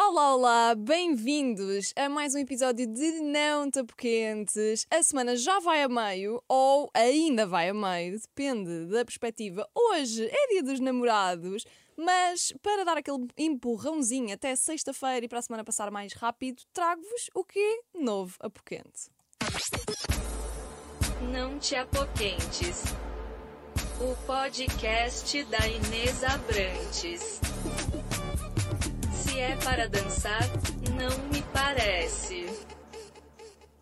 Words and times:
Olá, 0.00 0.32
olá, 0.32 0.74
bem-vindos 0.76 1.92
a 1.96 2.08
mais 2.08 2.32
um 2.32 2.38
episódio 2.38 2.86
de 2.86 3.18
Não 3.18 3.68
Tapo 3.68 3.96
Quentes. 3.96 4.86
A 4.88 5.02
semana 5.02 5.34
já 5.34 5.58
vai 5.58 5.82
a 5.82 5.88
meio 5.88 6.40
ou 6.48 6.88
ainda 6.94 7.44
vai 7.44 7.68
a 7.68 7.74
meio, 7.74 8.16
depende 8.16 8.86
da 8.86 9.04
perspectiva. 9.04 9.68
Hoje 9.74 10.24
é 10.30 10.48
dia 10.52 10.62
dos 10.62 10.78
namorados, 10.78 11.64
mas 11.96 12.54
para 12.62 12.84
dar 12.84 12.96
aquele 12.96 13.26
empurrãozinho 13.36 14.32
até 14.32 14.54
sexta-feira 14.54 15.26
e 15.26 15.28
para 15.28 15.40
a 15.40 15.42
semana 15.42 15.64
passar 15.64 15.90
mais 15.90 16.12
rápido, 16.12 16.62
trago-vos 16.72 17.28
o 17.34 17.42
que 17.42 17.82
novo 17.92 18.36
a 18.38 18.48
Poquente. 18.48 19.10
Não 21.32 21.58
te 21.58 21.74
apoquentes. 21.74 22.84
O 24.00 24.14
podcast 24.24 25.42
da 25.42 25.66
Inês 25.66 26.22
Abrantes. 26.22 27.47
É 29.38 29.54
para 29.62 29.88
dançar, 29.88 30.42
não 30.98 31.16
me 31.28 31.40
parece. 31.52 32.44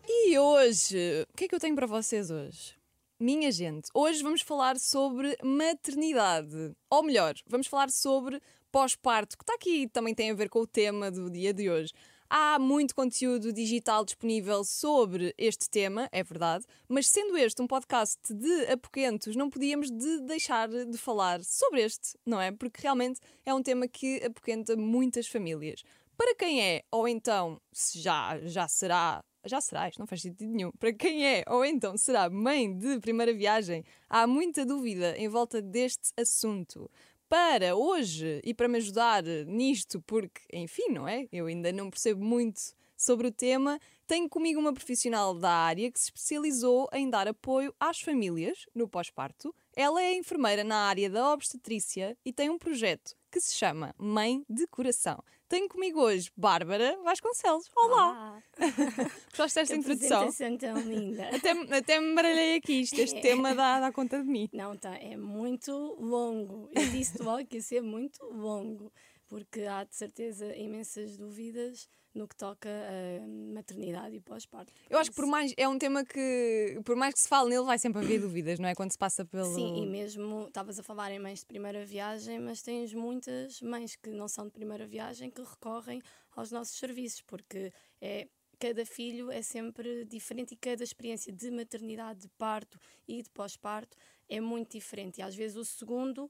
E 0.07 0.37
hoje, 0.37 1.25
o 1.33 1.35
que 1.35 1.45
é 1.45 1.47
que 1.47 1.55
eu 1.55 1.59
tenho 1.59 1.75
para 1.75 1.87
vocês 1.87 2.29
hoje? 2.29 2.75
Minha 3.19 3.51
gente, 3.51 3.89
hoje 3.91 4.21
vamos 4.21 4.43
falar 4.43 4.77
sobre 4.77 5.35
maternidade. 5.43 6.73
Ou 6.91 7.01
melhor, 7.01 7.33
vamos 7.47 7.65
falar 7.65 7.89
sobre 7.89 8.39
pós-parto, 8.71 9.35
que 9.35 9.43
está 9.43 9.55
aqui 9.55 9.89
também 9.91 10.13
tem 10.13 10.29
a 10.29 10.35
ver 10.35 10.47
com 10.47 10.59
o 10.59 10.67
tema 10.67 11.09
do 11.09 11.27
dia 11.27 11.51
de 11.51 11.67
hoje. 11.71 11.91
Há 12.29 12.59
muito 12.59 12.93
conteúdo 12.93 13.53
digital 13.53 14.03
disponível 14.03 14.61
sobre 14.65 15.33
este 15.37 15.69
tema, 15.69 16.09
é 16.11 16.21
verdade, 16.21 16.65
mas 16.85 17.07
sendo 17.07 17.37
este 17.37 17.61
um 17.61 17.67
podcast 17.67 18.19
de 18.33 18.65
apoquentos, 18.69 19.33
não 19.33 19.49
podíamos 19.49 19.89
de 19.89 20.19
deixar 20.23 20.67
de 20.67 20.97
falar 20.97 21.41
sobre 21.45 21.83
este, 21.83 22.17
não 22.25 22.41
é? 22.41 22.51
Porque 22.51 22.81
realmente 22.81 23.21
é 23.45 23.53
um 23.53 23.63
tema 23.63 23.87
que 23.87 24.21
apoquenta 24.25 24.75
muitas 24.75 25.25
famílias. 25.25 25.83
Para 26.17 26.35
quem 26.35 26.61
é, 26.61 26.83
ou 26.91 27.07
então 27.07 27.61
se 27.71 28.01
já, 28.01 28.37
já 28.43 28.67
será 28.67 29.23
já 29.45 29.61
será, 29.61 29.87
isto 29.87 29.99
não 29.99 30.07
faz 30.07 30.21
sentido 30.21 30.51
nenhum. 30.51 30.71
Para 30.77 30.91
quem 30.91 31.25
é 31.25 31.45
ou 31.47 31.63
então 31.63 31.97
será 31.97 32.29
mãe 32.29 32.77
de 32.77 32.99
primeira 32.99 33.33
viagem, 33.33 33.85
há 34.09 34.27
muita 34.27 34.65
dúvida 34.65 35.15
em 35.17 35.29
volta 35.29 35.61
deste 35.61 36.11
assunto 36.17 36.91
para 37.29 37.75
hoje 37.75 38.41
e 38.43 38.53
para 38.53 38.67
me 38.67 38.77
ajudar 38.77 39.23
nisto, 39.23 40.01
porque, 40.01 40.41
enfim, 40.53 40.89
não 40.89 41.07
é? 41.07 41.27
Eu 41.31 41.47
ainda 41.47 41.71
não 41.71 41.89
percebo 41.89 42.23
muito 42.23 42.61
sobre 42.95 43.27
o 43.27 43.31
tema, 43.31 43.79
tenho 44.07 44.27
comigo 44.27 44.59
uma 44.59 44.73
profissional 44.73 45.35
da 45.35 45.51
área 45.51 45.91
que 45.91 45.99
se 45.99 46.05
especializou 46.05 46.89
em 46.91 47.09
dar 47.09 47.27
apoio 47.27 47.73
às 47.79 48.01
famílias 48.01 48.65
no 48.73 48.87
pós-parto. 48.87 49.53
Ela 49.75 50.01
é 50.01 50.15
enfermeira 50.15 50.63
na 50.63 50.87
área 50.87 51.09
da 51.09 51.31
obstetrícia 51.31 52.17
e 52.25 52.33
tem 52.33 52.49
um 52.49 52.57
projeto 52.57 53.15
que 53.29 53.39
se 53.39 53.53
chama 53.53 53.93
Mãe 53.97 54.43
de 54.49 54.65
Coração. 54.67 55.23
Tenho 55.49 55.69
comigo 55.69 56.01
hoje 56.01 56.29
Bárbara 56.35 56.97
Vasconcelos. 57.05 57.71
Olá! 57.73 58.43
Gostaste 59.37 59.59
desta 59.59 59.75
introdução? 59.77 60.57
tão 60.57 60.77
linda. 60.81 61.29
Até, 61.33 61.51
até 61.77 62.01
me 62.01 62.13
baralhei 62.13 62.57
aqui, 62.57 62.81
isto, 62.81 62.99
este 62.99 63.21
tema 63.21 63.55
dá, 63.55 63.79
dá 63.79 63.91
conta 63.93 64.21
de 64.21 64.29
mim. 64.29 64.49
Não, 64.51 64.75
tá, 64.75 64.93
é 64.97 65.15
muito 65.15 65.71
longo. 66.01 66.69
Eu 66.75 66.89
disse 66.89 67.23
logo 67.23 67.45
que 67.45 67.55
ia 67.55 67.61
ser 67.61 67.81
muito 67.81 68.25
longo, 68.25 68.91
porque 69.27 69.61
há 69.61 69.83
de 69.83 69.95
certeza 69.95 70.55
imensas 70.55 71.17
dúvidas 71.17 71.87
no 72.13 72.27
que 72.27 72.35
toca 72.35 72.69
a 72.69 73.27
maternidade 73.53 74.15
e 74.15 74.19
pós-parto. 74.19 74.73
Eu 74.89 74.97
acho 74.97 75.11
que 75.11 75.15
por 75.15 75.27
mais 75.27 75.53
é 75.55 75.67
um 75.67 75.77
tema 75.77 76.03
que, 76.03 76.79
por 76.83 76.95
mais 76.95 77.13
que 77.13 77.21
se 77.21 77.27
fale 77.27 77.49
nele, 77.49 77.63
vai 77.63 77.77
sempre 77.77 78.03
haver 78.03 78.19
dúvidas, 78.19 78.59
não 78.59 78.67
é? 78.67 78.73
Quando 78.73 78.91
se 78.91 78.97
passa 78.97 79.23
pelo. 79.23 79.53
Sim, 79.53 79.83
e 79.83 79.85
mesmo 79.85 80.47
estavas 80.47 80.79
a 80.79 80.83
falar 80.83 81.11
em 81.11 81.19
mães 81.19 81.39
de 81.39 81.45
primeira 81.45 81.85
viagem, 81.85 82.39
mas 82.39 82.61
tens 82.61 82.93
muitas 82.93 83.61
mães 83.61 83.95
que 83.95 84.09
não 84.09 84.27
são 84.27 84.45
de 84.45 84.51
primeira 84.51 84.87
viagem 84.87 85.29
que 85.29 85.41
recorrem 85.41 86.01
aos 86.35 86.51
nossos 86.51 86.77
serviços, 86.77 87.21
porque 87.21 87.71
é 88.01 88.27
cada 88.59 88.83
filho 88.85 89.31
é 89.31 89.43
sempre 89.43 90.03
diferente 90.05 90.53
e 90.53 90.57
cada 90.57 90.83
experiência 90.83 91.31
de 91.31 91.51
maternidade, 91.51 92.21
de 92.21 92.29
parto 92.29 92.79
e 93.07 93.21
de 93.21 93.29
pós-parto 93.29 93.95
é 94.27 94.41
muito 94.41 94.71
diferente. 94.71 95.19
E 95.19 95.21
às 95.21 95.35
vezes 95.35 95.55
o 95.55 95.63
segundo 95.63 96.29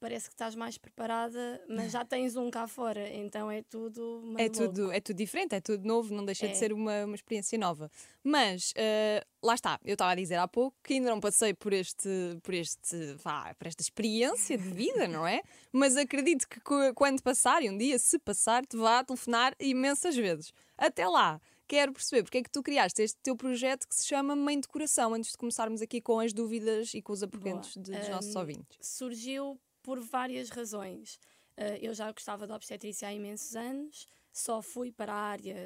parece 0.00 0.28
que 0.28 0.34
estás 0.34 0.54
mais 0.54 0.78
preparada, 0.78 1.62
mas 1.68 1.92
já 1.92 2.04
tens 2.04 2.36
um 2.36 2.50
cá 2.50 2.66
fora, 2.66 3.08
então 3.14 3.50
é 3.50 3.62
tudo 3.62 4.20
meio 4.24 4.46
É 4.46 4.48
tudo, 4.48 4.80
louco. 4.82 4.94
é 4.96 5.00
tudo 5.00 5.16
diferente, 5.16 5.54
é 5.54 5.60
tudo 5.60 5.86
novo, 5.86 6.14
não 6.14 6.24
deixa 6.24 6.46
É. 6.46 6.50
de 6.50 6.56
ser 6.56 6.72
uma, 6.72 7.04
uma 7.04 7.14
experiência 7.14 7.58
nova. 7.58 7.90
Mas 8.22 8.72
eh, 8.76 9.24
lá 9.42 9.54
está, 9.54 9.78
eu 9.84 9.94
estava 9.94 10.12
a 10.12 10.14
dizer 10.14 10.36
há 10.36 10.46
pouco 10.48 10.76
que 10.82 10.94
ainda 10.94 11.10
não 11.10 11.20
passei 11.20 11.52
por 11.54 11.72
este, 11.72 12.08
por 12.42 12.54
este, 12.54 13.14
vá, 13.22 13.54
por 13.54 13.66
esta 13.66 13.82
experiência 13.82 14.56
de 14.56 14.68
vida, 14.70 15.06
não 15.08 15.26
é? 15.26 15.42
Mas 15.72 15.96
acredito 15.96 16.48
que 16.48 16.60
quando 16.94 17.22
passar, 17.22 17.62
e 17.62 17.70
um 17.70 17.76
dia 17.76 17.98
se 17.98 18.18
passar, 18.18 18.64
te 18.66 18.76
vá 18.76 19.02
telefonar 19.04 19.54
imensas 19.60 20.14
vezes. 20.16 20.52
Até 20.76 21.06
lá, 21.08 21.40
quero 21.66 21.92
perceber 21.92 22.22
porque 22.22 22.38
é 22.38 22.42
que 22.42 22.50
tu 22.50 22.62
criaste 22.62 23.02
este 23.02 23.18
teu 23.22 23.36
projeto 23.36 23.86
que 23.88 23.94
se 23.94 24.06
chama 24.06 24.34
Mãe 24.36 24.58
de 24.60 24.68
Coração, 24.68 25.12
antes 25.12 25.32
de 25.32 25.36
começarmos 25.36 25.82
aqui 25.82 26.00
com 26.00 26.18
as 26.20 26.32
dúvidas 26.32 26.94
e 26.94 27.02
com 27.02 27.12
os 27.12 27.22
apoquentos 27.22 27.74
de- 27.74 27.90
dos 27.92 28.08
nossos 28.08 28.34
Hum, 28.34 28.38
ouvintes. 28.40 28.78
surgiu 28.80 29.58
por 29.82 30.00
várias 30.00 30.50
razões. 30.50 31.18
Uh, 31.56 31.76
eu 31.80 31.92
já 31.92 32.10
gostava 32.12 32.46
de 32.46 32.52
obstetrícia 32.52 33.08
há 33.08 33.12
imensos 33.12 33.56
anos, 33.56 34.06
só 34.32 34.62
fui 34.62 34.92
para 34.92 35.12
a 35.12 35.16
área, 35.16 35.56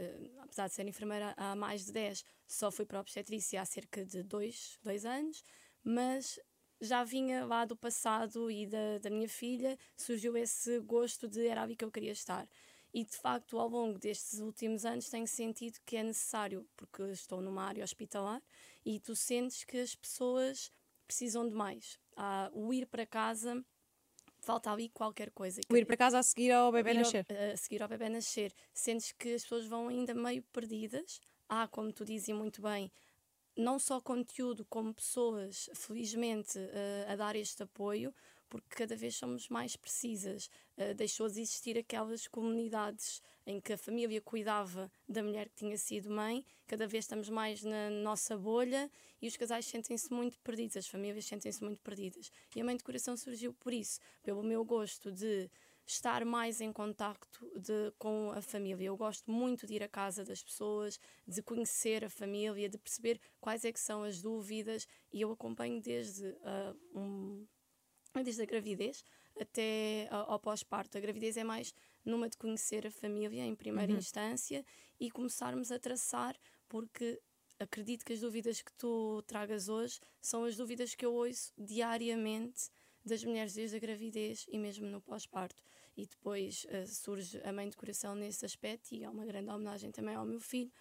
apesar 0.41 0.69
de 0.69 0.75
ser 0.75 0.87
enfermeira 0.89 1.35
há 1.37 1.55
mais 1.55 1.85
de 1.85 1.93
10, 1.93 2.25
só 2.47 2.71
fui 2.71 2.87
para 2.87 2.99
a 2.99 3.01
obstetrícia 3.03 3.61
há 3.61 3.65
cerca 3.65 4.05
de 4.05 4.23
2 4.23 4.79
dois, 4.83 5.05
anos, 5.05 5.45
mas 5.85 6.41
já 6.81 7.05
vinha 7.05 7.45
lá 7.45 7.65
do 7.65 7.77
passado 7.77 8.51
e 8.51 8.67
da, 8.67 8.99
da 8.99 9.11
minha 9.11 9.29
filha, 9.29 9.79
surgiu 9.97 10.37
esse 10.37 10.81
gosto 10.81 11.29
de 11.29 11.47
era 11.47 11.63
ali 11.63 11.77
que 11.77 11.85
eu 11.85 11.91
queria 11.91 12.13
estar. 12.13 12.49
E 12.95 13.05
de 13.05 13.17
facto, 13.17 13.59
ao 13.59 13.69
longo 13.69 13.99
destes 13.99 14.41
últimos 14.41 14.85
anos, 14.85 15.09
tenho 15.09 15.27
sentido 15.27 15.79
que 15.87 15.97
é 15.97 16.03
necessário, 16.03 16.69
porque 16.77 17.03
estou 17.05 17.41
numa 17.41 17.65
área 17.65 17.85
hospitalar 17.85 18.43
e 18.85 19.01
tu 19.01 19.15
sentes 19.15 19.65
que 19.65 19.79
as 19.79 19.95
pessoas 19.95 20.71
precisam 21.07 21.49
de 21.49 21.55
mais. 21.55 21.99
Ah, 22.17 22.51
o 22.53 22.73
ir 22.73 22.87
para 22.87 23.07
casa 23.07 23.65
falta 24.43 24.71
ali 24.71 24.89
qualquer 24.91 25.31
coisa. 25.31 25.61
O 25.71 25.77
ir 25.77 25.87
para 25.87 25.97
casa 25.97 26.19
a 26.19 26.23
seguir 26.23 26.51
ao 26.51 26.71
bebê 26.73 26.91
ao- 26.91 26.97
nascer. 26.99 27.27
a 27.53 27.57
seguir 27.57 27.83
ao 27.83 27.89
bebê 27.89 28.09
nascer. 28.09 28.53
Sentes 28.75 29.13
que 29.13 29.35
as 29.35 29.43
pessoas 29.43 29.67
vão 29.67 29.89
ainda 29.89 30.13
meio 30.15 30.43
perdidas. 30.53 31.21
Há, 31.49 31.69
como 31.69 31.93
tu 31.93 32.05
dizes 32.05 32.35
muito 32.35 32.61
bem, 32.63 32.91
não 33.57 33.79
só 33.79 34.01
conteúdo, 34.01 34.65
como 34.65 34.95
pessoas, 34.95 35.69
felizmente, 35.75 36.59
eh, 36.59 37.07
a 37.09 37.17
dar 37.17 37.37
este 37.37 37.63
apoio, 37.63 38.15
porque 38.53 38.77
cada 38.77 38.95
vez 38.95 39.17
somos 39.17 39.49
mais 39.49 39.77
precisas. 39.77 40.51
Eh, 40.77 40.93
deixou 40.93 41.27
de 41.27 41.41
existir 41.41 41.79
aquelas 41.79 42.29
comunidades 42.29 43.23
em 43.47 43.59
que 43.59 43.73
a 43.73 43.79
família 43.79 44.21
cuidava 44.21 44.93
da 45.09 45.23
mulher 45.23 45.49
que 45.49 45.57
tinha 45.57 45.79
sido 45.79 46.11
mãe, 46.11 46.45
cada 46.67 46.87
vez 46.87 47.05
estamos 47.05 47.31
mais 47.31 47.63
na 47.63 47.89
nossa 47.89 48.37
bolha 48.37 48.91
e 49.23 49.27
os 49.27 49.39
casais 49.39 49.65
sentem-se 49.65 50.13
muito 50.13 50.39
perdidos, 50.41 50.77
as 50.77 50.87
famílias 50.87 51.25
sentem-se 51.25 51.65
muito 51.65 51.81
perdidas. 51.81 52.31
E 52.55 52.61
a 52.61 52.65
Mãe 52.65 52.77
de 52.77 52.85
Coração 52.85 53.17
surgiu 53.17 53.55
por 53.55 53.73
isso, 53.73 53.99
pelo 54.23 54.43
meu 54.43 54.63
gosto 54.67 55.11
de 55.11 55.51
estar 55.87 56.23
mais 56.27 56.61
em 56.61 56.73
contacto 56.73 57.51
de, 57.59 57.91
com 57.99 58.33
a 58.33 58.43
família. 58.43 58.85
Eu 58.85 58.97
gosto 58.97 59.31
muito 59.31 59.67
de 59.67 59.75
ir 59.75 59.83
à 59.83 59.89
casa 59.89 60.25
das 60.25 60.43
pessoas, 60.43 61.01
de 61.27 61.43
conhecer 61.43 62.05
a 62.05 62.11
família, 62.11 62.69
de 62.69 62.79
perceber 62.79 63.19
quais 63.41 63.65
é 63.65 63.73
que 63.73 63.81
são 63.81 64.03
as 64.03 64.21
dúvidas 64.21 64.87
e 65.11 65.23
eu 65.23 65.33
acompanho 65.33 65.81
desde 65.81 66.37
ah, 66.45 66.75
um, 66.95 67.47
desde 68.21 68.43
a 68.43 68.47
gravidez 68.47 69.05
até 69.41 70.09
ao 70.11 70.39
pós-parto. 70.39 70.99
A 70.99 71.01
gravidez 71.01 71.37
é 71.37 71.45
mais 71.45 71.73
numa 72.05 72.29
de 72.29 72.37
conhecer 72.37 72.87
a 72.87 72.91
família 72.91 73.45
em 73.45 73.55
primeira 73.55 73.93
instância 73.99 74.65
e 75.01 75.11
começarmos 75.11 75.73
a 75.73 75.79
traçar, 75.79 76.37
porque 76.69 77.19
acredito 77.59 78.05
que 78.05 78.13
as 78.13 78.21
dúvidas 78.21 78.61
que 78.61 78.73
tu 78.75 79.23
tragas 79.27 79.69
hoje 79.69 80.01
são 80.21 80.45
as 80.45 80.57
dúvidas 80.57 80.95
que 80.95 81.07
eu 81.07 81.15
ouço 81.15 81.53
diariamente 81.57 82.69
das 83.05 83.25
mulheres 83.25 83.55
desde 83.55 83.77
a 83.77 83.81
gravidez 83.81 84.45
e 84.49 84.59
mesmo 84.59 84.87
no 84.89 85.01
pós-parto. 85.01 85.63
E 85.97 86.07
depois 86.07 86.67
eh, 86.69 86.87
surge 86.87 87.41
a 87.45 87.53
mãe 87.53 87.69
de 87.69 87.77
coração 87.77 88.15
nesse 88.15 88.45
aspecto 88.45 88.93
e 88.95 89.03
é 89.05 89.09
uma 89.09 89.25
grande 89.25 89.51
homenagem 89.51 89.91
também 89.91 90.15
ao 90.15 90.25
meu 90.25 90.41
filho 90.41 90.73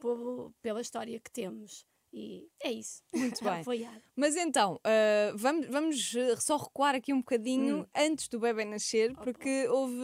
pelo- 0.00 0.52
pela 0.62 0.80
história 0.80 1.18
que 1.20 1.30
temos. 1.30 1.86
E 2.12 2.48
é 2.62 2.72
isso. 2.72 3.02
Muito 3.14 3.42
bem. 3.44 3.60
Apoiar. 3.60 4.02
Mas 4.14 4.34
então, 4.36 4.80
ah, 4.84 5.32
vamos, 5.36 5.66
vamos 5.68 6.14
eh, 6.16 6.36
só 6.36 6.56
recuar 6.56 6.94
aqui 6.94 7.12
um 7.12 7.18
bocadinho 7.18 7.80
Hum. 7.80 7.86
antes 7.94 8.28
do 8.28 8.38
bebê 8.40 8.64
nascer, 8.64 9.14
porque 9.16 9.68
houve, 9.68 9.94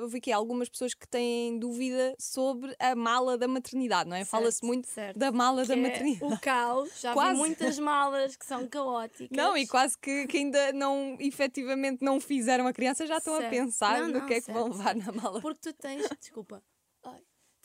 houve 0.00 0.18
aqui 0.18 0.32
algumas 0.32 0.68
pessoas 0.68 0.94
que 0.94 1.06
têm 1.06 1.56
dúvida 1.58 2.16
sobre 2.18 2.74
a 2.80 2.96
mala 2.96 3.38
da 3.38 3.46
maternidade, 3.46 4.08
não 4.10 4.16
é? 4.16 4.24
Fala-se 4.24 4.58
Certo, 4.58 4.66
muito 4.66 4.88
certo. 4.88 5.16
da 5.18 5.30
mala 5.30 5.64
da 5.64 5.74
Que 5.74 5.80
é 5.80 5.82
maternidade. 5.82 6.34
o 6.34 6.40
caos. 6.40 7.00
Já 7.00 7.12
Quase. 7.12 7.32
vi 7.32 7.38
muitas 7.38 7.78
malas 7.78 8.34
que 8.36 8.44
são 8.46 8.66
caóticas. 8.68 9.28
Não, 9.36 9.56
e 9.56 9.66
quase 9.68 9.96
que, 9.98 10.26
que 10.26 10.38
ainda 10.38 10.72
não, 10.72 11.16
efetivamente, 11.20 12.02
não 12.04 12.18
fizeram 12.20 12.66
a 12.66 12.72
criança, 12.72 13.06
já 13.06 13.18
estão 13.18 13.34
a 13.34 13.38
Certo. 13.38 13.50
pensar 13.50 14.00
Não, 14.00 14.08
no 14.08 14.18
não, 14.20 14.26
que 14.26 14.34
é 14.34 14.40
que 14.40 14.50
vão 14.52 14.72
certo, 14.72 14.78
levar 14.78 14.96
na 14.96 15.12
mala. 15.12 15.40
Porque 15.40 15.60
tu 15.60 15.72
tens, 15.74 16.08
desculpa, 16.18 16.62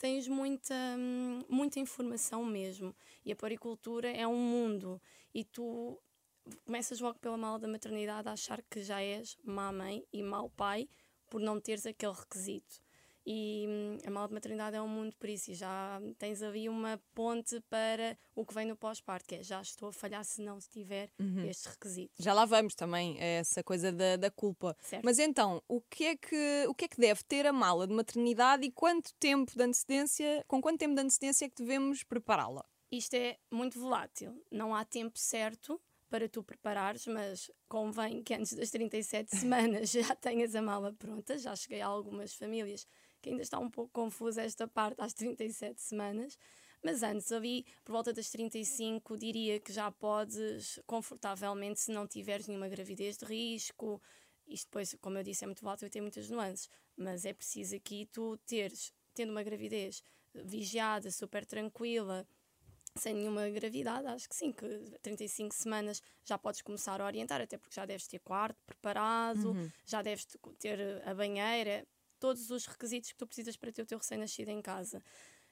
tens 0.02 0.26
muita, 0.26 0.74
muita 1.48 1.78
informação 1.78 2.44
mesmo. 2.44 2.92
E 3.24 3.30
a 3.30 3.36
poricultura 3.36 4.10
é 4.10 4.26
um 4.26 4.36
mundo. 4.36 5.00
E 5.32 5.44
tu 5.44 5.96
começas 6.64 6.98
logo 6.98 7.20
pela 7.20 7.36
mala 7.36 7.60
da 7.60 7.68
maternidade 7.68 8.28
a 8.28 8.32
achar 8.32 8.60
que 8.68 8.82
já 8.82 9.00
és 9.00 9.38
má 9.44 9.70
mãe 9.70 10.04
e 10.12 10.20
mau 10.20 10.50
pai 10.50 10.88
por 11.30 11.40
não 11.40 11.60
teres 11.60 11.86
aquele 11.86 12.14
requisito. 12.14 12.81
E 13.24 13.66
hum, 13.68 13.98
a 14.06 14.10
mala 14.10 14.28
de 14.28 14.34
maternidade 14.34 14.76
é 14.76 14.82
um 14.82 14.88
mundo 14.88 15.14
por 15.16 15.28
isso. 15.28 15.50
E 15.50 15.54
já 15.54 16.00
tens 16.18 16.42
ali 16.42 16.68
uma 16.68 17.00
ponte 17.14 17.60
para 17.70 18.18
o 18.34 18.44
que 18.44 18.52
vem 18.54 18.66
no 18.66 18.76
pós-parto, 18.76 19.26
que 19.28 19.36
é 19.36 19.42
já 19.42 19.60
estou 19.60 19.90
a 19.90 19.92
falhar 19.92 20.24
se 20.24 20.42
não 20.42 20.58
tiver 20.58 21.10
Uhum. 21.18 21.44
estes 21.46 21.66
requisitos. 21.66 22.16
Já 22.24 22.32
lá 22.34 22.44
vamos 22.44 22.74
também, 22.74 23.20
a 23.20 23.24
essa 23.24 23.62
coisa 23.62 23.92
da, 23.92 24.16
da 24.16 24.30
culpa. 24.30 24.76
Certo. 24.80 25.04
Mas 25.04 25.18
então, 25.18 25.62
o 25.68 25.80
que, 25.80 26.04
é 26.04 26.16
que, 26.16 26.64
o 26.68 26.74
que 26.74 26.86
é 26.86 26.88
que 26.88 27.00
deve 27.00 27.22
ter 27.24 27.46
a 27.46 27.52
mala 27.52 27.86
de 27.86 27.94
maternidade 27.94 28.66
e 28.66 28.70
quanto 28.72 29.12
tempo 29.14 29.52
de 29.54 29.62
antecedência, 29.62 30.44
com 30.48 30.60
quanto 30.60 30.78
tempo 30.80 30.94
de 30.94 31.00
antecedência 31.02 31.44
é 31.44 31.48
que 31.48 31.56
devemos 31.62 32.02
prepará-la? 32.02 32.64
Isto 32.90 33.14
é 33.14 33.38
muito 33.50 33.78
volátil. 33.78 34.44
Não 34.50 34.74
há 34.74 34.84
tempo 34.84 35.18
certo 35.18 35.80
para 36.10 36.28
tu 36.28 36.42
preparares, 36.42 37.06
mas 37.06 37.50
convém 37.68 38.22
que 38.22 38.34
antes 38.34 38.52
das 38.52 38.70
37 38.70 39.34
semanas 39.34 39.90
já 39.92 40.14
tenhas 40.14 40.54
a 40.54 40.60
mala 40.60 40.92
pronta. 40.92 41.38
Já 41.38 41.56
cheguei 41.56 41.80
a 41.80 41.86
algumas 41.86 42.34
famílias 42.34 42.86
que 43.22 43.30
ainda 43.30 43.42
está 43.42 43.58
um 43.58 43.70
pouco 43.70 43.90
confusa 43.92 44.42
esta 44.42 44.66
parte 44.68 45.00
às 45.00 45.14
37 45.14 45.80
semanas. 45.80 46.36
Mas 46.82 47.02
antes, 47.04 47.30
ali, 47.30 47.64
por 47.84 47.92
volta 47.92 48.12
das 48.12 48.28
35, 48.28 49.16
diria 49.16 49.60
que 49.60 49.72
já 49.72 49.90
podes 49.92 50.80
confortavelmente, 50.84 51.78
se 51.80 51.92
não 51.92 52.06
tiveres 52.08 52.48
nenhuma 52.48 52.68
gravidez 52.68 53.16
de 53.16 53.24
risco. 53.24 54.02
Isto 54.48 54.66
depois, 54.66 54.96
como 55.00 55.16
eu 55.16 55.22
disse, 55.22 55.44
é 55.44 55.46
muito 55.46 55.62
volátil 55.62 55.86
e 55.86 55.90
tem 55.90 56.02
muitas 56.02 56.28
nuances. 56.28 56.68
Mas 56.96 57.24
é 57.24 57.32
preciso 57.32 57.76
aqui 57.76 58.06
tu 58.12 58.36
teres, 58.38 58.92
tendo 59.14 59.30
uma 59.30 59.44
gravidez 59.44 60.02
vigiada, 60.34 61.10
super 61.12 61.46
tranquila, 61.46 62.26
sem 62.96 63.14
nenhuma 63.14 63.48
gravidade, 63.48 64.06
acho 64.08 64.28
que 64.28 64.34
sim, 64.34 64.52
que 64.52 64.66
35 65.00 65.54
semanas 65.54 66.02
já 66.24 66.36
podes 66.36 66.60
começar 66.62 67.00
a 67.00 67.06
orientar, 67.06 67.40
até 67.40 67.56
porque 67.56 67.74
já 67.74 67.86
deves 67.86 68.06
ter 68.06 68.18
quarto 68.18 68.58
preparado, 68.66 69.54
já 69.86 70.02
deves 70.02 70.26
te- 70.26 70.38
ter 70.58 71.02
a 71.06 71.14
banheira, 71.14 71.86
todos 72.22 72.50
os 72.50 72.66
requisitos 72.66 73.10
que 73.10 73.18
tu 73.18 73.26
precisas 73.26 73.56
para 73.56 73.72
ter 73.72 73.82
o 73.82 73.86
teu 73.86 73.98
recém-nascido 73.98 74.48
em 74.52 74.62
casa. 74.62 75.02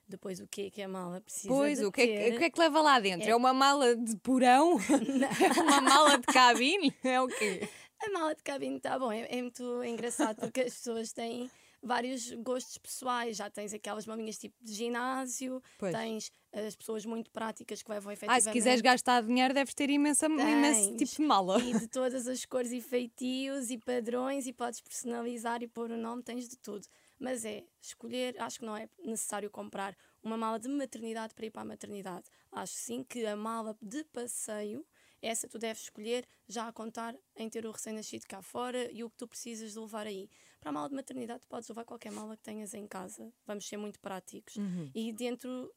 Depois, 0.07 0.39
o 0.41 0.47
que 0.47 0.67
é 0.67 0.71
que 0.71 0.81
a 0.83 0.89
mala 0.89 1.21
precisa 1.21 1.49
Pois, 1.49 1.79
de 1.81 1.85
o 1.85 1.91
que, 1.93 2.01
é, 2.03 2.35
o 2.35 2.39
que 2.39 2.45
é 2.45 2.51
que 2.51 2.59
leva 2.61 2.81
lá 2.81 3.01
dentro? 3.01 3.27
É, 3.27 3.31
É- 3.31 3.37
uma 3.37 3.53
mala 3.53 3.97
de 3.97 4.17
porão? 4.19 4.77
é 5.59 5.61
uma 5.61 5.81
mala 5.81 6.17
de 6.19 6.27
cabine? 6.27 6.95
É 7.03 7.21
o 7.21 7.27
quê? 7.27 7.69
A 8.03 8.11
mala 8.11 8.35
de 8.35 8.43
cabine 8.43 8.77
está 8.77 8.99
bom, 8.99 9.11
é, 9.13 9.27
é 9.29 9.43
muito 9.43 9.83
engraçado 9.85 10.37
porque 10.41 10.61
as 10.63 10.75
pessoas 10.75 11.13
têm 11.13 11.51
vários 11.83 12.31
gostos 12.35 12.79
pessoais. 12.79 13.37
Já 13.37 13.51
tens 13.51 13.73
aquelas 13.73 14.07
maminhas 14.07 14.39
tipo 14.39 14.57
de 14.63 14.73
ginásio, 14.73 15.63
Pois. 15.79 15.95
tens 15.95 16.33
as 16.53 16.75
pessoas 16.75 17.07
muito 17.07 17.31
práticas 17.31 17.83
que 17.83 17.91
levam 17.91 18.13
efetivamente. 18.13 18.41
Ah, 18.49 18.51
se 18.51 18.53
quiseres 18.53 18.81
gastar 18.81 19.23
dinheiro, 19.23 19.55
deves 19.55 19.75
ter 19.75 19.89
imensa, 19.89 20.27
imenso 20.27 20.97
tipo 20.97 21.17
de 21.17 21.23
mala. 21.23 21.59
E 21.61 21.79
de 21.79 21.87
todas 21.89 22.27
as 22.27 22.45
cores 22.45 22.73
e 22.73 22.81
feitios 22.81 23.71
e 23.71 23.79
padrões 23.79 24.47
e 24.47 24.53
podes 24.53 24.81
personalizar 24.81 25.63
e 25.63 25.69
pôr 25.69 25.91
o 25.91 25.97
nome, 25.97 26.23
tens 26.23 26.49
de 26.49 26.57
tudo. 26.57 26.87
Mas 27.19 27.45
é 27.45 27.65
escolher, 27.81 28.35
acho 28.41 28.61
que 28.61 28.65
não 28.65 28.77
é 28.77 28.89
necessário 29.05 29.51
comprar 29.51 29.97
uma 30.23 30.37
mala 30.37 30.59
de 30.59 30.69
maternidade 30.69 31.35
para 31.35 31.47
ir 31.47 31.51
para 31.51 31.63
a 31.63 31.67
maternidade. 31.67 32.25
Acho 32.51 32.75
sim 32.75 33.05
que 33.05 33.25
a 33.27 33.37
mala 33.37 33.77
de 33.81 34.03
passeio, 34.05 34.85
essa 35.23 35.47
tu 35.47 35.59
deves 35.59 35.83
escolher 35.83 36.27
já 36.49 36.67
a 36.67 36.73
contar 36.73 37.15
em 37.37 37.49
ter 37.49 37.67
o 37.67 37.71
recém-nascido 37.71 38.27
cá 38.27 38.41
fora 38.43 38.91
e 38.91 39.05
o 39.05 39.11
que 39.11 39.17
tu 39.17 39.29
precisas 39.29 39.73
de 39.73 39.79
levar 39.79 40.07
aí. 40.07 40.29
Para 40.61 40.71
a 40.71 40.73
mala 40.73 40.89
de 40.89 40.95
maternidade, 40.95 41.47
podes 41.49 41.69
levar 41.69 41.85
qualquer 41.85 42.13
mala 42.13 42.37
que 42.37 42.43
tenhas 42.43 42.75
em 42.75 42.87
casa. 42.87 43.33
Vamos 43.47 43.67
ser 43.67 43.79
muito 43.79 43.99
práticos. 43.99 44.57
Uhum. 44.57 44.91
E 44.95 45.13
dentro 45.13 45.73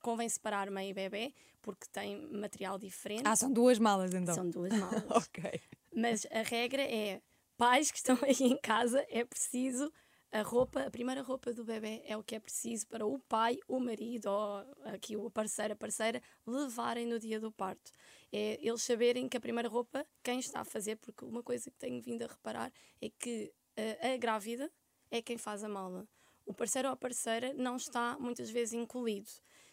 convém 0.00 0.28
separar 0.28 0.70
mãe 0.70 0.90
e 0.90 0.94
bebê, 0.94 1.32
porque 1.62 1.86
tem 1.92 2.26
material 2.32 2.78
diferente. 2.78 3.22
Ah, 3.24 3.36
são 3.36 3.52
duas 3.52 3.78
malas 3.78 4.12
então. 4.12 4.34
São 4.34 4.50
duas 4.50 4.72
malas. 4.76 5.04
Ok. 5.10 5.60
Mas 5.94 6.26
a 6.30 6.42
regra 6.42 6.82
é: 6.82 7.22
pais 7.56 7.90
que 7.90 7.98
estão 7.98 8.18
aí 8.24 8.36
em 8.40 8.58
casa, 8.58 9.04
é 9.08 9.24
preciso 9.24 9.92
a 10.32 10.42
roupa, 10.42 10.82
a 10.82 10.90
primeira 10.90 11.22
roupa 11.22 11.52
do 11.52 11.64
bebê 11.64 12.02
é 12.06 12.16
o 12.16 12.22
que 12.22 12.36
é 12.36 12.40
preciso 12.40 12.86
para 12.86 13.04
o 13.04 13.18
pai, 13.18 13.58
o 13.66 13.80
marido 13.80 14.26
ou 14.26 14.58
aqui 14.92 15.16
o 15.16 15.28
parceiro, 15.28 15.72
a 15.72 15.76
parceira 15.76 16.22
levarem 16.46 17.04
no 17.04 17.18
dia 17.18 17.40
do 17.40 17.50
parto. 17.50 17.90
É 18.32 18.56
eles 18.64 18.82
saberem 18.82 19.28
que 19.28 19.36
a 19.36 19.40
primeira 19.40 19.68
roupa, 19.68 20.06
quem 20.22 20.38
está 20.38 20.60
a 20.60 20.64
fazer, 20.64 20.96
porque 20.96 21.24
uma 21.24 21.42
coisa 21.42 21.68
que 21.68 21.76
tenho 21.76 22.00
vindo 22.00 22.22
a 22.22 22.28
reparar 22.28 22.72
é 23.00 23.10
que 23.10 23.52
a, 23.76 24.16
grávida 24.16 24.70
é 25.10 25.22
quem 25.22 25.38
faz 25.38 25.64
a 25.64 25.68
mala. 25.68 26.08
O 26.46 26.54
parceiro 26.54 26.88
ou 26.88 26.94
a 26.94 26.96
parceira 26.96 27.52
não 27.54 27.76
está 27.76 28.16
muitas 28.18 28.50
vezes 28.50 28.74
incluído. 28.74 29.30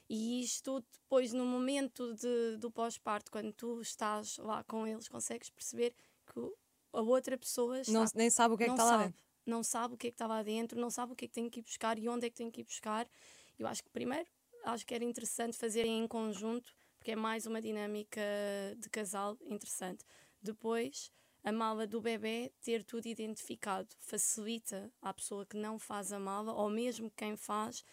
E 0.10 0.42
isto 0.42 0.84
depois, 0.94 1.34
no 1.34 1.46
momento 1.46 2.14
de, 2.14 2.58
do 2.58 2.72
pós-parto, 2.72 3.32
quando 3.32 3.52
tu 3.52 3.82
estás 3.82 4.38
lá 4.38 4.64
com 4.64 4.88
eles, 4.88 5.08
consegues 5.08 5.50
perceber 5.50 5.94
que 6.26 6.40
a 6.94 7.02
outra 7.02 7.38
pessoa 7.38 7.82
está 7.82 7.92
Não, 7.92 8.06
nem 8.16 8.30
sabe 8.30 8.54
o 8.54 8.58
que 8.58 8.64
é 8.64 8.68
que 8.68 8.70
não 8.70 8.76
está 8.76 8.86
lá 8.86 9.04
dentro. 9.04 9.24
Não 9.46 9.64
sabe 9.64 9.94
o 9.94 9.98
que 9.98 10.08
é 10.08 10.10
que 10.10 10.16
está 10.16 10.28
lá 10.28 10.44
dentro, 10.44 10.80
não 10.80 10.90
sabe 10.90 11.14
o 11.14 11.16
que 11.16 11.26
é 11.26 11.28
que 11.28 11.34
tem 11.34 11.50
que 11.50 11.60
ir 11.60 11.64
buscar 11.64 11.98
e 11.98 12.08
onde 12.08 12.26
é 12.26 12.30
que 12.30 12.36
tem 12.36 12.52
que 12.52 12.62
ir 12.62 12.64
buscar. 12.64 13.08
Eu 13.58 13.68
acho 13.68 13.84
que 13.84 13.90
primeiro 13.90 14.28
acho 14.64 14.86
que 14.86 14.94
era 14.94 15.04
interessante 15.04 15.58
fazerem 15.58 16.04
em 16.04 16.08
conjunto, 16.08 16.74
porque 16.98 17.12
é 17.12 17.16
mais 17.16 17.46
uma 17.46 17.62
dinâmica 17.62 18.22
de 18.78 18.90
casal 18.90 19.38
interessante. 19.46 20.04
Depois, 20.42 21.12
a 21.48 21.52
mala 21.54 21.88
do 21.88 22.02
bebê 22.02 22.52
ter 22.62 22.84
tudo 22.84 23.06
identificado 23.06 23.88
facilita 24.00 24.92
à 25.02 25.14
pessoa 25.14 25.46
que 25.46 25.56
não 25.56 25.80
faz 25.80 26.12
a 26.12 26.20
mala, 26.20 26.52
ou 26.52 26.70
mesmo 26.70 27.10
quem 27.12 27.38
faz, 27.38 27.86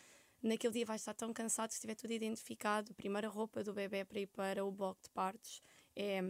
naquele 0.42 0.72
dia 0.72 0.84
vai 0.84 0.96
estar 0.96 1.14
tão 1.14 1.32
cansado 1.32 1.70
se 1.70 1.80
tiver 1.80 1.94
tudo 1.94 2.12
identificado. 2.12 2.90
A 2.90 2.94
primeira 2.94 3.28
roupa 3.28 3.62
do 3.62 3.72
bebê 3.72 4.04
para 4.04 4.18
ir 4.18 4.26
para 4.26 4.64
o 4.64 4.72
bloco 4.72 5.00
de 5.04 5.10
partos 5.10 5.62
é 5.94 6.20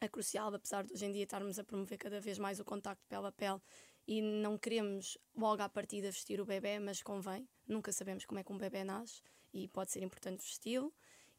é 0.00 0.08
crucial, 0.08 0.52
apesar 0.52 0.84
de 0.84 0.92
hoje 0.92 1.06
em 1.06 1.12
dia 1.12 1.22
estarmos 1.22 1.56
a 1.56 1.64
promover 1.64 1.98
cada 1.98 2.20
vez 2.20 2.36
mais 2.36 2.58
o 2.58 2.64
contacto 2.64 3.06
pele 3.08 3.28
a 3.28 3.32
pele 3.32 3.60
e 4.06 4.20
não 4.20 4.58
queremos 4.58 5.16
logo 5.36 5.62
à 5.62 5.68
partida 5.68 6.10
vestir 6.10 6.40
o 6.40 6.44
bebê, 6.44 6.80
mas 6.80 7.00
convém. 7.00 7.48
Nunca 7.66 7.92
sabemos 7.92 8.24
como 8.24 8.40
é 8.40 8.44
que 8.44 8.52
um 8.52 8.58
bebê 8.58 8.82
nasce 8.82 9.22
e 9.54 9.68
pode 9.68 9.92
ser 9.92 10.02
importante 10.02 10.42
vesti-lo. 10.42 10.92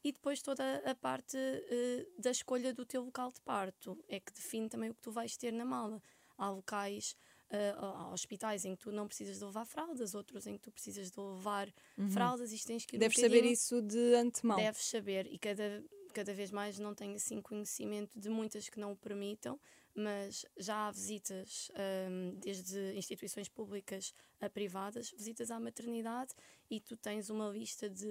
E 0.04 0.12
depois 0.12 0.40
toda 0.40 0.82
a 0.84 0.94
parte 0.94 1.36
eh, 1.36 2.06
da 2.18 2.30
escolha 2.30 2.72
do 2.72 2.84
teu 2.86 3.02
local 3.02 3.32
de 3.32 3.40
parto 3.40 3.98
é 4.08 4.20
que 4.20 4.32
define 4.32 4.68
também 4.68 4.90
o 4.90 4.94
que 4.94 5.02
tu 5.02 5.10
vais 5.10 5.36
ter 5.36 5.52
na 5.52 5.64
mala. 5.64 6.00
Há 6.36 6.50
locais, 6.50 7.16
eh, 7.50 7.74
há 7.76 8.08
hospitais 8.12 8.64
em 8.64 8.76
que 8.76 8.82
tu 8.84 8.92
não 8.92 9.08
precisas 9.08 9.38
de 9.38 9.44
levar 9.44 9.64
fraldas, 9.66 10.14
outros 10.14 10.46
em 10.46 10.54
que 10.54 10.62
tu 10.62 10.70
precisas 10.70 11.10
de 11.10 11.20
levar 11.20 11.68
fraldas. 12.08 12.52
Isto 12.52 12.68
tens 12.68 12.86
que 12.86 12.94
ir 12.94 12.98
um 12.98 13.00
Deves 13.00 13.16
saber 13.16 13.28
bocadinho- 13.28 13.52
isso 13.52 13.82
de 13.82 14.14
antemão. 14.14 14.56
Deves 14.56 14.84
saber, 14.84 15.26
e 15.26 15.36
cada, 15.38 15.84
cada 16.14 16.32
vez 16.32 16.52
mais 16.52 16.78
não 16.78 16.94
tenho 16.94 17.16
assim 17.16 17.42
conhecimento 17.42 18.20
de 18.20 18.28
muitas 18.28 18.68
que 18.68 18.78
não 18.78 18.92
o 18.92 18.96
permitam, 18.96 19.58
mas 19.98 20.46
já 20.56 20.86
há 20.86 20.90
visitas, 20.92 21.70
hum, 22.08 22.38
desde 22.38 22.94
instituições 22.96 23.48
públicas 23.48 24.14
a 24.40 24.48
privadas, 24.48 25.10
visitas 25.10 25.50
à 25.50 25.58
maternidade 25.58 26.32
e 26.70 26.80
tu 26.80 26.96
tens 26.96 27.30
uma 27.30 27.48
lista 27.48 27.90
de, 27.90 28.06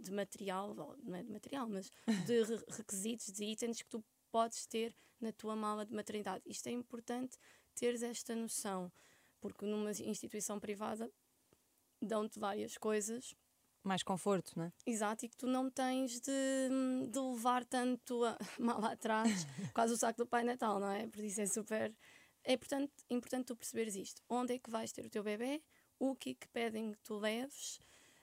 de 0.00 0.12
material, 0.12 0.74
não 1.02 1.16
é 1.16 1.22
de 1.24 1.30
material, 1.32 1.68
mas 1.68 1.90
de 2.30 2.44
re- 2.44 2.64
requisitos, 2.68 3.32
de 3.32 3.44
itens 3.44 3.82
que 3.82 3.88
tu 3.88 4.04
podes 4.30 4.64
ter 4.66 4.94
na 5.20 5.32
tua 5.32 5.56
mala 5.56 5.84
de 5.84 5.92
maternidade. 5.92 6.42
Isto 6.46 6.68
é 6.68 6.72
importante 6.72 7.36
teres 7.74 8.02
esta 8.02 8.36
noção, 8.36 8.92
porque 9.40 9.66
numa 9.66 9.90
instituição 9.90 10.60
privada 10.60 11.10
dão-te 12.00 12.38
várias 12.38 12.76
coisas 12.78 13.34
Mais 13.84 14.02
conforto, 14.02 14.52
não 14.56 14.64
é? 14.66 14.72
Exato, 14.86 15.24
e 15.24 15.28
que 15.28 15.36
tu 15.36 15.46
não 15.46 15.68
tens 15.68 16.20
de, 16.20 16.30
de 17.10 17.18
levar 17.18 17.64
tanto 17.64 18.24
a, 18.24 18.36
mal 18.58 18.84
atrás, 18.84 19.24
quase 19.74 19.92
o 19.94 19.96
saco 19.96 20.18
do 20.18 20.26
Pai 20.26 20.44
Natal, 20.44 20.78
não 20.78 20.90
é? 20.90 21.06
Por 21.08 21.24
isso 21.24 21.40
é 21.40 21.46
super. 21.46 21.92
É 22.44 22.52
importante, 22.54 22.92
importante 23.10 23.46
tu 23.46 23.56
perceberes 23.56 23.94
isto. 23.96 24.22
Onde 24.28 24.54
é 24.54 24.58
que 24.58 24.70
vais 24.70 24.92
ter 24.92 25.04
o 25.06 25.10
teu 25.10 25.22
bebê? 25.22 25.62
O 25.98 26.14
que 26.16 26.30
é 26.30 26.34
que 26.34 26.48
pedem 26.48 26.92
que 26.92 26.98
tu 27.02 27.16
leves? 27.18 27.78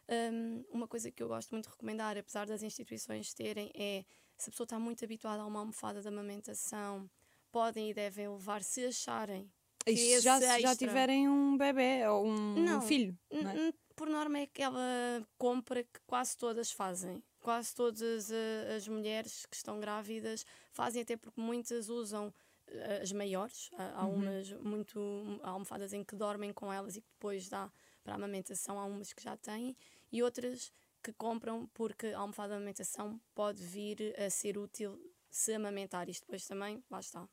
Um, 0.10 0.64
uma 0.72 0.88
coisa 0.88 1.12
que 1.12 1.22
eu 1.22 1.28
gosto 1.28 1.52
muito 1.52 1.66
de 1.66 1.72
recomendar, 1.72 2.18
apesar 2.18 2.46
das 2.48 2.64
instituições 2.64 3.34
terem, 3.34 3.72
é 3.76 4.04
se 4.38 4.50
a 4.50 4.52
pessoa 4.52 4.66
está 4.66 4.80
muito 4.80 5.04
habituada 5.06 5.44
a 5.44 5.46
uma 5.46 5.60
almofada 5.60 6.02
de 6.02 6.08
amamentação, 6.08 7.10
podem 7.52 7.90
e 7.92 7.94
devem 7.94 8.28
levar, 8.30 8.64
se 8.64 8.86
acharem. 8.86 9.52
Isso 9.86 10.22
já, 10.22 10.40
se 10.40 10.46
já 10.48 10.58
extra- 10.72 10.76
tiverem 10.76 11.30
um 11.30 11.58
bebê 11.58 12.06
ou 12.08 12.26
um, 12.26 12.56
um 12.58 12.64
Não. 12.64 12.82
filho. 12.82 13.18
N- 13.32 13.44
Não 13.44 13.52
é? 13.52 13.74
Por 14.00 14.08
norma 14.08 14.40
é 14.40 14.44
aquela 14.44 15.28
compra 15.38 15.84
que 15.84 16.00
quase 16.08 16.38
todas 16.38 16.72
fazem. 16.72 17.22
quase 17.42 17.76
todas 17.76 18.30
uh, 18.30 18.76
as 18.78 18.88
mulheres 18.88 19.46
que 19.46 19.58
estão 19.58 19.78
grávidas 19.78 20.46
fazem, 20.72 21.02
até 21.02 21.18
porque 21.18 21.42
muitas 21.42 21.90
usam 21.90 22.30
uh, 22.30 23.02
as 23.02 23.12
maiores. 23.12 23.70
há 23.78 24.06
uhum. 24.06 24.16
umas 24.16 24.54
muito 24.54 25.42
há 25.44 25.50
almofadas 25.50 25.92
em 25.92 26.02
que 26.02 26.16
dormem 26.16 26.54
com 26.54 26.72
elas 26.72 26.96
e 26.96 27.02
que 27.02 27.10
depois 27.12 27.50
dá 27.50 27.70
para 28.02 28.14
a 28.14 28.16
amamentação. 28.16 28.80
Há 28.80 28.86
umas 28.86 29.12
que 29.12 29.22
já 29.22 29.36
têm 29.36 29.76
e 30.10 30.24
outras 30.24 30.72
que 31.04 31.12
compram 31.12 31.68
porque 31.74 32.08
a 32.08 32.20
almofada 32.20 32.54
de 32.54 32.56
amamentação 32.56 33.20
pode 33.36 33.62
vir 33.62 34.18
a 34.18 34.30
ser 34.30 34.58
útil 34.58 34.98
se 35.30 35.54
amamentar. 35.54 36.08
Isto 36.08 36.22
depois 36.22 36.48
também, 36.48 36.82
lá 36.90 37.02
está. 37.02 37.28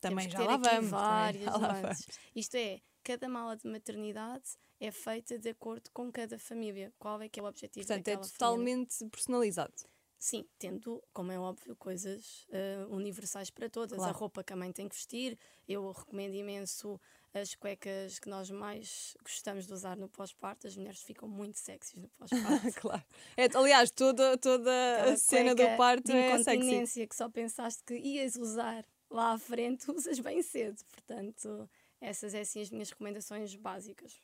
Também 0.00 0.30
já 0.30 0.40
lá 0.40 0.56
vamos. 0.56 0.90
Várias 0.90 1.44
já 1.44 1.56
lá 1.58 1.72
vamos. 1.74 2.06
Isto 2.34 2.54
é, 2.54 2.80
cada 3.04 3.28
mala 3.28 3.54
de 3.54 3.68
maternidade 3.68 4.56
é 4.80 4.90
feita 4.90 5.38
de 5.38 5.50
acordo 5.50 5.90
com 5.92 6.10
cada 6.10 6.38
família. 6.38 6.92
Qual 6.98 7.20
é 7.20 7.28
que 7.28 7.40
é 7.40 7.42
o 7.42 7.46
objetivo 7.46 7.86
Portanto, 7.86 8.08
é 8.08 8.16
totalmente 8.16 8.94
família. 8.98 9.10
personalizado. 9.10 9.74
Sim, 10.18 10.46
tendo, 10.58 11.02
como 11.12 11.30
é 11.30 11.38
óbvio, 11.38 11.76
coisas 11.76 12.46
uh, 12.48 12.92
universais 12.94 13.50
para 13.50 13.68
todas. 13.68 13.98
Claro. 13.98 14.14
A 14.14 14.16
roupa 14.18 14.42
que 14.42 14.52
a 14.52 14.56
mãe 14.56 14.72
tem 14.72 14.88
que 14.88 14.96
vestir. 14.96 15.38
Eu 15.68 15.90
recomendo 15.92 16.34
imenso 16.34 16.98
as 17.34 17.54
cuecas 17.54 18.18
que 18.18 18.28
nós 18.28 18.50
mais 18.50 19.14
gostamos 19.22 19.66
de 19.66 19.72
usar 19.72 19.96
no 19.96 20.08
pós-parto. 20.08 20.66
As 20.66 20.76
mulheres 20.76 21.02
ficam 21.02 21.28
muito 21.28 21.58
sexys 21.58 21.94
no 21.94 22.08
pós-parto. 22.08 22.72
claro. 22.80 23.04
É, 23.36 23.44
aliás, 23.54 23.90
toda, 23.90 24.38
toda 24.38 25.12
a 25.12 25.16
cena 25.16 25.54
do 25.54 25.76
parto 25.76 26.10
de 26.10 26.16
é 26.16 26.42
sexy. 26.42 27.06
que 27.06 27.14
só 27.14 27.28
pensaste 27.28 27.84
que 27.84 27.94
ias 27.94 28.36
usar 28.36 28.86
lá 29.10 29.32
à 29.32 29.38
frente, 29.38 29.88
usas 29.92 30.18
bem 30.18 30.42
cedo. 30.42 30.82
Portanto, 30.90 31.68
essas 32.00 32.32
são 32.32 32.40
assim 32.40 32.62
as 32.62 32.70
minhas 32.70 32.90
recomendações 32.90 33.54
básicas. 33.54 34.20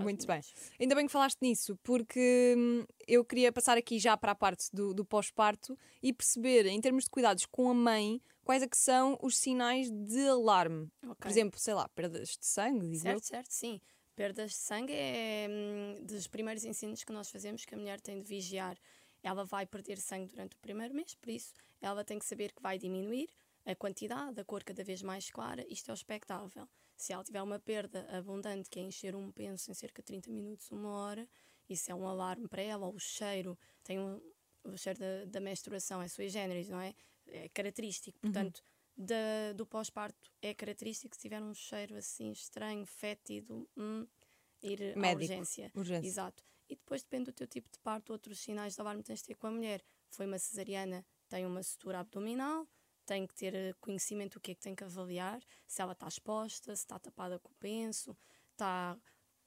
Muito 0.00 0.26
bem. 0.26 0.40
Ainda 0.80 0.94
bem 0.94 1.06
que 1.06 1.12
falaste 1.12 1.38
nisso, 1.40 1.78
porque 1.82 2.54
hum, 2.56 2.84
eu 3.06 3.24
queria 3.24 3.52
passar 3.52 3.76
aqui 3.76 3.98
já 3.98 4.16
para 4.16 4.32
a 4.32 4.34
parte 4.34 4.68
do, 4.72 4.94
do 4.94 5.04
pós-parto 5.04 5.78
e 6.02 6.12
perceber, 6.12 6.66
em 6.66 6.80
termos 6.80 7.04
de 7.04 7.10
cuidados 7.10 7.46
com 7.46 7.70
a 7.70 7.74
mãe, 7.74 8.20
quais 8.44 8.62
é 8.62 8.68
que 8.68 8.76
são 8.76 9.18
os 9.22 9.36
sinais 9.36 9.90
de 9.90 10.28
alarme. 10.28 10.90
Okay. 11.02 11.14
Por 11.14 11.28
exemplo, 11.28 11.58
sei 11.58 11.74
lá, 11.74 11.88
perdas 11.88 12.30
de 12.30 12.46
sangue, 12.46 12.88
diz 12.88 13.02
Certo, 13.02 13.16
eu. 13.16 13.28
certo, 13.28 13.50
sim. 13.50 13.80
Perdas 14.14 14.50
de 14.50 14.56
sangue 14.56 14.92
é 14.92 15.46
hum, 15.50 16.04
dos 16.04 16.26
primeiros 16.26 16.64
ensinos 16.64 17.02
que 17.02 17.12
nós 17.12 17.30
fazemos 17.30 17.64
que 17.64 17.74
a 17.74 17.78
mulher 17.78 18.00
tem 18.00 18.20
de 18.20 18.28
vigiar. 18.28 18.76
Ela 19.22 19.44
vai 19.44 19.66
perder 19.66 19.98
sangue 19.98 20.26
durante 20.26 20.56
o 20.56 20.58
primeiro 20.58 20.94
mês, 20.94 21.14
por 21.14 21.30
isso 21.30 21.52
ela 21.80 22.04
tem 22.04 22.18
que 22.18 22.24
saber 22.24 22.52
que 22.52 22.62
vai 22.62 22.78
diminuir 22.78 23.28
a 23.64 23.74
quantidade, 23.74 24.40
a 24.40 24.44
cor 24.44 24.64
cada 24.64 24.82
vez 24.82 25.02
mais 25.02 25.30
clara, 25.30 25.64
isto 25.68 25.90
é 25.90 25.92
o 25.92 25.94
expectável. 25.94 26.68
Se 27.02 27.12
ela 27.12 27.24
tiver 27.24 27.42
uma 27.42 27.58
perda 27.58 28.06
abundante, 28.16 28.70
que 28.70 28.78
é 28.78 28.82
encher 28.84 29.16
um 29.16 29.32
penso 29.32 29.68
em 29.68 29.74
cerca 29.74 30.00
de 30.00 30.06
30 30.06 30.30
minutos, 30.30 30.70
uma 30.70 30.88
hora, 30.88 31.28
isso 31.68 31.90
é 31.90 31.94
um 31.96 32.06
alarme 32.06 32.46
para 32.46 32.62
ela, 32.62 32.86
ou 32.86 32.94
o 32.94 33.00
cheiro, 33.00 33.58
tem 33.82 33.98
um, 33.98 34.22
o 34.62 34.78
cheiro 34.78 35.00
da, 35.00 35.24
da 35.24 35.40
menstruação 35.40 36.00
é 36.00 36.06
sui 36.06 36.28
generis, 36.28 36.68
não 36.68 36.80
é? 36.80 36.94
É 37.26 37.48
característico, 37.48 38.16
uhum. 38.22 38.30
portanto, 38.30 38.62
uhum. 38.96 39.04
da, 39.04 39.52
do 39.56 39.66
pós-parto 39.66 40.30
é 40.40 40.54
característico 40.54 41.16
se 41.16 41.22
tiver 41.22 41.42
um 41.42 41.52
cheiro 41.52 41.96
assim 41.96 42.30
estranho, 42.30 42.86
fétido, 42.86 43.68
hum, 43.76 44.06
ir 44.62 44.96
Médico. 44.96 45.04
à 45.04 45.12
urgência. 45.12 45.72
urgência. 45.74 46.06
Exato. 46.06 46.44
E 46.68 46.76
depois 46.76 47.02
depende 47.02 47.24
do 47.24 47.32
teu 47.32 47.48
tipo 47.48 47.68
de 47.68 47.80
parto, 47.80 48.12
outros 48.12 48.38
sinais 48.38 48.76
de 48.76 48.80
alarme 48.80 49.02
tens 49.02 49.18
de 49.18 49.24
ter 49.24 49.34
com 49.34 49.48
a 49.48 49.50
mulher. 49.50 49.82
Foi 50.08 50.24
uma 50.24 50.38
cesariana, 50.38 51.04
tem 51.28 51.44
uma 51.44 51.64
sutura 51.64 51.98
abdominal, 51.98 52.64
tem 53.12 53.26
que 53.26 53.34
ter 53.34 53.54
eh, 53.54 53.74
conhecimento 53.78 54.34
do 54.34 54.40
que 54.40 54.52
é 54.52 54.54
que 54.54 54.62
tem 54.62 54.74
que 54.74 54.84
avaliar, 54.84 55.42
se 55.66 55.82
ela 55.82 55.92
está 55.92 56.08
exposta, 56.08 56.74
se 56.74 56.82
está 56.82 56.98
tapada 56.98 57.38
com 57.38 57.50
o 57.50 57.54
penso, 57.56 58.16
está 58.52 58.96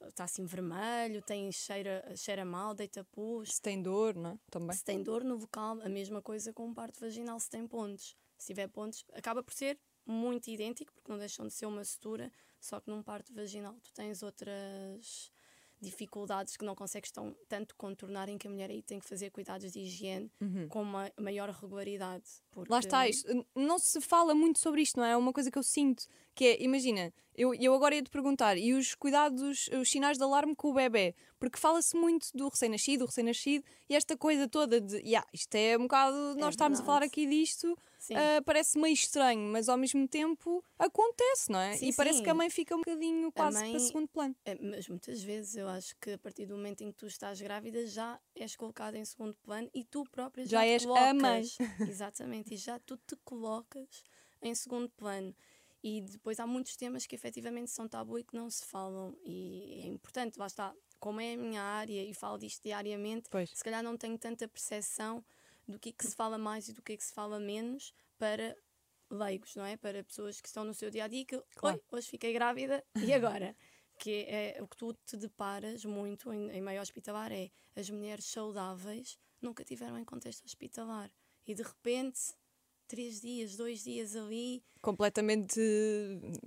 está 0.08 0.24
assim 0.24 0.44
vermelho, 0.44 1.22
tem 1.22 1.50
cheira, 1.50 2.04
cheira 2.14 2.44
mal, 2.44 2.74
deita 2.74 3.02
pus. 3.02 3.54
Se 3.54 3.62
tem 3.62 3.82
dor, 3.82 4.14
não 4.14 4.30
é? 4.32 4.38
Também. 4.50 4.76
Se 4.76 4.84
tem 4.84 5.02
dor 5.02 5.24
no 5.24 5.38
vocal, 5.38 5.80
a 5.80 5.88
mesma 5.88 6.20
coisa 6.20 6.52
com 6.52 6.68
o 6.68 6.74
parto 6.74 7.00
vaginal, 7.00 7.40
se 7.40 7.48
tem 7.48 7.66
pontos. 7.66 8.14
Se 8.36 8.48
tiver 8.48 8.68
pontos, 8.68 9.02
acaba 9.14 9.42
por 9.42 9.54
ser 9.54 9.80
muito 10.04 10.48
idêntico, 10.48 10.92
porque 10.92 11.10
não 11.10 11.18
deixam 11.18 11.46
de 11.46 11.54
ser 11.54 11.64
uma 11.64 11.82
sutura, 11.82 12.30
só 12.60 12.78
que 12.78 12.90
num 12.90 13.02
parto 13.02 13.32
vaginal 13.32 13.74
tu 13.82 13.90
tens 13.94 14.22
outras 14.22 15.32
dificuldades 15.80 16.56
que 16.56 16.64
não 16.64 16.74
consegues 16.74 17.10
tão, 17.10 17.36
tanto 17.48 17.74
contornar 17.76 18.28
em 18.28 18.38
que 18.38 18.46
a 18.46 18.50
mulher 18.50 18.70
aí 18.70 18.82
tem 18.82 18.98
que 18.98 19.06
fazer 19.06 19.30
cuidados 19.30 19.72
de 19.72 19.80
higiene 19.80 20.30
uhum. 20.40 20.68
com 20.68 20.82
uma 20.82 21.10
maior 21.20 21.50
regularidade. 21.50 22.24
Porque... 22.50 22.72
Lá 22.72 22.78
está, 22.78 23.08
isto, 23.08 23.28
não 23.54 23.78
se 23.78 24.00
fala 24.00 24.34
muito 24.34 24.58
sobre 24.58 24.82
isto, 24.82 24.98
não 24.98 25.04
é? 25.04 25.12
É 25.12 25.16
uma 25.16 25.32
coisa 25.32 25.50
que 25.50 25.58
eu 25.58 25.62
sinto, 25.62 26.06
que 26.34 26.44
é, 26.44 26.62
imagina, 26.62 27.12
eu, 27.34 27.54
eu 27.54 27.74
agora 27.74 27.94
ia 27.94 28.02
te 28.02 28.10
perguntar, 28.10 28.56
e 28.56 28.72
os 28.72 28.94
cuidados, 28.94 29.68
os 29.68 29.90
sinais 29.90 30.16
de 30.16 30.24
alarme 30.24 30.56
com 30.56 30.70
o 30.70 30.74
bebê? 30.74 31.14
Porque 31.38 31.58
fala-se 31.58 31.94
muito 31.94 32.28
do 32.34 32.48
recém-nascido, 32.48 33.04
o 33.04 33.06
recém-nascido, 33.06 33.64
e 33.88 33.94
esta 33.94 34.16
coisa 34.16 34.48
toda 34.48 34.80
de, 34.80 34.96
yeah, 34.98 35.26
isto 35.32 35.54
é 35.54 35.76
um 35.76 35.82
bocado, 35.82 36.16
é 36.16 36.34
nós 36.40 36.54
estamos 36.54 36.80
a 36.80 36.84
falar 36.84 37.02
aqui 37.02 37.26
disto, 37.26 37.76
uh, 38.14 38.42
parece 38.44 38.78
meio 38.78 38.94
estranho, 38.94 39.50
mas 39.50 39.68
ao 39.68 39.76
mesmo 39.76 40.06
tempo 40.06 40.62
acontece, 40.78 41.50
não 41.50 41.58
é? 41.58 41.76
Sim, 41.76 41.88
e 41.88 41.92
sim. 41.92 41.96
parece 41.96 42.22
que 42.22 42.30
a 42.30 42.34
mãe 42.34 42.50
fica 42.50 42.74
um 42.74 42.78
bocadinho 42.78 43.32
quase 43.32 43.58
mãe, 43.58 43.70
para 43.72 43.80
segundo 43.80 44.08
plano. 44.08 44.36
É, 44.44 44.54
mas 44.54 44.88
muitas 44.88 45.22
vezes 45.22 45.56
eu 45.56 45.68
acho 45.68 45.94
que 46.00 46.12
a 46.12 46.18
partir 46.18 46.46
do 46.46 46.56
momento 46.56 46.82
em 46.82 46.90
que 46.90 46.98
tu 46.98 47.06
estás 47.06 47.40
grávida 47.40 47.86
já 47.86 48.18
és 48.34 48.56
colocada 48.56 48.98
em 48.98 49.04
segundo 49.04 49.34
plano 49.42 49.70
e 49.74 49.84
tu 49.84 50.04
própria 50.10 50.44
já, 50.44 50.58
já 50.58 50.66
és 50.66 50.84
colocas, 50.84 51.08
a 51.08 51.14
mãe. 51.14 51.42
Exatamente, 51.88 52.54
e 52.54 52.56
já 52.56 52.78
tu 52.78 52.96
te 52.96 53.16
colocas 53.24 54.04
em 54.42 54.54
segundo 54.54 54.88
plano. 54.90 55.34
E 55.82 56.00
depois 56.00 56.40
há 56.40 56.46
muitos 56.46 56.74
temas 56.76 57.06
que 57.06 57.14
efetivamente 57.14 57.70
são 57.70 57.86
tabu 57.86 58.18
e 58.18 58.24
que 58.24 58.34
não 58.34 58.50
se 58.50 58.64
falam. 58.64 59.16
E 59.24 59.82
é 59.84 59.86
importante, 59.86 60.36
lá 60.36 60.46
está, 60.46 60.74
como 60.98 61.20
é 61.20 61.34
a 61.34 61.36
minha 61.36 61.62
área 61.62 62.02
e 62.02 62.12
falo 62.12 62.38
disto 62.38 62.62
diariamente, 62.62 63.28
pois. 63.30 63.50
se 63.50 63.62
calhar 63.62 63.82
não 63.82 63.96
tenho 63.96 64.18
tanta 64.18 64.48
percepção 64.48 65.24
do 65.66 65.78
que, 65.78 65.90
é 65.90 65.92
que 65.92 66.06
se 66.06 66.14
fala 66.14 66.38
mais 66.38 66.68
e 66.68 66.72
do 66.72 66.82
que, 66.82 66.92
é 66.92 66.96
que 66.96 67.04
se 67.04 67.12
fala 67.12 67.38
menos 67.38 67.92
para 68.18 68.56
leigos, 69.10 69.54
não 69.56 69.64
é? 69.64 69.76
Para 69.76 70.02
pessoas 70.04 70.40
que 70.40 70.48
estão 70.48 70.64
no 70.64 70.74
seu 70.74 70.90
dia 70.90 71.04
a 71.04 71.08
dia 71.08 71.24
que, 71.24 71.40
claro. 71.54 71.76
oi, 71.76 71.98
hoje 71.98 72.08
fiquei 72.08 72.32
grávida 72.32 72.84
e 73.04 73.12
agora? 73.12 73.56
que 73.98 74.26
é, 74.28 74.58
é 74.58 74.62
o 74.62 74.68
que 74.68 74.76
tu 74.76 74.92
te 75.06 75.16
deparas 75.16 75.84
muito 75.84 76.32
em, 76.32 76.50
em 76.50 76.60
meio 76.60 76.82
hospitalar 76.82 77.32
é 77.32 77.50
as 77.74 77.88
mulheres 77.88 78.26
saudáveis 78.26 79.18
nunca 79.40 79.64
tiveram 79.64 79.98
em 79.98 80.04
contexto 80.04 80.44
hospitalar 80.44 81.10
e 81.46 81.54
de 81.54 81.62
repente 81.62 82.20
três 82.86 83.20
dias, 83.20 83.56
dois 83.56 83.82
dias 83.82 84.14
ali. 84.14 84.62
Completamente 84.80 85.60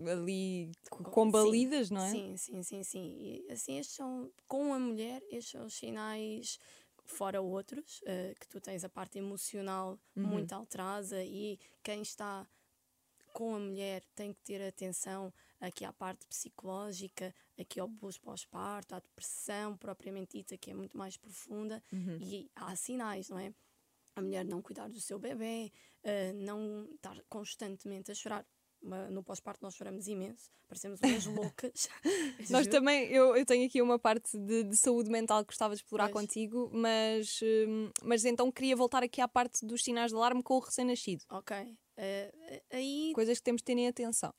ali 0.08 0.72
combalidas, 1.12 1.90
sim, 1.90 1.94
não 1.94 2.02
é? 2.02 2.12
Sim, 2.12 2.38
sim, 2.38 2.64
sim, 2.64 2.84
sim. 2.84 3.16
E, 3.20 3.52
assim, 3.52 3.78
estes 3.78 3.96
são, 3.96 4.32
com 4.48 4.74
a 4.74 4.80
mulher, 4.80 5.22
estes 5.30 5.52
são 5.52 5.66
os 5.66 5.74
sinais, 5.74 6.58
fora 7.12 7.42
outros, 7.42 8.02
uh, 8.02 8.40
que 8.40 8.48
tu 8.48 8.60
tens 8.60 8.84
a 8.84 8.90
parte 8.90 9.18
emocional 9.18 10.00
uhum. 10.16 10.24
muito 10.24 10.54
alterada 10.54 11.24
e 11.24 11.60
quem 11.84 12.02
está 12.02 12.48
com 13.34 13.56
a 13.56 13.60
mulher 13.60 14.04
tem 14.16 14.34
que 14.34 14.42
ter 14.42 14.62
atenção 14.62 15.32
aqui 15.60 15.86
à 15.86 15.94
parte 15.94 16.26
psicológica, 16.26 17.34
aqui 17.58 17.80
ao 17.80 17.88
abuso 17.88 18.20
pós-parto, 18.22 18.96
à 18.96 19.00
depressão 19.00 19.78
propriamente 19.78 20.38
dita, 20.38 20.58
que 20.58 20.72
é 20.72 20.74
muito 20.74 20.98
mais 20.98 21.16
profunda, 21.16 21.84
uhum. 21.92 22.18
e 22.20 22.50
há 22.56 22.76
sinais, 22.76 23.30
não 23.30 23.38
é? 23.38 23.54
a 24.16 24.22
mulher 24.22 24.46
não 24.46 24.62
cuidar 24.62 24.88
do 24.90 25.00
seu 25.00 25.18
bebê, 25.18 25.72
uh, 26.04 26.34
não 26.44 26.90
estar 26.96 27.18
constantemente 27.28 28.12
a 28.12 28.16
chorar. 28.16 28.46
No 29.10 29.24
pós-parto 29.24 29.62
nós 29.62 29.76
choramos 29.76 30.08
imenso, 30.08 30.52
parecemos 30.68 31.00
umas 31.02 31.26
loucas. 31.28 31.90
nós 32.50 32.66
também, 32.68 33.08
eu, 33.08 33.36
eu 33.36 33.46
tenho 33.46 33.66
aqui 33.68 33.82
uma 33.82 34.00
parte 34.00 34.38
de, 34.38 34.64
de 34.64 34.78
saúde 34.78 35.10
mental 35.10 35.42
que 35.42 35.48
gostava 35.48 35.76
de 35.76 35.82
explorar 35.82 36.10
pois. 36.10 36.26
contigo, 36.26 36.70
mas, 36.74 37.40
hum, 37.44 37.92
mas 38.04 38.24
então 38.24 38.52
queria 38.52 38.76
voltar 38.76 39.04
aqui 39.04 39.20
à 39.20 39.28
parte 39.28 39.66
dos 39.66 39.84
sinais 39.84 40.12
de 40.12 40.18
alarme 40.18 40.42
com 40.42 40.56
o 40.56 40.60
recém-nascido. 40.60 41.24
Ok. 41.30 41.58
Uh, 41.62 42.62
aí... 42.72 43.12
Coisas 43.14 43.38
que 43.38 43.44
temos 43.44 43.62
de 43.62 43.66
ter 43.66 43.78
em 43.78 43.88
atenção 43.88 44.34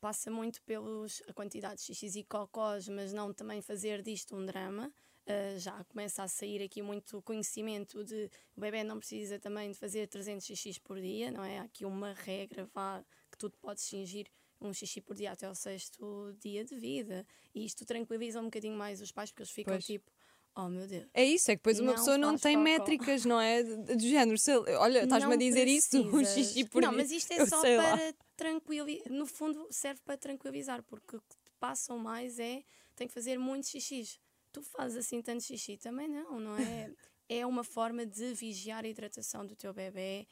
passa 0.00 0.30
muito 0.30 0.62
pelos 0.62 1.22
a 1.28 1.32
quantidade 1.32 1.76
de 1.76 1.82
xixis 1.82 2.16
e 2.16 2.24
cocós, 2.24 2.88
mas 2.88 3.12
não 3.12 3.32
também 3.32 3.60
fazer 3.60 4.02
disto 4.02 4.36
um 4.36 4.44
drama. 4.44 4.92
Uh, 5.26 5.58
já 5.58 5.82
começa 5.84 6.22
a 6.22 6.28
sair 6.28 6.62
aqui 6.62 6.80
muito 6.80 7.20
conhecimento 7.22 8.04
de 8.04 8.30
o 8.56 8.60
bebê 8.60 8.84
não 8.84 8.98
precisa 8.98 9.40
também 9.40 9.72
de 9.72 9.76
fazer 9.76 10.06
300 10.06 10.46
xixi 10.46 10.80
por 10.80 11.00
dia, 11.00 11.32
não 11.32 11.42
é? 11.42 11.58
Há 11.58 11.62
aqui 11.62 11.84
uma 11.84 12.12
regra 12.12 12.68
vá, 12.72 13.04
que 13.30 13.38
tu 13.38 13.50
podes 13.50 13.88
fingir 13.88 14.26
um 14.60 14.72
xixi 14.72 15.00
por 15.00 15.14
dia 15.14 15.32
até 15.32 15.48
o 15.48 15.54
sexto 15.54 16.34
dia 16.40 16.64
de 16.64 16.76
vida. 16.76 17.26
E 17.54 17.64
isto 17.64 17.84
tranquiliza 17.84 18.40
um 18.40 18.44
bocadinho 18.44 18.76
mais 18.76 19.00
os 19.00 19.12
pais, 19.12 19.30
porque 19.30 19.42
eles 19.42 19.50
ficam 19.50 19.74
pois. 19.74 19.84
tipo. 19.84 20.10
Oh 20.58 20.70
meu 20.70 20.86
Deus. 20.86 21.06
É 21.12 21.22
isso, 21.22 21.50
é 21.50 21.54
que 21.54 21.58
depois 21.58 21.78
uma 21.80 21.88
não 21.88 21.94
pessoa 21.98 22.16
não 22.16 22.38
tem 22.38 22.54
cocó. 22.56 22.64
métricas, 22.64 23.24
não 23.26 23.38
é? 23.38 23.62
Do 23.62 24.00
género, 24.00 24.38
se, 24.38 24.50
olha, 24.56 25.04
estás-me 25.04 25.34
a 25.34 25.36
dizer 25.36 25.68
isso, 25.68 26.00
um 26.00 26.24
xixi 26.24 26.64
por 26.64 26.80
Não, 26.80 26.92
mas 26.92 27.10
isto 27.10 27.30
é 27.32 27.44
só 27.44 27.60
para 27.60 28.14
tranquilizar. 28.34 29.12
No 29.12 29.26
fundo, 29.26 29.66
serve 29.70 30.00
para 30.02 30.16
tranquilizar, 30.16 30.82
porque 30.82 31.16
o 31.16 31.20
que 31.20 31.36
te 31.36 31.52
passam 31.60 31.98
mais 31.98 32.38
é 32.38 32.62
tem 32.94 33.06
que 33.06 33.12
fazer 33.12 33.38
muitos 33.38 33.68
xixis 33.68 34.18
tu 34.56 34.62
fazes 34.62 34.96
assim 34.96 35.20
tanto 35.20 35.42
xixi? 35.44 35.76
Também 35.76 36.08
não, 36.08 36.40
não 36.40 36.56
é? 36.56 36.90
é 37.28 37.44
uma 37.44 37.62
forma 37.62 38.06
de 38.06 38.32
vigiar 38.32 38.84
a 38.84 38.88
hidratação 38.88 39.44
do 39.44 39.54
teu 39.54 39.74
bebê, 39.74 40.26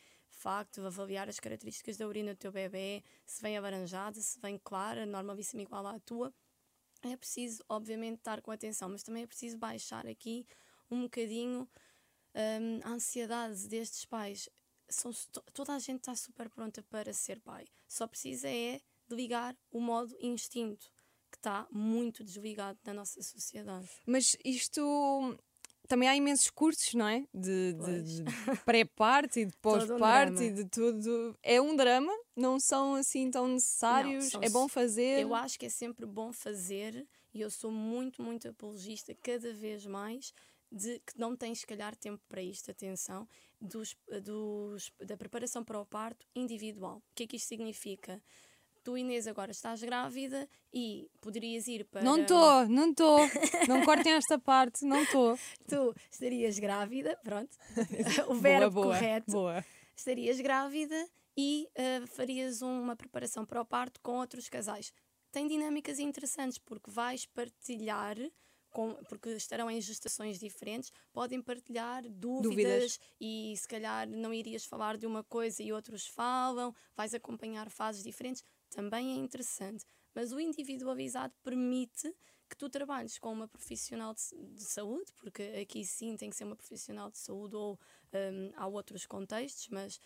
facto, 0.44 0.84
avaliar 0.84 1.26
as 1.28 1.40
características 1.40 1.96
da 1.96 2.06
urina 2.06 2.34
do 2.34 2.38
teu 2.38 2.52
bebê, 2.52 3.02
se 3.24 3.40
vem 3.40 3.56
alaranjada, 3.56 4.20
se 4.20 4.38
vem 4.38 4.58
clara, 4.58 5.06
normalíssima 5.06 5.62
igual 5.62 5.86
à 5.86 5.98
tua. 6.00 6.32
É 7.02 7.16
preciso, 7.16 7.62
obviamente, 7.68 8.18
estar 8.18 8.40
com 8.42 8.50
atenção, 8.50 8.88
mas 8.90 9.02
também 9.02 9.22
é 9.22 9.26
preciso 9.26 9.56
baixar 9.58 10.06
aqui 10.06 10.46
um 10.90 11.02
bocadinho 11.02 11.68
hum, 12.34 12.80
a 12.84 12.90
ansiedade 12.90 13.66
destes 13.68 14.04
pais. 14.04 14.48
São, 14.88 15.10
to- 15.32 15.44
toda 15.52 15.72
a 15.74 15.78
gente 15.78 16.00
está 16.00 16.14
super 16.14 16.48
pronta 16.50 16.82
para 16.82 17.12
ser 17.12 17.40
pai. 17.40 17.66
Só 17.88 18.06
precisa 18.06 18.48
é 18.48 18.80
de 19.08 19.16
ligar 19.16 19.56
o 19.70 19.80
modo 19.80 20.14
instinto, 20.20 20.90
que 21.30 21.38
está 21.38 21.66
muito 21.70 22.22
desligado 22.22 22.78
na 22.84 22.92
nossa 22.94 23.22
sociedade. 23.22 23.88
Mas 24.06 24.36
isto 24.44 24.82
também 25.88 26.08
há 26.08 26.16
imensos 26.16 26.50
cursos, 26.50 26.94
não 26.94 27.06
é? 27.06 27.26
De, 27.32 27.72
de- 27.74 28.02
de 28.02 28.24
pré-parto 28.64 29.38
e 29.38 29.44
de 29.46 29.52
Todo 29.62 29.94
um 29.94 30.42
e 30.42 30.50
de 30.50 30.64
tudo. 30.64 31.36
É 31.42 31.60
um 31.60 31.76
drama, 31.76 32.12
não 32.36 32.58
são 32.58 32.94
assim 32.94 33.30
tão 33.30 33.48
necessários. 33.48 34.26
são 34.26 34.42
é 34.42 34.48
bom 34.48 34.68
fazer. 34.68 35.20
Eu 35.22 35.34
acho 35.34 35.58
que 35.58 35.66
é 35.66 35.68
sempre 35.68 36.06
bom 36.06 36.32
fazer 36.32 37.06
e 37.32 37.40
eu 37.40 37.50
sou 37.50 37.70
muito, 37.70 38.22
muito 38.22 38.48
apologista 38.48 39.14
cada 39.22 39.52
vez 39.52 39.84
mais 39.86 40.32
de 40.70 40.98
que 41.00 41.18
não 41.18 41.36
tens, 41.36 41.60
se 41.60 41.66
calhar, 41.66 41.94
tempo 41.94 42.20
para 42.28 42.42
isto, 42.42 42.70
atenção, 42.70 43.28
dos, 43.60 43.96
dos, 44.22 44.90
da 44.98 45.16
preparação 45.16 45.62
para 45.62 45.78
o 45.80 45.86
parto 45.86 46.26
individual. 46.34 46.98
O 46.98 47.02
que 47.14 47.22
é 47.24 47.26
que 47.26 47.36
isto 47.36 47.46
significa? 47.48 48.20
Tu, 48.84 48.98
Inês, 48.98 49.26
agora 49.26 49.50
estás 49.50 49.82
grávida 49.82 50.46
e 50.70 51.08
poderias 51.22 51.66
ir 51.66 51.86
para. 51.86 52.02
Não 52.02 52.20
estou, 52.20 52.68
não 52.68 52.90
estou. 52.90 53.18
Não 53.66 53.82
cortem 53.82 54.12
esta 54.12 54.38
parte, 54.38 54.84
não 54.84 55.02
estou. 55.02 55.38
Tu 55.66 55.94
estarias 56.10 56.58
grávida, 56.58 57.18
pronto, 57.24 57.56
o 58.28 58.34
verbo 58.34 58.70
boa, 58.70 58.84
boa, 58.84 58.86
correto. 58.94 59.30
Boa. 59.32 59.64
estarias 59.96 60.38
grávida 60.38 61.08
e 61.34 61.66
ah, 61.76 62.06
farias 62.08 62.60
uma 62.60 62.94
preparação 62.94 63.46
para 63.46 63.62
o 63.62 63.64
parto 63.64 63.98
com 64.02 64.18
outros 64.18 64.50
casais. 64.50 64.92
Tem 65.32 65.48
dinâmicas 65.48 65.98
interessantes 65.98 66.58
porque 66.58 66.90
vais 66.90 67.24
partilhar, 67.24 68.16
com, 68.70 68.94
porque 69.08 69.30
estarão 69.30 69.70
em 69.70 69.80
gestações 69.80 70.38
diferentes, 70.38 70.92
podem 71.12 71.40
partilhar 71.40 72.02
dúvidas, 72.02 72.42
Dúvidas. 72.42 73.00
e 73.20 73.54
se 73.56 73.66
calhar 73.66 74.06
não 74.08 74.32
irias 74.32 74.64
falar 74.64 74.96
de 74.96 75.06
uma 75.06 75.24
coisa 75.24 75.62
e 75.62 75.72
outros 75.72 76.06
falam, 76.06 76.74
vais 76.94 77.14
acompanhar 77.14 77.70
fases 77.70 78.02
diferentes, 78.04 78.44
também 78.74 79.12
é 79.12 79.16
interessante. 79.16 79.84
Mas 80.14 80.32
o 80.32 80.40
individualizado 80.40 81.32
permite 81.42 82.12
que 82.48 82.56
tu 82.56 82.68
trabalhes 82.68 83.18
com 83.18 83.32
uma 83.32 83.48
profissional 83.48 84.14
de, 84.14 84.54
de 84.54 84.64
saúde, 84.64 85.12
porque 85.16 85.42
aqui 85.62 85.84
sim 85.84 86.16
tem 86.16 86.28
que 86.28 86.36
ser 86.36 86.44
uma 86.44 86.56
profissional 86.56 87.10
de 87.10 87.18
saúde 87.18 87.56
ou 87.56 87.78
hum, 88.12 88.52
há 88.56 88.66
outros 88.66 89.06
contextos, 89.06 89.68
mas 89.68 90.00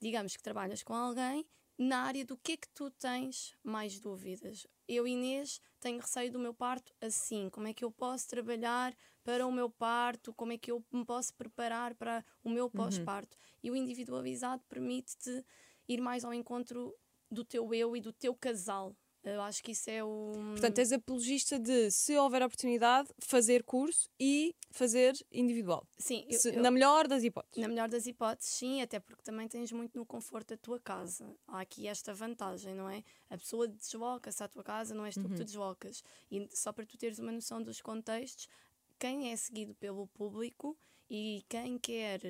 digamos 0.00 0.36
que 0.36 0.42
trabalhas 0.42 0.82
com 0.82 0.94
alguém 0.94 1.46
na 1.78 2.02
área 2.02 2.26
do 2.26 2.36
que 2.36 2.52
é 2.52 2.56
que 2.56 2.68
tu 2.68 2.90
tens 2.90 3.56
mais 3.62 3.98
dúvidas. 3.98 4.66
Eu, 4.86 5.06
Inês, 5.06 5.60
tenho 5.78 6.00
receio 6.00 6.30
do 6.30 6.38
meu 6.38 6.52
parto 6.52 6.92
assim. 7.00 7.48
Como 7.48 7.68
é 7.68 7.72
que 7.72 7.84
eu 7.84 7.90
posso 7.90 8.28
trabalhar 8.28 8.94
para 9.24 9.46
o 9.46 9.52
meu 9.52 9.70
parto? 9.70 10.34
Como 10.34 10.52
é 10.52 10.58
que 10.58 10.70
eu 10.70 10.84
me 10.92 11.04
posso 11.04 11.32
preparar 11.34 11.94
para 11.94 12.24
o 12.44 12.50
meu 12.50 12.68
pós-parto? 12.68 13.38
E 13.62 13.70
o 13.70 13.76
individualizado 13.76 14.62
permite-te 14.68 15.44
ir 15.88 16.00
mais 16.00 16.24
ao 16.24 16.34
encontro 16.34 16.94
do 17.30 17.44
teu 17.44 17.72
eu 17.74 17.96
e 17.96 18.00
do 18.00 18.12
teu 18.12 18.34
casal. 18.34 18.94
Eu 19.22 19.42
acho 19.42 19.62
que 19.62 19.72
isso 19.72 19.90
é 19.90 20.02
o. 20.02 20.32
Portanto, 20.52 20.78
és 20.78 20.92
apologista 20.92 21.58
de, 21.58 21.90
se 21.90 22.16
houver 22.16 22.42
oportunidade, 22.42 23.10
fazer 23.18 23.62
curso 23.62 24.08
e 24.18 24.56
fazer 24.70 25.12
individual. 25.30 25.86
sim, 25.98 26.24
eu- 26.26 26.38
Se- 26.38 26.54
eu- 26.56 26.62
Na 26.62 26.70
melhor 26.70 27.06
das 27.06 27.22
hipóteses. 27.22 27.60
Na 27.60 27.68
melhor 27.68 27.86
das 27.90 28.06
hipóteses, 28.06 28.50
sim, 28.54 28.80
até 28.80 28.98
porque 28.98 29.22
também 29.22 29.46
tens 29.46 29.70
muito 29.72 29.98
no 29.98 30.06
conforto 30.06 30.48
da 30.48 30.56
tua 30.56 30.80
casa. 30.80 31.36
Há 31.46 31.60
aqui 31.60 31.86
esta 31.86 32.14
vantagem, 32.14 32.74
não 32.74 32.88
é? 32.88 33.04
A 33.28 33.36
pessoa 33.36 33.68
desloca-se 33.68 34.42
à 34.42 34.48
tua 34.48 34.64
casa, 34.64 34.94
não 34.94 35.04
és 35.04 35.14
tu 35.14 35.28
que 35.28 35.34
te 35.34 35.44
deslocas. 35.44 36.02
E 36.30 36.48
só 36.50 36.72
para 36.72 36.86
tu 36.86 36.96
teres 36.96 37.18
uma 37.18 37.30
noção 37.30 37.62
dos 37.62 37.82
contextos, 37.82 38.48
quem 38.98 39.30
é 39.30 39.36
seguido 39.36 39.74
pelo 39.74 40.06
público 40.06 40.74
e 41.10 41.44
quem 41.46 41.76
quer 41.78 42.22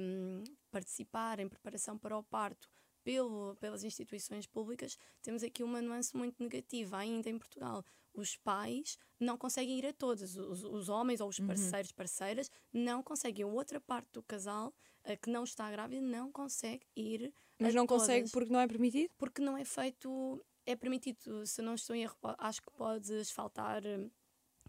hum, 0.00 0.42
participar 0.70 1.38
em 1.38 1.48
preparação 1.50 1.98
para 1.98 2.16
o 2.16 2.22
parto 2.22 2.69
pelo, 3.02 3.56
pelas 3.56 3.84
instituições 3.84 4.46
públicas, 4.46 4.96
temos 5.22 5.42
aqui 5.42 5.62
uma 5.62 5.80
nuance 5.80 6.16
muito 6.16 6.42
negativa 6.42 6.98
ainda 6.98 7.28
em 7.28 7.38
Portugal. 7.38 7.84
Os 8.12 8.36
pais 8.36 8.98
não 9.18 9.36
conseguem 9.36 9.78
ir 9.78 9.86
a 9.86 9.92
todas, 9.92 10.36
os, 10.36 10.64
os 10.64 10.88
homens 10.88 11.20
ou 11.20 11.28
os 11.28 11.38
parceiros, 11.38 11.92
parceiras, 11.92 12.50
não 12.72 13.02
conseguem. 13.02 13.44
A 13.44 13.48
outra 13.48 13.80
parte 13.80 14.08
do 14.12 14.22
casal, 14.22 14.74
a 15.04 15.16
que 15.16 15.30
não 15.30 15.44
está 15.44 15.70
grávida, 15.70 16.00
não 16.00 16.30
consegue 16.32 16.86
ir 16.96 17.32
Mas 17.58 17.74
não 17.74 17.86
consegue 17.86 18.20
todas, 18.20 18.32
porque 18.32 18.52
não 18.52 18.60
é 18.60 18.66
permitido? 18.66 19.10
porque 19.16 19.40
não 19.42 19.56
é 19.56 19.64
feito, 19.64 20.44
é 20.66 20.74
permitido, 20.74 21.46
se 21.46 21.62
não 21.62 21.74
estou 21.74 21.94
em 21.94 22.02
erro, 22.02 22.16
acho 22.38 22.60
que 22.62 22.70
podes 22.72 23.30
faltar 23.30 23.82
hum, 23.86 24.10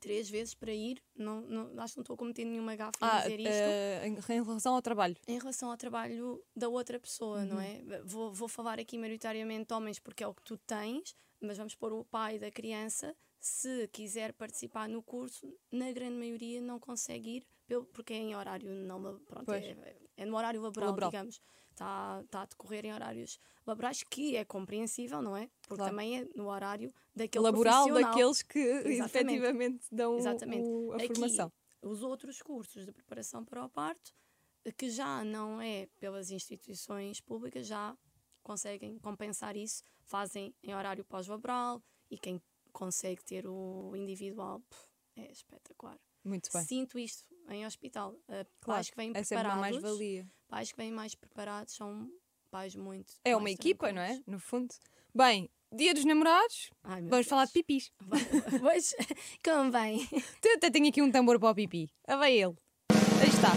três 0.01 0.29
vezes 0.29 0.53
para 0.53 0.73
ir, 0.73 1.01
não, 1.15 1.39
não, 1.41 1.81
acho 1.81 1.93
que 1.93 1.99
não 1.99 2.01
estou 2.01 2.15
a 2.15 2.17
cometer 2.17 2.43
nenhuma 2.43 2.75
gafe 2.75 2.97
em 3.01 3.07
Ah, 3.07 3.21
dizer 3.21 3.39
isto 3.39 3.49
eh, 3.49 4.07
em 4.07 4.13
em 4.17 4.43
relação 4.43 4.75
ao 4.75 4.81
trabalho. 4.81 5.15
em 5.27 5.37
relação 5.39 5.71
ao 5.71 5.77
trabalho 5.77 6.43
da 6.53 6.67
outra 6.67 6.99
pessoa, 6.99 7.45
não 7.45 7.55
Uhum. 7.57 7.61
é? 7.61 8.01
Vou, 8.03 8.33
vou 8.33 8.47
falar 8.49 8.79
aqui 8.79 8.97
maioritariamente 8.97 9.73
homens 9.73 9.99
porque 9.99 10.23
é 10.23 10.27
o 10.27 10.33
que 10.33 10.41
tu 10.43 10.57
tens, 10.57 11.15
mas 11.39 11.57
vamos 11.57 11.75
pôr 11.75 11.93
o 11.93 12.03
pai 12.03 12.37
da 12.37 12.51
criança. 12.51 13.15
Se 13.39 13.87
quiser 13.87 14.33
participar 14.33 14.89
no 14.89 15.01
curso, 15.01 15.51
na 15.71 15.91
grande 15.91 16.17
maioria 16.17 16.59
não 16.61 16.79
consegue 16.79 17.37
ir, 17.37 17.47
porque 17.93 18.13
é 18.13 18.17
em 18.17 18.35
horário 18.35 18.69
não, 18.69 19.01
pronto, 19.19 19.51
é, 19.53 19.95
é 20.17 20.25
no 20.25 20.35
horário 20.35 20.61
laboral, 20.61 20.89
Laboral. 20.89 21.09
digamos. 21.09 21.41
Está 21.81 22.23
tá 22.29 22.41
a 22.43 22.45
decorrer 22.45 22.85
em 22.85 22.93
horários 22.93 23.39
laborais, 23.65 24.03
que 24.03 24.35
é 24.35 24.45
compreensível, 24.45 25.19
não 25.19 25.35
é? 25.35 25.49
Porque 25.63 25.77
Claro. 25.77 25.91
também 25.91 26.19
é 26.19 26.27
no 26.35 26.47
horário 26.47 26.93
daquele 27.15 27.43
laboral 27.43 27.91
daqueles 27.91 28.43
que 28.43 28.59
Exatamente. 28.59 29.37
efetivamente 29.39 29.87
dão 29.91 30.15
Exatamente. 30.15 30.69
o- 30.69 30.91
a 30.91 30.97
Aqui, 30.97 31.07
formação. 31.07 31.51
Os 31.81 32.03
outros 32.03 32.39
cursos 32.43 32.85
de 32.85 32.91
preparação 32.91 33.43
para 33.43 33.65
o 33.65 33.69
parto, 33.69 34.13
que 34.77 34.91
já 34.91 35.23
não 35.23 35.59
é 35.59 35.87
pelas 35.99 36.29
instituições 36.29 37.19
públicas, 37.19 37.65
já 37.65 37.97
conseguem 38.43 38.99
compensar 38.99 39.57
isso, 39.57 39.81
fazem 40.03 40.53
em 40.61 40.75
horário 40.75 41.03
pós-laboral 41.03 41.81
e 42.11 42.17
quem 42.19 42.39
consegue 42.71 43.23
ter 43.23 43.47
o 43.47 43.95
individual 43.95 44.59
pff, 44.69 44.87
é 45.15 45.31
espetacular. 45.31 45.99
Muito 46.23 46.51
bem. 46.53 46.63
Sinto 46.63 46.99
isto 46.99 47.25
em 47.53 47.65
hospital. 47.65 48.11
Uh, 48.27 48.45
Claro, 48.61 48.77
pais 48.77 48.89
que 48.89 48.95
vêm 48.97 49.11
é 49.11 49.21
preparados, 49.23 49.59
mais-valia. 49.61 50.27
pais 50.47 50.71
que 50.71 50.77
vêm 50.77 50.91
mais 50.91 51.15
preparados 51.15 51.73
são 51.75 52.09
pais 52.49 52.75
muito. 52.75 53.13
É 53.23 53.35
uma 53.35 53.43
mais 53.43 53.55
equipa, 53.55 53.91
não 53.91 54.01
é? 54.01 54.21
No 54.27 54.39
fundo. 54.39 54.73
Bem, 55.13 55.49
dia 55.73 55.93
dos 55.93 56.05
namorados, 56.05 56.69
Ai, 56.83 57.01
vamos 57.01 57.09
Deus. 57.11 57.27
falar 57.27 57.45
de 57.45 57.51
pipis. 57.53 57.91
Pois, 58.61 58.93
convém. 59.43 60.07
Eu 60.43 60.55
até 60.55 60.69
tenho 60.69 60.87
aqui 60.89 61.01
um 61.01 61.11
tambor 61.11 61.39
para 61.39 61.51
o 61.51 61.55
pipi. 61.55 61.89
A 62.07 62.15
vai 62.15 62.33
ele. 62.33 62.55
Aí 63.21 63.27
está. 63.29 63.51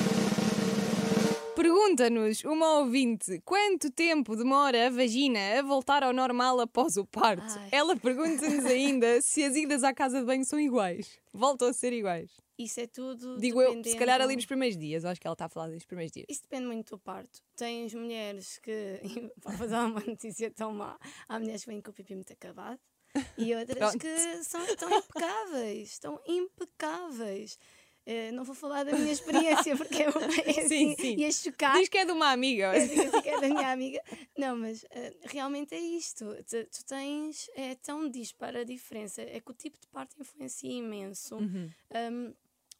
Pergunta-nos 1.54 2.42
uma 2.44 2.78
ouvinte 2.80 3.40
quanto 3.44 3.90
tempo 3.90 4.34
demora 4.36 4.88
a 4.88 4.90
vagina 4.90 5.58
a 5.58 5.62
voltar 5.62 6.02
ao 6.02 6.12
normal 6.12 6.58
após 6.60 6.96
o 6.96 7.06
parto. 7.06 7.44
Ai. 7.58 7.68
Ela 7.70 7.96
pergunta-nos 7.96 8.64
ainda 8.66 9.20
se 9.22 9.44
as 9.44 9.54
idas 9.54 9.84
à 9.84 9.94
casa 9.94 10.18
de 10.20 10.26
banho 10.26 10.44
são 10.44 10.58
iguais. 10.58 11.18
Voltam 11.32 11.68
a 11.68 11.72
ser 11.72 11.92
iguais. 11.92 12.30
Isso 12.58 12.78
é 12.80 12.86
tudo. 12.86 13.38
Digo 13.38 13.60
eu, 13.60 13.72
se 13.82 13.96
calhar 13.96 14.14
ali 14.16 14.22
dependendo- 14.22 14.36
nos 14.36 14.46
primeiros 14.46 14.78
dias. 14.78 15.04
Acho 15.04 15.20
que 15.20 15.26
ela 15.26 15.34
está 15.34 15.46
a 15.46 15.48
falar 15.48 15.70
dos 15.70 15.84
primeiros 15.84 16.12
dias. 16.12 16.26
Isso 16.28 16.42
depende 16.42 16.66
muito 16.66 16.90
do 16.90 16.98
parto. 16.98 17.40
Tens 17.56 17.92
mulheres 17.94 18.58
que. 18.58 19.00
Vou 19.58 19.66
dar 19.68 19.86
uma 19.86 20.00
notícia 20.00 20.50
tão 20.50 20.72
má. 20.72 20.96
Há 21.28 21.38
mulheres 21.40 21.64
que 21.64 21.70
vêm 21.70 21.80
com 21.80 21.90
o 21.90 21.94
pipi 21.94 22.14
muito 22.14 22.32
acabado 22.32 22.78
e 23.36 23.54
outras 23.54 23.96
que 23.96 24.44
são, 24.44 24.64
estão 24.64 24.88
impecáveis. 24.90 25.88
Estão 25.90 26.20
impecáveis. 26.26 27.58
Eh, 28.06 28.30
não 28.32 28.44
vou 28.44 28.54
falar 28.54 28.84
da 28.84 28.92
minha 28.92 29.10
experiência 29.12 29.74
porque 29.78 30.02
é, 30.02 30.06
é 30.06 30.52
Sim, 30.52 30.92
assim, 30.92 30.96
sim. 30.96 31.16
ia 31.16 31.32
chocar. 31.32 31.74
Diz 31.78 31.88
que 31.88 31.96
é 31.96 32.04
de 32.04 32.12
uma 32.12 32.30
amiga. 32.32 32.76
Eu 32.76 32.86
digo 32.86 33.00
assim 33.02 33.22
que 33.22 33.28
é 33.30 33.40
da 33.40 33.48
minha 33.48 33.72
amiga. 33.72 34.02
Não, 34.36 34.56
mas 34.58 34.84
eh, 34.90 35.14
realmente 35.22 35.74
é 35.74 35.80
isto. 35.80 36.26
Tu, 36.46 36.64
tu 36.66 36.84
tens. 36.84 37.48
É 37.56 37.74
tão 37.76 38.08
dispara 38.10 38.60
a 38.60 38.64
diferença. 38.64 39.22
É 39.22 39.40
que 39.40 39.50
o 39.50 39.54
tipo 39.54 39.80
de 39.80 39.86
parto 39.88 40.14
influencia 40.20 40.70
imenso. 40.70 41.36
Uhum. 41.36 41.70
Um, 42.12 42.34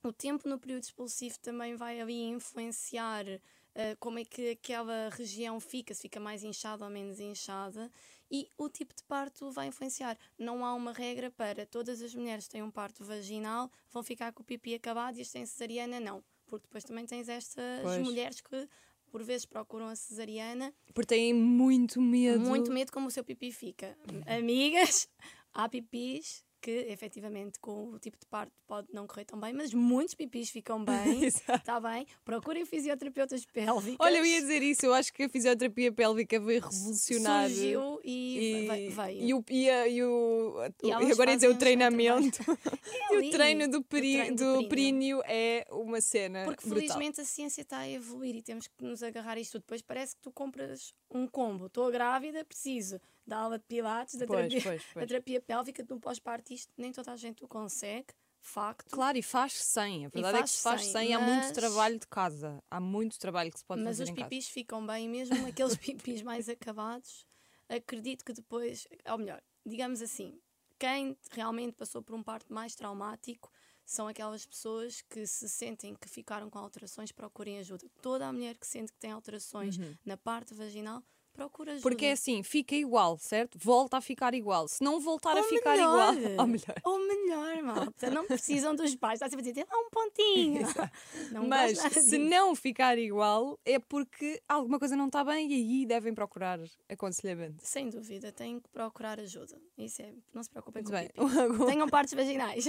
o 0.09 0.13
tempo 0.13 0.49
no 0.49 0.59
período 0.59 0.83
expulsivo 0.83 1.39
também 1.41 1.77
vai 1.77 2.01
ali 2.01 2.23
influenciar 2.25 3.25
uh, 3.27 3.97
como 3.99 4.19
é 4.19 4.25
que 4.25 4.51
aquela 4.51 5.09
região 5.11 5.59
fica, 5.61 5.95
se 5.95 6.03
fica 6.03 6.21
mais 6.21 6.43
inchada 6.43 6.85
ou 6.85 6.91
menos 6.91 7.21
inchada, 7.21 7.91
e 8.31 8.49
o 8.57 8.69
tipo 8.69 8.95
de 8.95 9.03
parto 9.05 9.51
vai 9.51 9.67
influenciar. 9.69 10.19
Não 10.39 10.65
há 10.65 10.75
uma 10.75 10.93
regra 10.93 11.31
para 11.31 11.67
todas 11.67 12.03
as 12.03 12.15
mulheres 12.15 12.45
que 12.45 12.51
têm 12.51 12.63
um 12.63 12.71
parto 12.71 13.05
vaginal 13.05 13.71
vão 13.91 14.03
ficar 14.03 14.33
com 14.33 14.43
o 14.43 14.47
pipi 14.47 14.75
acabado 14.75 15.19
e 15.19 15.23
as 15.23 15.31
têm 15.31 15.47
cesariana, 15.47 16.01
não. 16.01 16.23
Porque 16.47 16.67
depois 16.67 16.85
também 16.85 17.07
tens 17.07 17.29
estas 17.29 17.83
Pois. 17.83 18.03
mulheres 18.03 18.41
que 18.41 18.69
por 19.11 19.23
vezes 19.23 19.47
procuram 19.47 19.89
a 19.89 19.95
cesariana, 19.95 20.75
Porque 20.93 21.15
têm 21.15 21.33
muito 21.33 22.01
medo. 22.01 22.41
muito 22.41 22.73
medo 22.73 22.91
como 22.91 23.07
o 23.07 23.11
seu 23.11 23.23
pipi 23.23 23.53
fica. 23.53 23.97
Amigas, 24.27 25.09
há 25.55 25.69
pipis 25.69 26.45
que 26.65 26.71
efetivamente 26.89 27.59
com 27.61 27.91
o 27.91 27.99
tipo 27.99 28.17
de 28.19 28.25
parto 28.25 28.51
pode 28.67 28.89
não 28.91 29.07
correr 29.07 29.27
tão 29.27 29.39
bem, 29.39 29.53
mas 29.53 29.75
muitos 29.75 30.15
pipis 30.15 30.49
ficam 30.49 30.83
bem. 30.83 31.25
Está 31.29 31.79
bem? 31.79 32.07
Procurem 32.25 32.65
fisioterapeutas 32.65 33.45
pélvicos. 33.45 33.99
Olha, 34.01 34.17
eu 34.17 34.25
ia 34.25 34.41
dizer 34.41 34.63
isso, 34.63 34.87
eu 34.87 34.95
acho 34.95 35.13
que 35.13 35.25
a 35.25 35.29
fisioterapia 35.29 35.93
pélvica 35.93 36.41
veio 36.41 36.63
revolucionar. 36.63 37.51
Surgiu 37.51 38.01
e, 38.03 38.67
E, 38.67 38.89
veio. 38.89 39.23
e 39.23 39.35
o, 39.35 39.45
e, 39.51 39.69
a- 39.71 39.89
e 39.89 40.03
o, 40.03 40.55
E 40.83 40.87
e 40.89 40.93
agora 41.13 41.31
ia 41.33 41.37
dizer 41.37 41.49
o 41.49 41.59
treinamento. 41.59 42.39
É 42.95 43.15
e 43.15 43.17
ali, 43.19 43.29
o 43.29 43.31
treino 43.33 43.69
do, 43.69 43.83
peri, 43.83 44.13
treino 44.17 44.37
do, 44.37 44.45
períneo. 44.69 44.69
períneo 44.69 45.23
é 45.27 45.67
uma 45.71 46.01
cena. 46.01 46.45
Porque 46.47 46.67
brutal. 46.67 46.81
felizmente 46.81 47.21
a 47.21 47.25
ciência 47.25 47.61
está 47.63 47.79
a 47.79 47.91
evoluir 47.91 48.37
e 48.37 48.43
temos 48.43 48.67
que 48.69 48.83
nos 48.85 49.03
agarrar 49.03 49.37
a 49.37 49.41
isto 49.41 49.53
tudo. 49.53 49.63
Depois 49.63 49.83
parece 49.83 50.15
que 50.17 50.23
tu 50.23 50.33
compras 50.33 50.95
um 51.11 51.27
combo. 51.27 51.67
Estou 51.67 51.91
grávida, 51.91 52.45
preciso 52.45 52.99
da 53.27 53.39
aula 53.39 53.59
de 53.59 53.65
pilates, 53.65 54.17
da 54.17 54.27
Pois, 54.27 54.49
terapia, 54.49 54.63
pois, 54.63 54.83
da 54.83 54.89
pois. 54.95 55.07
terapia 55.09 55.41
pélvica, 55.41 55.87
no 55.89 55.99
pós-parto 56.01 56.53
isto 56.53 56.73
nem 56.77 56.93
toda 56.93 57.13
a 57.13 57.17
gente 57.17 57.45
o 57.45 57.49
consegue. 57.49 58.07
Facto. 58.47 58.91
Claro, 58.91 59.17
e 59.17 59.23
faz 59.23 59.55
sem. 59.55 60.05
A 60.05 60.09
verdade 60.11 60.39
é 60.39 60.43
que 60.43 60.51
se 60.51 60.63
faz 60.63 60.83
sem, 60.83 60.93
sem. 60.93 61.15
Há 61.15 61.19
muito 61.19 61.45
mas- 61.45 61.53
trabalho 61.53 61.99
de 61.99 62.07
casa. 62.07 62.63
Há 62.71 62.79
muito 62.79 63.19
trabalho 63.19 63.51
que 63.51 63.59
se 63.59 63.65
pode 63.65 63.81
Mas 63.83 63.93
fazer 63.97 64.03
os 64.05 64.09
em 64.11 64.15
casa. 64.15 64.29
pipis 64.29 64.49
ficam 64.49 64.87
bem, 64.87 65.09
mesmo 65.09 65.35
aqueles 65.49 65.77
pipis 65.77 66.21
mais 66.21 66.47
acabados. 66.49 67.27
Acredito 67.69 68.23
que 68.23 68.35
depois, 68.35 68.87
ou 69.11 69.17
melhor, 69.17 69.43
digamos 69.65 70.03
assim, 70.03 70.39
quem 70.79 71.17
realmente 71.31 71.73
passou 71.73 72.03
por 72.03 72.15
um 72.15 72.23
parto 72.23 72.53
mais 72.53 72.75
traumático 72.75 73.51
são 73.87 74.07
aquelas 74.07 74.45
pessoas 74.45 75.01
que 75.09 75.27
se 75.27 75.49
sentem 75.49 75.95
que 75.95 76.07
ficaram 76.09 76.51
com 76.51 76.59
alterações, 76.59 77.11
procurem 77.13 77.59
ajuda. 77.59 77.87
Toda 78.03 78.27
a 78.29 78.33
mulher 78.33 78.59
que 78.59 78.67
sente 78.67 78.93
que 78.93 78.99
tem 78.99 79.11
alterações 79.13 79.79
na 80.05 80.19
parte 80.19 80.53
vaginal, 80.53 81.03
procura 81.35 81.73
ajuda. 81.73 81.83
Porque 81.83 82.07
é 82.07 82.13
assim, 82.13 82.43
fica 82.43 82.75
igual, 82.75 83.19
certo? 83.19 83.59
Volta 83.59 83.99
a 83.99 84.01
ficar 84.01 84.33
igual. 84.35 84.67
Se 84.69 84.83
não 84.83 84.99
voltar 85.01 85.37
a 85.37 85.41
Ou 85.41 85.45
ficar 85.49 85.73
melhor. 85.73 86.15
igual. 86.17 86.33
Ou 86.41 86.47
melhor. 86.47 86.75
Ou 86.85 86.99
melhor, 87.07 87.63
malta. 87.63 88.11
Não 88.11 88.25
precisam 88.27 88.75
dos 88.75 88.95
pais. 88.95 89.15
Está 89.15 89.29
sempre 89.29 89.47
a 89.47 89.53
dizer, 89.53 89.67
um 89.71 89.91
pontinho. 89.91 90.63
Não 91.33 91.47
Mas 91.49 91.79
se 91.79 92.17
não 92.19 92.55
ficar 92.55 92.97
igual, 92.99 93.59
é 93.65 93.79
porque 93.79 94.41
alguma 94.49 94.79
coisa 94.79 94.95
não 94.97 95.07
está 95.07 95.25
bem 95.25 95.51
e 95.51 95.55
aí 95.55 95.87
devem 95.87 96.15
procurar 96.15 96.61
aconselhamento. 96.89 97.57
Sem 97.67 97.89
dúvida, 97.89 98.31
têm 98.33 98.61
que 98.61 98.69
procurar 98.69 99.19
ajuda. 99.19 99.57
Isso 99.77 100.03
é, 100.03 100.13
não 100.33 100.43
se 100.43 100.51
preocupem 100.51 100.83
Muito 100.83 100.93
com 100.93 101.27
bem. 101.27 101.49
pipi. 101.49 101.67
Tenham 101.67 101.89
partes 101.89 102.15
vaginais. 102.15 102.67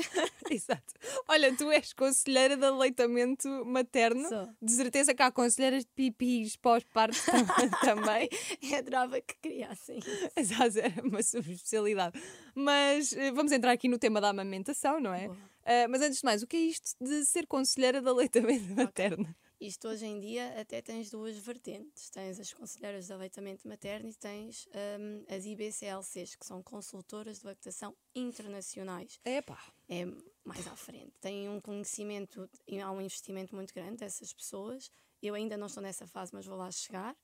Exato. 0.49 0.93
Olha, 1.27 1.55
tu 1.55 1.69
és 1.71 1.93
conselheira 1.93 2.57
de 2.57 2.65
aleitamento 2.65 3.47
materno. 3.65 4.27
Sou. 4.27 4.49
De 4.61 4.71
certeza 4.71 5.13
que 5.13 5.21
há 5.21 5.31
conselheiras 5.31 5.83
de 5.85 5.91
pipis 5.93 6.55
pós-parto 6.55 7.17
tam- 7.25 7.95
também. 7.95 8.29
Adorava 8.77 9.21
que 9.21 9.35
criassem 9.41 9.99
isso. 9.99 10.29
Exato, 10.35 10.79
era 10.79 11.01
uma 11.01 11.21
subespecialidade. 11.23 12.19
Mas 12.53 13.13
eh, 13.13 13.31
vamos 13.31 13.51
entrar 13.51 13.71
aqui 13.71 13.87
no 13.87 13.97
tema 13.97 14.21
da 14.21 14.29
amamentação, 14.29 14.99
não 14.99 15.13
é? 15.13 15.29
Ah, 15.65 15.87
mas 15.89 16.01
antes 16.01 16.19
de 16.19 16.25
mais, 16.25 16.43
o 16.43 16.47
que 16.47 16.55
é 16.55 16.59
isto 16.59 16.95
de 17.01 17.25
ser 17.25 17.47
conselheira 17.47 18.01
de 18.01 18.07
aleitamento 18.07 18.73
materno? 18.75 19.35
Isto 19.59 19.87
hoje 19.87 20.05
em 20.05 20.19
dia 20.19 20.59
até 20.59 20.81
tens 20.81 21.09
duas 21.09 21.37
vertentes. 21.37 22.09
Tens 22.09 22.39
as 22.39 22.53
conselheiras 22.53 23.07
de 23.07 23.13
aleitamento 23.13 23.67
materno 23.67 24.09
e 24.09 24.13
tens 24.13 24.67
hum, 24.99 25.25
as 25.29 25.45
IBCLCs, 25.45 26.35
que 26.35 26.45
são 26.45 26.61
consultoras 26.61 27.39
de 27.39 27.45
lactação 27.45 27.95
internacionais. 28.13 29.19
Epá. 29.23 29.57
É 29.87 30.05
mais 30.43 30.67
à 30.67 30.75
frente. 30.75 31.13
Têm 31.21 31.49
um 31.49 31.61
conhecimento 31.61 32.49
e 32.67 32.79
há 32.79 32.91
um 32.91 33.01
investimento 33.01 33.55
muito 33.55 33.73
grande 33.73 33.97
dessas 33.97 34.33
pessoas. 34.33 34.91
Eu 35.21 35.33
ainda 35.33 35.57
não 35.57 35.67
estou 35.67 35.81
nessa 35.81 36.05
fase, 36.05 36.31
mas 36.33 36.45
vou 36.45 36.57
lá 36.57 36.69
chegar. 36.69 37.15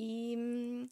E 0.00 0.36
hum, 0.38 0.88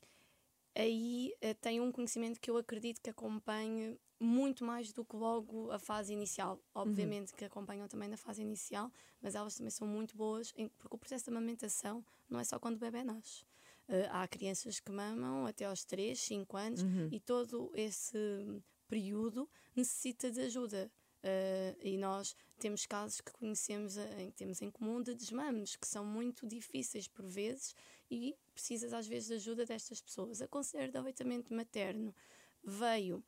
aí 0.75 1.33
eh, 1.41 1.55
tem 1.55 1.81
um 1.81 1.93
conhecimento 1.93 2.41
que 2.41 2.51
eu 2.51 2.57
acredito 2.57 3.01
que 3.01 3.09
acompanhe 3.11 3.97
muito 4.19 4.65
mais 4.65 4.93
do 4.93 5.05
que 5.05 5.15
logo 5.15 5.71
a 5.71 5.79
fase 5.79 6.13
inicial. 6.13 6.61
Obviamente 6.75 7.33
que 7.35 7.45
acompanham 7.45 7.87
também 7.87 8.09
na 8.09 8.17
fase 8.17 8.43
inicial, 8.43 8.91
mas 9.21 9.35
elas 9.37 9.55
também 9.57 9.71
são 9.71 9.87
muito 9.87 10.17
boas, 10.17 10.53
em- 10.57 10.69
porque 10.71 10.97
o 10.97 10.99
processo 10.99 11.25
de 11.25 11.31
amamentação 11.31 12.05
não 12.29 12.41
é 12.41 12.45
só 12.45 12.59
quando 12.59 12.77
o 12.77 12.79
bebê 12.79 13.05
nasce. 13.05 13.45
Eh, 13.89 14.09
há 14.11 14.27
crianças 14.27 14.81
que 14.81 14.91
mamam 14.91 15.47
até 15.47 15.67
aos 15.67 15.85
3, 15.85 16.19
5 16.19 16.57
anos 16.57 16.83
e 17.13 17.21
todo 17.21 17.71
esse 17.75 18.19
período 18.89 19.49
necessita 19.75 20.31
de 20.33 20.41
ajuda. 20.41 20.91
Eh, 21.23 21.77
e 21.83 21.97
nós 21.99 22.35
temos 22.59 22.87
casos 22.87 23.21
que 23.21 23.33
conhecemos, 23.33 23.97
em, 23.97 24.31
temos 24.33 24.61
em 24.63 24.71
comum 24.71 25.01
de 25.03 25.15
desmames, 25.15 25.77
que 25.77 25.87
são 25.87 26.05
muito 26.05 26.47
difíceis 26.47 27.07
por 27.07 27.27
vezes 27.27 27.75
e 28.11 28.35
precisas 28.57 28.95
às 28.95 29.07
vezes 29.07 29.29
de 29.29 29.35
ajuda 29.35 29.67
destas 29.67 30.01
pessoas. 30.01 30.41
A 30.41 30.49
Conselheira 30.49 30.91
de 30.91 30.97
Aleitamento 30.99 31.53
Materno 31.53 32.15
veio 32.65 33.23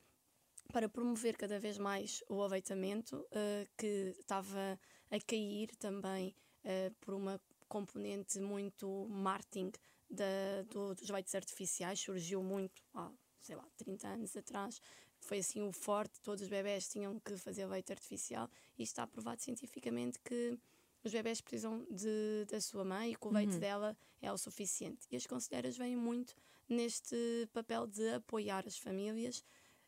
para 0.73 0.89
promover 0.89 1.37
cada 1.37 1.59
vez 1.59 1.77
mais 1.77 2.23
o 2.27 2.41
aleitamento, 2.41 3.25
eh, 3.31 3.67
que 3.77 4.15
estava 4.19 4.79
a 5.11 5.19
cair 5.21 5.75
também 5.77 6.35
eh, 6.63 6.91
por 6.99 7.13
uma 7.13 7.39
componente 7.67 8.39
muito 8.39 9.07
marketing 9.09 9.71
da, 10.09 10.63
do- 10.67 10.95
dos 10.95 11.09
leites 11.09 11.35
artificiais, 11.35 11.99
surgiu 11.99 12.41
muito 12.41 12.81
há, 12.93 13.11
sei 13.39 13.55
lá, 13.55 13.67
30 13.77 14.07
anos 14.07 14.35
atrás. 14.35 14.81
Foi 15.21 15.39
assim 15.39 15.61
o 15.61 15.71
forte, 15.71 16.19
todos 16.21 16.41
os 16.41 16.49
bebés 16.49 16.89
tinham 16.89 17.19
que 17.19 17.37
fazer 17.37 17.65
leite 17.67 17.91
artificial 17.91 18.49
e 18.77 18.83
está 18.83 19.05
provado 19.05 19.41
cientificamente 19.41 20.17
que 20.19 20.57
os 21.03 21.11
bebés 21.11 21.41
precisam 21.41 21.85
de, 21.89 22.45
da 22.49 22.59
sua 22.61 22.83
mãe 22.83 23.11
e 23.11 23.15
que 23.15 23.27
o 23.27 23.31
leite 23.31 23.57
dela 23.59 23.97
é 24.21 24.31
o 24.31 24.37
suficiente. 24.37 25.07
E 25.09 25.15
as 25.15 25.25
conselheiras 25.25 25.77
vêm 25.77 25.95
muito 25.95 26.35
neste 26.67 27.47
papel 27.53 27.87
de 27.87 28.09
apoiar 28.13 28.65
as 28.67 28.77
famílias 28.77 29.43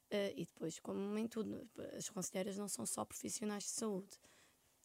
eh, 0.09 0.33
e 0.35 0.45
depois, 0.45 0.79
como 0.79 1.17
em 1.17 1.27
tudo, 1.27 1.67
as 1.97 2.09
conselheiras 2.09 2.57
não 2.57 2.67
são 2.67 2.85
só 2.85 3.03
profissionais 3.05 3.63
de 3.63 3.69
saúde. 3.69 4.09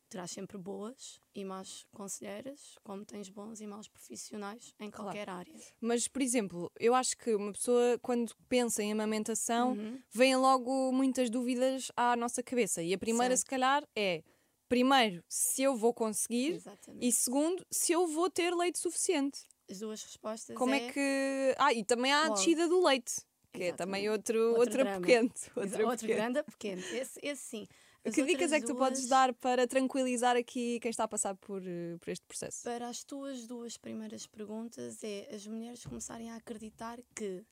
Terás 0.09 0.31
sempre 0.31 0.57
boas 0.57 1.21
e 1.35 1.45
más 1.45 1.85
conselheiras, 1.93 2.79
como 2.85 3.05
tens 3.05 3.29
bons 3.29 3.61
e 3.61 3.67
maus 3.67 3.89
profissionais 3.89 4.73
em 4.79 4.89
qualquer 4.89 5.29
área. 5.29 5.53
Mas, 5.81 6.07
por 6.07 6.23
exemplo, 6.23 6.71
eu 6.79 6.95
acho 6.95 7.17
que 7.17 7.35
uma 7.35 7.53
pessoa, 7.53 7.99
quando 8.01 8.33
pensa 8.49 8.85
em 8.85 8.93
amamentação, 8.93 9.73
Uhum. 9.73 10.01
vêm 10.13 10.37
logo 10.37 10.93
muitas 10.93 11.29
dúvidas 11.29 11.91
à 11.97 12.15
nossa 12.15 12.41
cabeça. 12.41 12.85
E 12.85 12.95
a 12.95 12.99
primeira, 12.99 13.37
Certo. 13.37 13.41
se 13.41 13.47
calhar, 13.47 13.89
é: 13.97 14.23
primeiro, 14.69 15.23
se 15.29 15.63
eu 15.63 15.77
vou 15.77 15.93
conseguir, 15.95 16.55
Exatamente. 16.55 17.07
e 17.07 17.13
segundo, 17.13 17.65
se 17.71 17.93
eu 17.93 18.07
vou 18.07 18.29
ter 18.31 18.55
leite 18.55 18.79
suficiente. 18.79 19.41
As 19.71 19.81
duas 19.81 20.03
respostas 20.03 20.57
Como 20.57 20.73
é, 20.75 20.93
que. 20.93 21.55
Ah, 21.59 21.73
e 21.73 21.85
também 21.85 22.13
há 22.13 22.27
a 22.27 22.29
descida 22.31 22.69
do 22.69 22.85
leite, 22.85 23.15
que 23.53 23.63
é 23.63 23.67
Exatamente. 23.67 23.77
também 23.77 24.09
outro, 24.11 24.39
Outro 24.57 24.79
outra. 24.87 25.01
Exa- 25.11 25.51
Outra 25.57 25.87
Outro 25.87 26.07
grande 26.09 26.43
pequeno. 26.45 26.83
Esse, 26.93 27.19
esse 27.23 27.43
sim. 27.43 27.67
As 28.05 28.15
Que 28.15 28.23
dicas 28.23 28.53
é 28.53 28.61
que 28.61 28.67
tu 28.67 28.77
podes 28.77 29.01
duas- 29.01 29.11
dar 29.11 29.35
para 29.35 29.67
tranquilizar 29.67 30.37
aqui 30.37 30.79
quem 30.79 30.91
está 30.91 31.03
a 31.05 31.09
passar 31.09 31.35
por, 31.35 31.61
eh, 31.67 31.97
por 31.99 32.09
este 32.11 32.25
processo? 32.25 32.63
Para 32.63 32.87
as 32.89 33.03
tuas 33.03 33.49
duas 33.49 33.77
primeiras 33.77 34.29
perguntas 34.29 35.03
é 35.03 35.29
as 35.35 35.45
mulheres 35.49 35.85
começarem 35.85 36.31
a 36.31 36.37
acreditar 36.37 37.01
que 37.17 37.45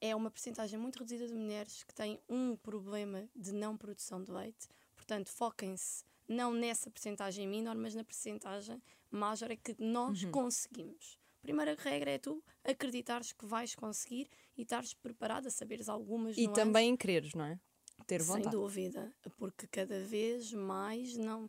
é 0.00 0.16
uma 0.16 0.28
percentagem 0.28 0.76
muito 0.76 0.96
reduzida 0.98 1.28
de 1.28 1.34
mulheres 1.34 1.84
que 1.84 1.94
têm 1.94 2.18
um 2.28 2.56
problema 2.56 3.28
de 3.36 3.52
não 3.52 3.76
produção 3.76 4.20
de 4.24 4.32
leite. 4.32 4.66
Portanto, 4.96 5.30
foquem-se 5.30 6.02
não 6.28 6.52
nessa 6.52 6.90
percentagem 6.90 7.46
menor, 7.46 7.76
mas 7.76 7.94
na 7.94 8.04
percentagem 8.04 8.82
maior 9.10 9.50
é 9.50 9.56
que 9.56 9.74
nós 9.78 10.24
Uhum. 10.24 10.30
conseguimos. 10.30 11.18
Primeira 11.42 11.74
regra 11.78 12.10
é 12.10 12.18
tu 12.18 12.42
acreditares 12.64 13.32
que 13.32 13.46
vais 13.46 13.74
conseguir 13.74 14.28
e 14.56 14.62
estares 14.62 14.94
preparada, 14.94 15.50
saberes 15.50 15.88
algumas 15.88 16.40
E 16.42 16.44
nuances. 16.44 16.56
também 16.56 16.96
quereres, 16.96 17.34
não 17.34 17.44
é? 17.46 17.60
Ter 18.06 18.22
Sem 18.22 18.22
vontade. 18.22 18.50
dúvida, 18.50 19.14
porque 19.36 19.66
cada 19.66 20.00
vez 20.00 20.52
mais 20.52 21.16
não. 21.16 21.48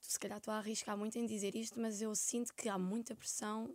Se 0.00 0.18
calhar 0.18 0.38
estou 0.38 0.52
a 0.54 0.58
arriscar 0.58 0.96
muito 0.98 1.18
em 1.18 1.26
dizer 1.26 1.54
isto, 1.56 1.80
mas 1.80 2.02
eu 2.02 2.14
sinto 2.14 2.54
que 2.54 2.68
há 2.68 2.78
muita 2.78 3.14
pressão 3.16 3.74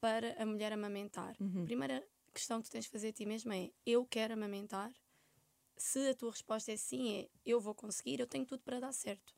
para 0.00 0.40
a 0.42 0.46
mulher 0.46 0.72
amamentar. 0.72 1.36
Uhum. 1.40 1.62
A 1.62 1.64
primeira 1.64 2.08
questão 2.34 2.62
que 2.62 2.68
tu 2.68 2.72
tens 2.72 2.86
de 2.86 2.90
fazer 2.92 3.10
a 3.10 3.14
ti 3.14 3.26
mesma 3.26 3.56
é: 3.56 3.72
eu 3.86 4.06
quero 4.06 4.34
amamentar? 4.34 4.92
Se 5.78 6.08
a 6.10 6.14
tua 6.16 6.32
resposta 6.32 6.72
é 6.72 6.78
sim, 6.78 7.18
é 7.20 7.30
eu 7.46 7.60
vou 7.60 7.74
conseguir, 7.76 8.20
eu 8.20 8.28
tenho 8.28 8.46
tudo 8.46 8.62
para 8.64 8.80
dar 8.80 8.92
certo. 8.94 9.35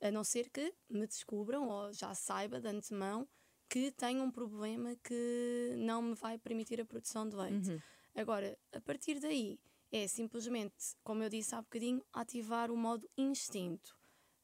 A 0.00 0.10
não 0.10 0.22
ser 0.22 0.50
que 0.50 0.72
me 0.88 1.06
descubram 1.06 1.68
ou 1.68 1.92
já 1.92 2.14
saiba 2.14 2.60
de 2.60 2.68
antemão 2.68 3.28
que 3.68 3.90
tenho 3.90 4.22
um 4.22 4.30
problema 4.30 4.96
que 4.96 5.74
não 5.78 6.00
me 6.00 6.14
vai 6.14 6.38
permitir 6.38 6.80
a 6.80 6.84
produção 6.84 7.28
de 7.28 7.36
leite. 7.36 7.70
Uhum. 7.70 7.80
Agora, 8.14 8.58
a 8.72 8.80
partir 8.80 9.20
daí, 9.20 9.60
é 9.92 10.06
simplesmente, 10.06 10.96
como 11.02 11.22
eu 11.22 11.28
disse 11.28 11.54
há 11.54 11.62
bocadinho, 11.62 12.02
ativar 12.12 12.70
o 12.70 12.76
modo 12.76 13.08
instinto. 13.16 13.96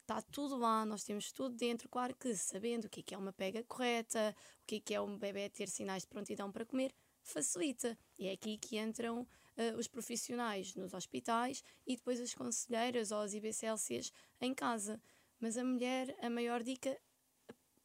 Está 0.02 0.20
tudo 0.20 0.56
lá, 0.56 0.84
nós 0.84 1.02
temos 1.02 1.32
tudo 1.32 1.56
dentro, 1.56 1.88
claro 1.88 2.14
que 2.14 2.34
sabendo 2.34 2.84
o 2.84 2.90
que 2.90 3.00
é 3.00 3.02
que 3.02 3.14
é 3.14 3.18
uma 3.18 3.32
pega 3.32 3.62
correta, 3.62 4.36
o 4.62 4.66
que 4.66 4.76
é 4.76 4.80
que 4.80 4.94
é 4.94 5.00
um 5.00 5.18
bebê 5.18 5.48
ter 5.48 5.68
sinais 5.68 6.02
de 6.02 6.08
prontidão 6.08 6.52
para 6.52 6.66
comer, 6.66 6.94
facilita. 7.22 7.96
E 8.18 8.28
é 8.28 8.32
aqui 8.32 8.58
que 8.58 8.78
entram 8.78 9.26
eh, 9.56 9.74
os 9.76 9.88
profissionais 9.88 10.74
nos 10.74 10.92
hospitais 10.92 11.64
e 11.86 11.96
depois 11.96 12.20
as 12.20 12.34
conselheiras 12.34 13.12
ou 13.12 13.20
as 13.20 13.32
IBCLCs 13.32 14.12
em 14.40 14.52
casa. 14.54 15.00
Mas 15.44 15.58
a 15.58 15.62
mulher, 15.62 16.16
a 16.22 16.30
maior 16.30 16.62
dica, 16.62 16.98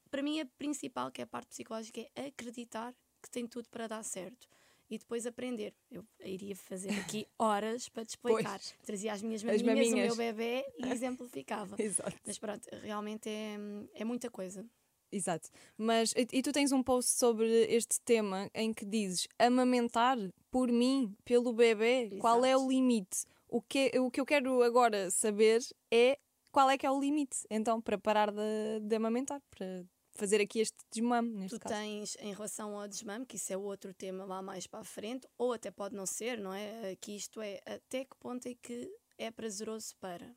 para 0.09 0.23
mim 0.23 0.39
a 0.39 0.45
principal, 0.45 1.11
que 1.11 1.19
é 1.19 1.25
a 1.25 1.27
parte 1.27 1.49
psicológica, 1.49 1.99
é 2.15 2.27
acreditar 2.27 2.95
que 3.21 3.29
tem 3.29 3.45
tudo 3.45 3.67
para 3.67 3.85
dar 3.85 4.01
certo. 4.01 4.47
e 4.89 4.97
depois 4.97 5.25
aprender. 5.25 5.73
Eu 5.91 6.05
iria 6.23 6.55
fazer 6.55 6.89
aqui 6.91 7.27
horas 7.37 7.89
para 7.89 8.05
te 8.05 8.11
explicar. 8.11 8.59
Pois. 8.59 8.75
Trazia 8.81 9.11
as 9.11 9.21
minhas 9.21 9.43
As 9.43 9.61
maminhas, 9.61 9.87
o 9.87 9.89
maminhas. 9.89 10.17
meu 10.17 10.33
bebê 10.33 10.65
e 10.77 10.87
exemplificava. 10.89 11.75
Exato. 11.77 12.15
Mas 12.25 12.39
pronto, 12.39 12.65
realmente 12.81 13.27
é, 13.27 13.57
é 13.93 14.05
muita 14.05 14.31
coisa. 14.31 14.65
Exato. 15.11 15.49
Mas 15.77 16.13
e, 16.15 16.41
tu 16.41 16.53
tens 16.53 16.71
um 16.71 16.81
post 16.81 17.11
sobre 17.11 17.65
este 17.65 17.99
tema 18.05 18.49
em 18.55 18.73
que 18.73 18.85
dizes 18.85 19.27
amamentar 19.37 20.17
por 20.49 20.71
mim, 20.71 21.13
pelo 21.25 21.51
bebê, 21.51 22.09
qual 22.21 22.45
é 22.45 22.55
o 22.55 22.59
Exato. 22.59 22.71
limite? 22.71 23.25
O 23.49 23.61
que, 23.61 23.91
o 23.99 24.09
que 24.09 24.21
eu 24.21 24.25
quero 24.25 24.63
agora 24.63 25.11
saber 25.11 25.59
é 25.91 26.17
qual 26.51 26.69
é 26.69 26.77
que 26.77 26.85
é 26.85 26.91
o 26.91 26.99
limite, 26.99 27.37
então, 27.49 27.81
para 27.81 27.97
parar 27.97 28.31
de, 28.31 28.79
de 28.81 28.95
amamentar, 28.95 29.41
para 29.51 29.83
fazer 30.11 30.41
aqui 30.41 30.59
este 30.59 30.77
desmame, 30.91 31.29
neste 31.29 31.57
Tu 31.57 31.61
caso. 31.61 31.75
tens, 31.75 32.17
em 32.19 32.33
relação 32.33 32.77
ao 32.77 32.87
desmame, 32.87 33.25
que 33.25 33.35
isso 33.37 33.53
é 33.53 33.57
outro 33.57 33.93
tema 33.93 34.25
lá 34.25 34.41
mais 34.41 34.67
para 34.67 34.79
a 34.79 34.83
frente, 34.83 35.27
ou 35.37 35.53
até 35.53 35.71
pode 35.71 35.95
não 35.95 36.05
ser, 36.05 36.39
não 36.39 36.53
é? 36.53 36.95
Que 36.97 37.15
isto 37.15 37.41
é 37.41 37.61
até 37.65 38.03
que 38.05 38.15
ponto 38.17 38.45
é 38.47 38.53
que 38.55 38.91
é 39.17 39.31
prazeroso 39.31 39.95
para. 39.97 40.35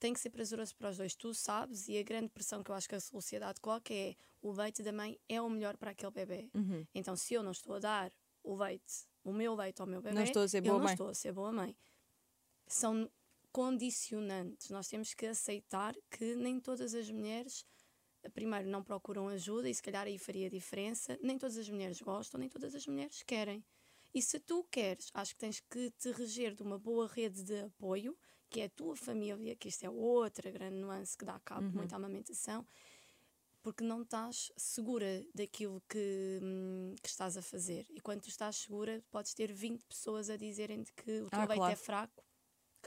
Tem 0.00 0.12
que 0.12 0.18
ser 0.18 0.30
prazeroso 0.30 0.74
para 0.74 0.90
os 0.90 0.96
dois, 0.96 1.14
tu 1.14 1.32
sabes, 1.32 1.86
e 1.88 1.96
a 1.96 2.02
grande 2.02 2.28
pressão 2.30 2.62
que 2.64 2.70
eu 2.70 2.74
acho 2.74 2.88
que 2.88 2.96
a 2.96 3.00
sociedade 3.00 3.60
coloca 3.60 3.94
é 3.94 4.16
o 4.40 4.50
leite 4.50 4.82
da 4.82 4.92
mãe 4.92 5.16
é 5.28 5.40
o 5.40 5.48
melhor 5.48 5.76
para 5.76 5.92
aquele 5.92 6.10
bebê. 6.10 6.50
Uhum. 6.54 6.84
Então, 6.92 7.14
se 7.14 7.34
eu 7.34 7.42
não 7.44 7.52
estou 7.52 7.76
a 7.76 7.78
dar 7.78 8.12
o 8.42 8.56
leite, 8.56 9.06
o 9.22 9.32
meu 9.32 9.54
leite 9.54 9.80
ao 9.80 9.86
meu 9.86 10.02
bebê, 10.02 10.16
Não 10.16 10.24
estou 10.24 10.42
a 10.42 10.48
ser 10.48 10.58
eu 10.58 10.62
boa 10.64 10.78
não 10.78 10.84
mãe. 10.84 10.92
estou 10.94 11.08
a 11.08 11.14
ser 11.14 11.32
boa 11.32 11.52
mãe. 11.52 11.76
São 12.66 13.08
condicionantes. 13.52 14.70
Nós 14.70 14.88
temos 14.88 15.14
que 15.14 15.26
aceitar 15.26 15.94
que 16.10 16.34
nem 16.36 16.58
todas 16.60 16.94
as 16.94 17.10
mulheres, 17.10 17.64
primeiro, 18.34 18.68
não 18.68 18.82
procuram 18.82 19.28
ajuda 19.28 19.68
e 19.68 19.74
se 19.74 19.82
calhar 19.82 20.06
aí 20.06 20.18
faria 20.18 20.50
diferença. 20.50 21.18
Nem 21.22 21.38
todas 21.38 21.56
as 21.56 21.68
mulheres 21.68 22.00
gostam, 22.00 22.38
nem 22.40 22.48
todas 22.48 22.74
as 22.74 22.86
mulheres 22.86 23.22
querem. 23.22 23.64
E 24.14 24.20
se 24.22 24.38
tu 24.40 24.64
queres, 24.70 25.10
acho 25.14 25.34
que 25.34 25.40
tens 25.40 25.60
que 25.60 25.90
te 25.92 26.10
reger 26.12 26.54
de 26.54 26.62
uma 26.62 26.78
boa 26.78 27.06
rede 27.08 27.42
de 27.42 27.60
apoio, 27.62 28.16
que 28.50 28.60
é 28.60 28.64
a 28.66 28.70
tua 28.70 28.94
família, 28.94 29.56
que 29.56 29.68
isto 29.68 29.84
é 29.84 29.90
outra 29.90 30.50
grande 30.50 30.76
nuance 30.76 31.16
que 31.16 31.24
dá 31.24 31.40
cabo 31.40 31.66
muito 31.72 31.92
à 31.94 31.96
amamentação, 31.96 32.66
porque 33.62 33.84
não 33.84 34.02
estás 34.02 34.52
segura 34.56 35.24
daquilo 35.34 35.80
que, 35.88 36.40
hum, 36.42 36.94
que 37.02 37.08
estás 37.08 37.36
a 37.36 37.42
fazer. 37.42 37.86
E 37.90 38.00
quando 38.00 38.22
tu 38.22 38.28
estás 38.28 38.56
segura, 38.56 39.02
podes 39.10 39.34
ter 39.34 39.52
20 39.52 39.84
pessoas 39.86 40.28
a 40.28 40.36
dizerem-te 40.36 40.92
que 40.92 41.22
o 41.22 41.30
teu 41.30 41.42
Ah, 41.42 41.46
leite 41.46 41.54
claro. 41.56 41.72
é 41.72 41.76
fraco, 41.76 42.24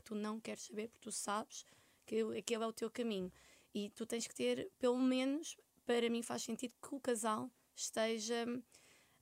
tu 0.06 0.16
não 0.16 0.40
queres 0.40 0.64
saber, 0.64 0.88
porque 0.88 1.04
tu 1.04 1.12
sabes 1.12 1.66
que 2.06 2.22
aquele 2.38 2.64
é 2.64 2.68
o 2.68 2.72
teu 2.74 2.90
caminho. 2.90 3.32
E 3.74 3.90
tu 3.90 4.06
tens 4.06 4.26
que 4.28 4.34
ter, 4.34 4.72
pelo 4.80 4.98
menos, 5.00 5.58
para 5.86 6.10
mim 6.10 6.22
faz 6.22 6.44
sentido 6.44 6.74
que 6.82 6.96
o 6.96 7.00
casal 7.00 7.50
esteja 7.76 8.46
hum, 8.48 8.62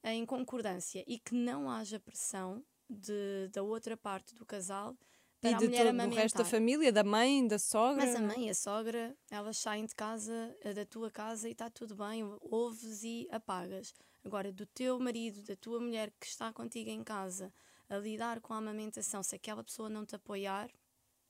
em 0.04 0.26
concordância 0.26 1.04
e 1.08 1.17
que 1.17 1.34
não 1.34 1.69
haja 1.72 2.00
pressão 2.00 2.63
de, 2.89 3.48
da 3.52 3.63
outra 3.63 3.98
parte 3.98 4.36
do 4.36 4.46
casal 4.46 4.96
para 5.41 5.52
E 5.52 5.54
a 5.56 5.58
de 5.58 5.65
mulher 5.65 5.78
todo 5.80 5.88
o 5.88 5.89
amamentar. 5.89 6.24
resto 6.24 6.38
da 6.38 6.46
família, 6.46 6.91
da 6.91 7.04
mãe, 7.04 7.48
da 7.48 7.58
sogra. 7.58 8.06
Mas 8.06 8.15
a 8.15 8.22
mãe 8.22 8.48
e 8.48 8.50
a 8.50 8.54
sogra, 8.56 9.17
elas 9.32 9.58
saem 9.58 9.86
de 9.86 9.96
casa, 9.96 10.56
da 10.76 10.86
tua 10.86 11.10
casa 11.10 11.50
e 11.50 11.54
está 11.54 11.69
tudo 11.69 11.96
bem, 11.96 12.24
ouves 12.41 13.04
e 13.04 13.28
apagas. 13.32 13.93
Agora, 14.24 14.52
do 14.54 14.65
teu 14.65 15.00
marido, 15.00 15.43
da 15.43 15.56
tua 15.56 15.80
mulher 15.82 16.12
que 16.19 16.28
está 16.28 16.54
contigo 16.54 16.89
em 16.89 17.04
casa, 17.04 17.52
a 17.93 17.99
lidar 17.99 18.41
com 18.41 18.53
a 18.53 18.58
amamentação, 18.58 19.21
se 19.21 19.36
aquela 19.36 19.63
pessoa 19.63 19.89
não 19.89 20.06
te 20.06 20.15
apoiar, 20.15 20.69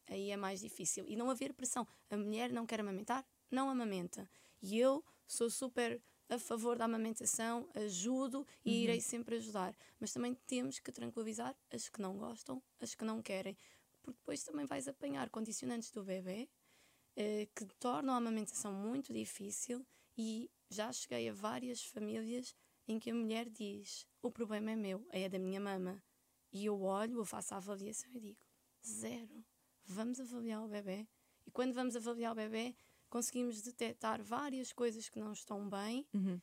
aí 0.08 0.32
é 0.32 0.38
mais 0.38 0.60
difícil. 0.60 1.06
E 1.08 1.16
não 1.16 1.30
haver 1.30 1.54
pressão. 1.54 1.88
A 2.10 2.18
mulher 2.18 2.52
não 2.52 2.66
quer 2.66 2.80
amamentar, 2.80 3.26
não 3.52 3.70
amamenta. 3.70 4.30
E 4.62 4.80
eu 4.80 5.04
sou 5.28 5.50
super 5.50 6.02
a 6.30 6.40
favor 6.40 6.78
da 6.78 6.86
amamentação, 6.86 7.70
ajudo 7.76 8.48
e 8.66 8.84
irei 8.84 9.02
sempre 9.02 9.36
ajudar. 9.36 9.76
Mas 10.00 10.12
também 10.14 10.34
temos 10.48 10.80
que 10.80 10.92
tranquilizar 10.92 11.56
as 11.72 11.90
que 11.90 12.02
não 12.02 12.18
gostam, 12.18 12.62
as 12.80 12.96
que 12.96 13.06
não 13.06 13.22
querem. 13.22 13.58
Porque 14.02 14.20
depois 14.20 14.44
também 14.44 14.66
vais 14.66 14.88
apanhar 14.88 15.30
condicionantes 15.30 15.92
do 15.92 16.04
bebê 16.04 16.50
eh, 17.16 17.48
que 17.56 17.66
tornam 17.80 18.14
a 18.14 18.18
amamentação 18.18 18.74
muito 18.74 19.14
difícil 19.14 19.86
e 20.18 20.50
já 20.70 20.92
cheguei 20.92 21.30
a 21.30 21.34
várias 21.34 21.84
famílias 21.84 22.56
em 22.88 23.00
que 23.00 23.12
a 23.12 23.14
mulher 23.14 23.50
diz 23.50 24.06
o 24.22 24.32
problema 24.32 24.72
é 24.72 24.76
meu, 24.76 25.06
é 25.12 25.30
da 25.30 25.40
minha 25.40 25.60
mama. 25.60 26.02
E 26.54 26.66
eu 26.66 26.80
olho, 26.84 27.18
eu 27.20 27.26
faço 27.26 27.54
a 27.54 27.58
avaliação 27.58 28.10
e 28.14 28.20
digo 28.20 28.40
zero, 28.86 29.44
vamos 29.86 30.20
avaliar 30.20 30.64
o 30.64 30.68
bebê. 30.68 31.08
E 31.46 31.52
quando 31.52 31.74
vamos 31.74 31.96
avaliar 31.96 32.32
o 32.32 32.36
bebê, 32.36 32.76
conseguimos 33.10 33.62
detectar 33.62 34.22
várias 34.24 34.72
coisas 34.72 35.10
que 35.10 35.20
não 35.20 35.34
estão 35.34 35.68
bem 35.70 36.08
Uhum. 36.14 36.40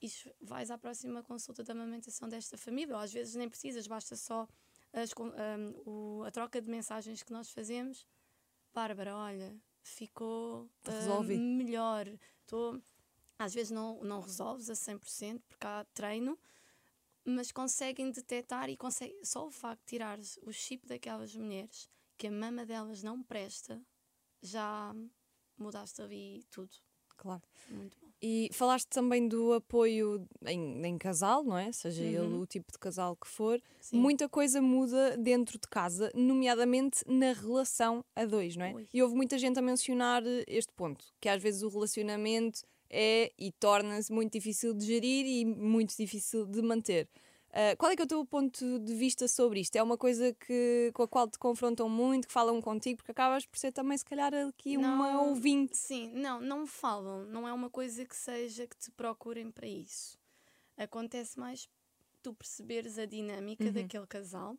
e 0.00 0.08
vais 0.40 0.70
à 0.70 0.78
próxima 0.78 1.22
consulta 1.22 1.62
de 1.64 1.70
amamentação 1.72 2.28
desta 2.28 2.56
família. 2.56 2.94
Ou 2.96 3.02
às 3.02 3.12
vezes 3.12 3.34
nem 3.34 3.48
precisas, 3.48 3.86
basta 3.86 4.16
só 4.16 4.48
as 4.92 5.10
ahm, 5.12 5.72
o- 5.84 6.22
a 6.24 6.30
troca 6.30 6.60
de 6.62 6.70
mensagens 6.70 7.22
que 7.22 7.32
nós 7.32 7.50
fazemos. 7.50 8.06
Bárbara, 8.72 9.16
olha, 9.16 9.60
ficou 9.82 10.70
Resolvi. 10.86 11.36
melhor. 11.38 12.06
Tô... 12.46 12.80
Às 13.38 13.54
vezes 13.54 13.70
não, 13.70 14.02
não 14.04 14.20
resolves 14.20 14.68
a 14.70 14.74
100% 14.74 15.40
porque 15.48 15.66
há 15.66 15.84
treino, 15.94 16.38
mas 17.30 17.50
conseguem 17.52 18.10
detectar 18.10 18.68
e 18.68 18.76
conseguem, 18.76 19.24
só 19.24 19.46
o 19.46 19.50
facto 19.50 19.80
de 19.80 19.86
tirares 19.86 20.38
o 20.42 20.52
chip 20.52 20.86
daquelas 20.86 21.34
mulheres 21.34 21.88
que 22.18 22.26
a 22.26 22.30
mama 22.30 22.66
delas 22.66 23.02
não 23.02 23.22
presta, 23.22 23.80
já 24.42 24.94
mudaste 25.58 26.00
ali 26.02 26.44
tudo. 26.50 26.70
Claro. 27.16 27.42
Muito 27.68 27.98
bom. 28.00 28.08
E 28.22 28.48
falaste 28.52 28.86
também 28.88 29.26
do 29.28 29.52
apoio 29.54 30.26
em, 30.46 30.84
em 30.86 30.98
casal, 30.98 31.42
não 31.44 31.56
é? 31.56 31.70
Seja 31.72 32.02
ele 32.02 32.18
Uhum. 32.18 32.40
o 32.40 32.46
tipo 32.46 32.70
de 32.72 32.78
casal 32.78 33.16
que 33.16 33.26
for. 33.28 33.60
Sim. 33.80 33.98
Muita 33.98 34.28
coisa 34.28 34.60
muda 34.60 35.16
dentro 35.18 35.58
de 35.58 35.68
casa, 35.68 36.10
nomeadamente 36.14 37.02
na 37.06 37.32
relação 37.32 38.04
a 38.16 38.24
dois, 38.26 38.56
não 38.56 38.64
é? 38.66 38.74
Ui. 38.74 38.88
E 38.92 39.02
houve 39.02 39.14
muita 39.14 39.38
gente 39.38 39.58
a 39.58 39.62
mencionar 39.62 40.22
este 40.46 40.72
ponto, 40.74 41.04
que 41.20 41.28
às 41.28 41.42
vezes 41.42 41.62
o 41.62 41.68
relacionamento 41.68 42.62
é 42.90 43.32
e 43.38 43.52
torna-se 43.52 44.12
muito 44.12 44.32
difícil 44.32 44.74
de 44.74 44.84
gerir 44.86 45.26
e 45.26 45.44
muito 45.44 45.96
difícil 45.96 46.46
de 46.46 46.62
manter. 46.62 47.08
Ah, 47.52 47.74
qual 47.76 47.90
é 47.92 47.96
que 47.96 48.02
é 48.02 48.04
o 48.04 48.08
teu 48.08 48.24
ponto 48.26 48.78
de 48.80 48.94
vista 48.94 49.26
sobre 49.28 49.60
isto? 49.60 49.74
É 49.76 49.82
uma 49.82 49.98
coisa 49.98 50.32
que, 50.34 50.90
com 50.94 51.02
a 51.02 51.08
qual 51.08 51.28
te 51.28 51.38
confrontam 51.38 51.88
muito, 51.88 52.26
que 52.28 52.32
falam 52.32 52.60
contigo, 52.60 52.98
porque 52.98 53.10
acabas 53.12 53.46
por 53.46 53.58
ser 53.58 53.72
também, 53.72 53.98
se 53.98 54.04
calhar, 54.04 54.32
aqui 54.34 54.76
uma 54.76 55.18
Não, 55.18 55.22
ouvinte. 55.22 55.76
Sim, 55.76 56.10
não, 56.12 56.40
não 56.40 56.66
falam. 56.66 57.24
Não 57.26 57.46
é 57.48 57.52
uma 57.52 57.70
coisa 57.70 58.04
que 58.04 58.16
seja 58.16 58.66
que 58.66 58.76
te 58.76 58.90
procurem 58.90 59.50
para 59.50 59.66
isso. 59.66 60.18
Acontece 60.76 61.38
mais 61.38 61.68
tu 62.22 62.34
perceberes 62.34 62.98
a 62.98 63.06
dinâmica 63.06 63.70
Uhum. 63.70 63.72
daquele 63.72 64.06
casal 64.06 64.58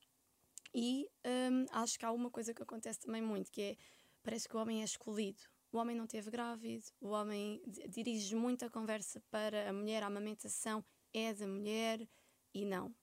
e 0.76 1.10
hum, 1.26 1.66
acho 1.72 2.00
que 2.00 2.06
há 2.06 2.12
uma 2.14 2.32
coisa 2.32 2.54
que 2.54 2.64
acontece 2.64 3.02
também 3.02 3.22
muito, 3.24 3.52
que 3.52 3.62
é 3.64 3.78
parece 4.24 4.50
que 4.50 4.58
o 4.58 4.60
homem 4.62 4.82
é 4.82 4.86
escolhido. 4.86 5.44
O 5.72 5.78
homem 5.78 5.96
não 5.96 6.06
teve 6.06 6.30
grávido, 6.30 6.84
o 7.00 7.10
homem 7.10 7.62
di- 7.66 7.88
dirige 7.88 8.36
muito 8.36 8.66
a 8.66 8.70
conversa 8.70 9.22
para 9.32 9.70
a 9.70 9.74
mulher, 9.74 10.04
a 10.04 10.08
amamentação 10.08 10.84
é 11.14 11.34
da 11.34 11.48
mulher 11.48 12.08
e 12.54 12.66
não. 12.66 12.94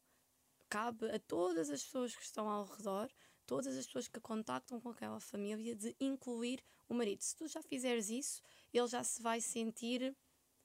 Cabe 0.68 1.11
a 1.11 1.18
todas 1.18 1.70
as 1.70 1.83
pessoas 1.83 2.14
que 2.14 2.22
estão 2.22 2.48
ao 2.48 2.64
redor, 2.66 3.11
todas 3.46 3.74
as 3.76 3.87
pessoas 3.87 4.07
que 4.07 4.20
contactam 4.20 4.78
com 4.81 4.90
aquela 4.90 5.18
família, 5.18 5.74
de 5.74 5.96
incluir 5.98 6.62
o 6.88 6.92
marido. 6.94 7.22
Se 7.22 7.35
tu 7.35 7.48
já 7.48 7.62
fizeres 7.62 8.11
isso, 8.11 8.42
ele 8.72 8.87
já 8.87 9.02
se 9.02 9.22
vai 9.22 9.40
sentir 9.40 10.14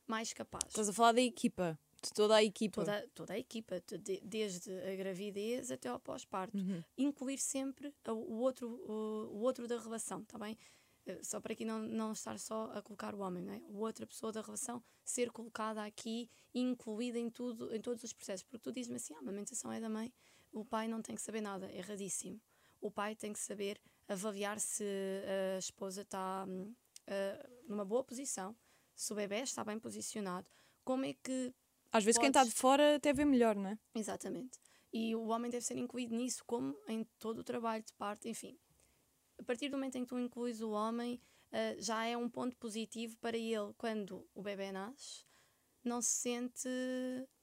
mais 0.06 0.34
capaz. 0.34 0.66
Estás 0.68 0.90
a 0.90 0.94
falar 0.94 1.14
da 1.14 1.22
equipa, 1.22 1.80
de 2.02 2.12
toda 2.12 2.36
a 2.36 2.44
equipa. 2.44 2.84
Toda, 2.84 3.08
toda 3.16 3.34
a 3.34 3.40
equipa, 3.40 3.82
de- 3.98 4.20
desde 4.22 4.70
a 4.78 4.94
gravidez 4.98 5.72
até 5.72 5.88
ao 5.88 5.98
pós-parto. 6.02 6.58
Uhum. 6.58 6.84
Incluir 6.98 7.38
sempre 7.38 7.94
o 8.10 8.34
outro, 8.40 8.68
o, 8.70 9.38
o 9.38 9.40
outro 9.40 9.66
da 9.70 9.80
relação, 9.80 10.22
está 10.22 10.38
bem? 10.38 10.58
Eh, 11.06 11.20
Só 11.24 11.40
para 11.40 11.54
aqui 11.54 11.66
não, 11.66 11.80
não 11.80 12.12
estar 12.14 12.38
só 12.40 12.72
a 12.74 12.82
colocar 12.82 13.14
o 13.16 13.20
homem, 13.20 13.44
não 13.44 13.54
é? 13.54 13.58
A 13.58 13.78
outra 13.78 14.06
pessoa 14.08 14.32
da 14.32 14.42
relação 14.42 14.84
ser 15.04 15.32
colocada 15.32 15.84
aqui 15.84 16.30
incluída 16.54 17.20
em 17.20 17.30
tudo, 17.30 17.74
em 17.76 17.82
todos 17.82 18.04
os 18.04 18.14
processos. 18.14 18.44
Porque 18.44 18.60
tu 18.64 18.72
dizes-me 18.72 18.96
assim, 18.98 19.14
ah, 19.14 19.18
a 19.18 19.22
amamentação 19.22 19.72
é 19.72 19.80
da 19.80 19.90
mãe, 19.90 20.14
o 20.52 20.64
pai 20.64 20.88
não 20.88 21.02
tem 21.02 21.16
que 21.16 21.22
saber 21.22 21.42
nada, 21.42 21.72
erradíssimo. 21.72 22.40
O 22.82 22.92
pai 22.92 23.16
tem 23.16 23.32
que 23.34 23.40
saber 23.40 23.80
avaliar 24.08 24.60
se 24.60 24.84
a 25.56 25.58
esposa 25.58 26.02
está 26.02 26.46
ah, 27.08 27.50
numa 27.68 27.86
boa 27.86 28.04
posição, 28.04 28.56
se 28.96 29.12
o 29.12 29.16
bebê 29.16 29.42
está 29.42 29.64
bem 29.64 29.80
posicionado, 29.80 30.50
como 30.84 31.06
é 31.06 31.14
que 31.14 31.54
Às 31.92 32.04
vezes 32.04 32.20
quem 32.20 32.28
está 32.28 32.44
de 32.44 32.50
Podes. 32.50 32.62
fora 32.62 32.96
até 32.96 33.14
vê 33.14 33.26
melhor, 33.26 33.56
não 33.56 33.70
é? 33.70 33.78
Exatamente. 33.96 34.60
E 34.92 35.16
o 35.16 35.28
homem 35.30 35.50
deve 35.50 35.66
ser 35.66 35.78
incluído 35.78 36.16
nisso, 36.16 36.44
como 36.46 36.78
em 36.88 37.04
todo 37.18 37.40
o 37.40 37.44
trabalho 37.44 37.84
de 37.84 37.94
parte, 37.94 38.30
enfim. 38.30 38.60
A 39.44 39.46
partir 39.46 39.68
do 39.68 39.76
momento 39.76 39.98
em 39.98 40.04
que 40.04 40.08
tu 40.08 40.18
incluís 40.18 40.62
o 40.62 40.70
homem, 40.72 41.20
ah, 41.52 41.76
já 41.78 42.06
é 42.06 42.16
um 42.16 42.30
ponto 42.30 42.56
positivo 42.56 43.18
para 43.18 43.38
ele 43.38 43.74
quando 43.78 44.26
o 44.34 44.42
bebê 44.42 44.72
nasce, 44.72 45.26
não 45.84 46.02
se 46.02 46.12
sente. 46.12 46.70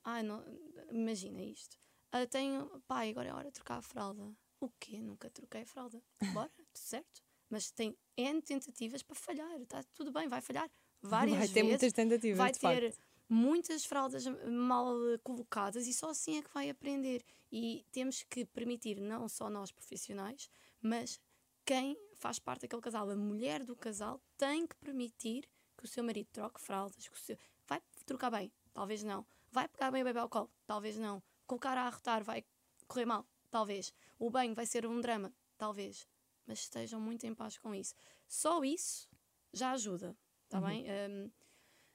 Ai, 0.02 0.22
não, 0.22 0.42
imagina 0.90 1.42
isto. 1.42 1.76
Ah, 2.10 2.26
tenho. 2.26 2.66
Pai, 2.88 3.10
agora 3.10 3.28
é 3.28 3.34
hora 3.34 3.48
de 3.48 3.52
trocar 3.52 3.76
a 3.76 3.82
fralda. 3.82 4.34
O 4.58 4.70
quê? 4.80 4.98
Nunca 5.02 5.28
troquei 5.28 5.60
a 5.60 5.66
fralda. 5.66 6.02
Bora, 6.32 6.48
tudo 6.48 6.68
certo. 6.72 7.22
Mas 7.50 7.70
tem 7.70 7.94
N 8.16 8.40
tentativas 8.40 9.02
para 9.02 9.14
falhar. 9.14 9.60
Está 9.60 9.82
tudo 9.92 10.10
bem, 10.10 10.26
vai 10.26 10.40
falhar 10.40 10.70
várias 11.02 11.32
Vai 11.36 11.40
vezes 11.40 11.54
ter 11.54 11.62
muitas 11.64 11.92
tentativas, 11.92 12.38
vai 12.38 12.52
de 12.52 12.58
ter 12.60 12.92
facto. 12.92 13.04
muitas 13.28 13.84
fraldas 13.84 14.24
mal 14.48 14.94
colocadas 15.22 15.86
e 15.86 15.92
só 15.92 16.10
assim 16.10 16.38
é 16.38 16.42
que 16.42 16.54
vai 16.54 16.70
aprender. 16.70 17.22
E 17.52 17.84
temos 17.92 18.22
que 18.22 18.46
permitir, 18.46 19.00
não 19.00 19.28
só 19.28 19.50
nós 19.50 19.70
profissionais, 19.70 20.48
mas 20.80 21.20
quem 21.64 21.96
faz 22.14 22.38
parte 22.38 22.62
daquele 22.62 22.82
casal, 22.82 23.08
a 23.08 23.16
mulher 23.16 23.64
do 23.64 23.76
casal, 23.76 24.20
tem 24.36 24.66
que 24.66 24.76
permitir 24.76 25.48
que 25.76 25.84
o 25.84 25.88
seu 25.88 26.04
marido 26.04 26.28
troque 26.32 26.60
fraldas, 26.60 27.08
que 27.08 27.14
o 27.14 27.18
seu... 27.18 27.38
vai 27.66 27.80
trocar 28.04 28.30
bem, 28.30 28.52
talvez 28.72 29.02
não. 29.02 29.26
Vai 29.50 29.66
pegar 29.68 29.90
bem 29.90 30.02
o 30.02 30.04
bebê 30.04 30.18
ao 30.18 30.28
colo, 30.28 30.50
talvez 30.66 30.96
não. 30.96 31.22
Colocar 31.46 31.76
a 31.76 31.86
arrotar 31.86 32.22
vai 32.22 32.44
correr 32.86 33.06
mal, 33.06 33.26
talvez. 33.50 33.92
O 34.18 34.30
banho 34.30 34.54
vai 34.54 34.66
ser 34.66 34.86
um 34.86 35.00
drama, 35.00 35.32
talvez. 35.56 36.06
Mas 36.46 36.60
estejam 36.60 37.00
muito 37.00 37.24
em 37.24 37.34
paz 37.34 37.56
com 37.58 37.74
isso. 37.74 37.94
Só 38.28 38.62
isso 38.62 39.08
já 39.52 39.72
ajuda, 39.72 40.16
está 40.44 40.60
uhum. 40.60 40.66
bem? 40.66 40.86
Um, 40.90 41.30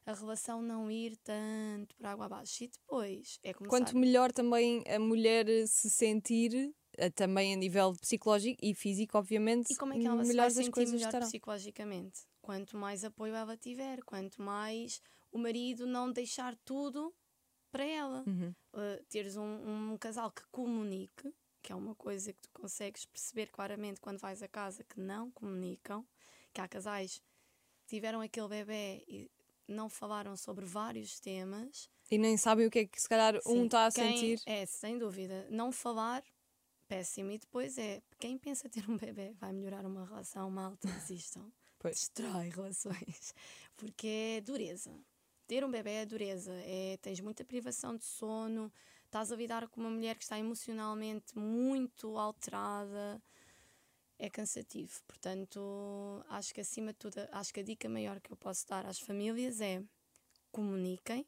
a 0.06 0.14
relação 0.14 0.62
não 0.62 0.92
ir 0.92 1.18
tanto 1.18 1.96
para 1.96 2.12
água 2.12 2.26
abaixo. 2.26 2.64
E 2.64 2.68
depois 2.68 3.40
é 3.44 3.54
começar... 3.54 3.78
Quanto 3.78 3.98
melhor 3.98 4.32
também 4.32 4.84
a 4.88 5.00
mulher 5.00 5.48
se 5.68 5.90
sentir, 5.90 6.74
também 7.16 7.54
a 7.54 7.58
nível 7.58 7.94
psicológico 7.94 8.60
e 8.64 8.74
físico, 8.74 9.18
obviamente, 9.18 9.74
e 9.74 9.76
como 9.76 9.94
é 9.94 10.00
que 10.00 10.08
ela 10.08 10.24
melhor 10.24 10.50
se 10.50 10.56
vai 10.56 10.64
sentir 10.66 10.92
melhor 10.92 11.08
estarão. 11.08 11.28
psicologicamente? 11.28 12.22
Quanto 12.42 12.78
mais 12.78 13.04
apoio 13.04 13.36
ela 13.36 13.58
tiver, 13.58 14.04
quanto 14.04 14.42
mais 14.42 15.02
o 15.32 15.38
marido 15.38 15.86
não 15.86 16.12
deixar 16.12 16.56
tudo 16.64 17.14
para 17.76 17.84
ela. 17.84 18.24
Uhum. 18.26 18.56
Uh, 18.74 19.04
teres 19.10 19.36
um, 19.36 19.92
um 19.92 19.98
casal 19.98 20.32
que 20.32 20.44
comunique, 20.50 21.34
que 21.62 21.74
é 21.74 21.76
uma 21.76 21.94
coisa 21.94 22.32
que 22.32 22.40
tu 22.40 22.50
consegues 22.54 23.06
perceber 23.06 23.48
claramente 23.48 24.00
quando 24.00 24.20
vais 24.20 24.42
a 24.42 24.48
casa 24.48 24.84
que 24.84 24.98
não 24.98 25.30
comunicam, 25.32 26.06
que 26.54 26.62
há 26.62 26.68
casais 26.70 27.18
que 27.18 27.88
tiveram 27.88 28.22
aquele 28.22 28.48
bebê 28.48 29.04
e 29.08 29.30
não 29.68 29.90
falaram 29.90 30.38
sobre 30.38 30.64
vários 30.64 31.20
temas. 31.20 31.90
E 32.10 32.18
nem 32.18 32.38
sabem 32.38 32.68
o 32.68 32.72
que 32.72 32.80
é 32.80 32.86
que 32.86 33.02
se 33.02 33.10
calhar 33.10 33.42
Sim, 33.42 33.62
um 33.62 33.66
está 33.66 33.88
a 33.88 33.92
sentir. 33.92 34.40
É, 34.46 34.66
sem 34.66 34.98
dúvida. 34.98 35.48
Não 35.50 35.72
falar, 35.72 36.24
péssimo. 36.88 37.32
E 37.32 37.38
depois 37.38 37.78
é, 37.78 38.02
quem 38.20 38.38
pensa 38.38 38.70
ter 38.70 38.90
um 38.90 38.98
bebê 38.98 39.34
vai 39.40 39.52
melhorar 39.52 39.86
uma 39.86 40.06
relação, 40.06 40.50
malta, 40.50 40.88
desistam. 40.88 41.52
pois. 41.80 41.96
Destrói 41.96 42.50
relações. 42.50 43.34
Porque 43.76 44.38
é 44.38 44.42
dureza. 44.42 44.98
Ter 45.48 45.64
um 45.64 45.72
bebê 45.72 45.92
é 45.92 46.06
dureza. 46.06 46.54
É, 46.64 46.98
tens 47.02 47.20
muita 47.20 47.44
privação 47.44 47.96
de 47.96 48.06
sono, 48.06 48.72
estás 49.06 49.32
a 49.32 49.36
lidar 49.36 49.68
com 49.68 49.82
uma 49.82 49.90
mulher 49.90 50.16
que 50.16 50.24
está 50.24 50.40
emocionalmente 50.40 51.38
muito 51.38 52.18
alterada 52.18 53.22
é 54.18 54.30
cansativo. 54.30 55.02
Portanto, 55.08 56.24
acho 56.30 56.54
que 56.54 56.62
acima 56.62 56.94
de 56.94 57.00
tudo, 57.00 57.16
acho 57.32 57.54
que 57.54 57.60
a 57.60 57.64
dica 57.64 57.90
maior 57.90 58.20
que 58.20 58.32
eu 58.32 58.38
posso 58.38 58.68
dar 58.68 58.86
às 58.86 59.00
famílias 59.00 59.62
é 59.62 59.84
comuniquem 60.52 61.26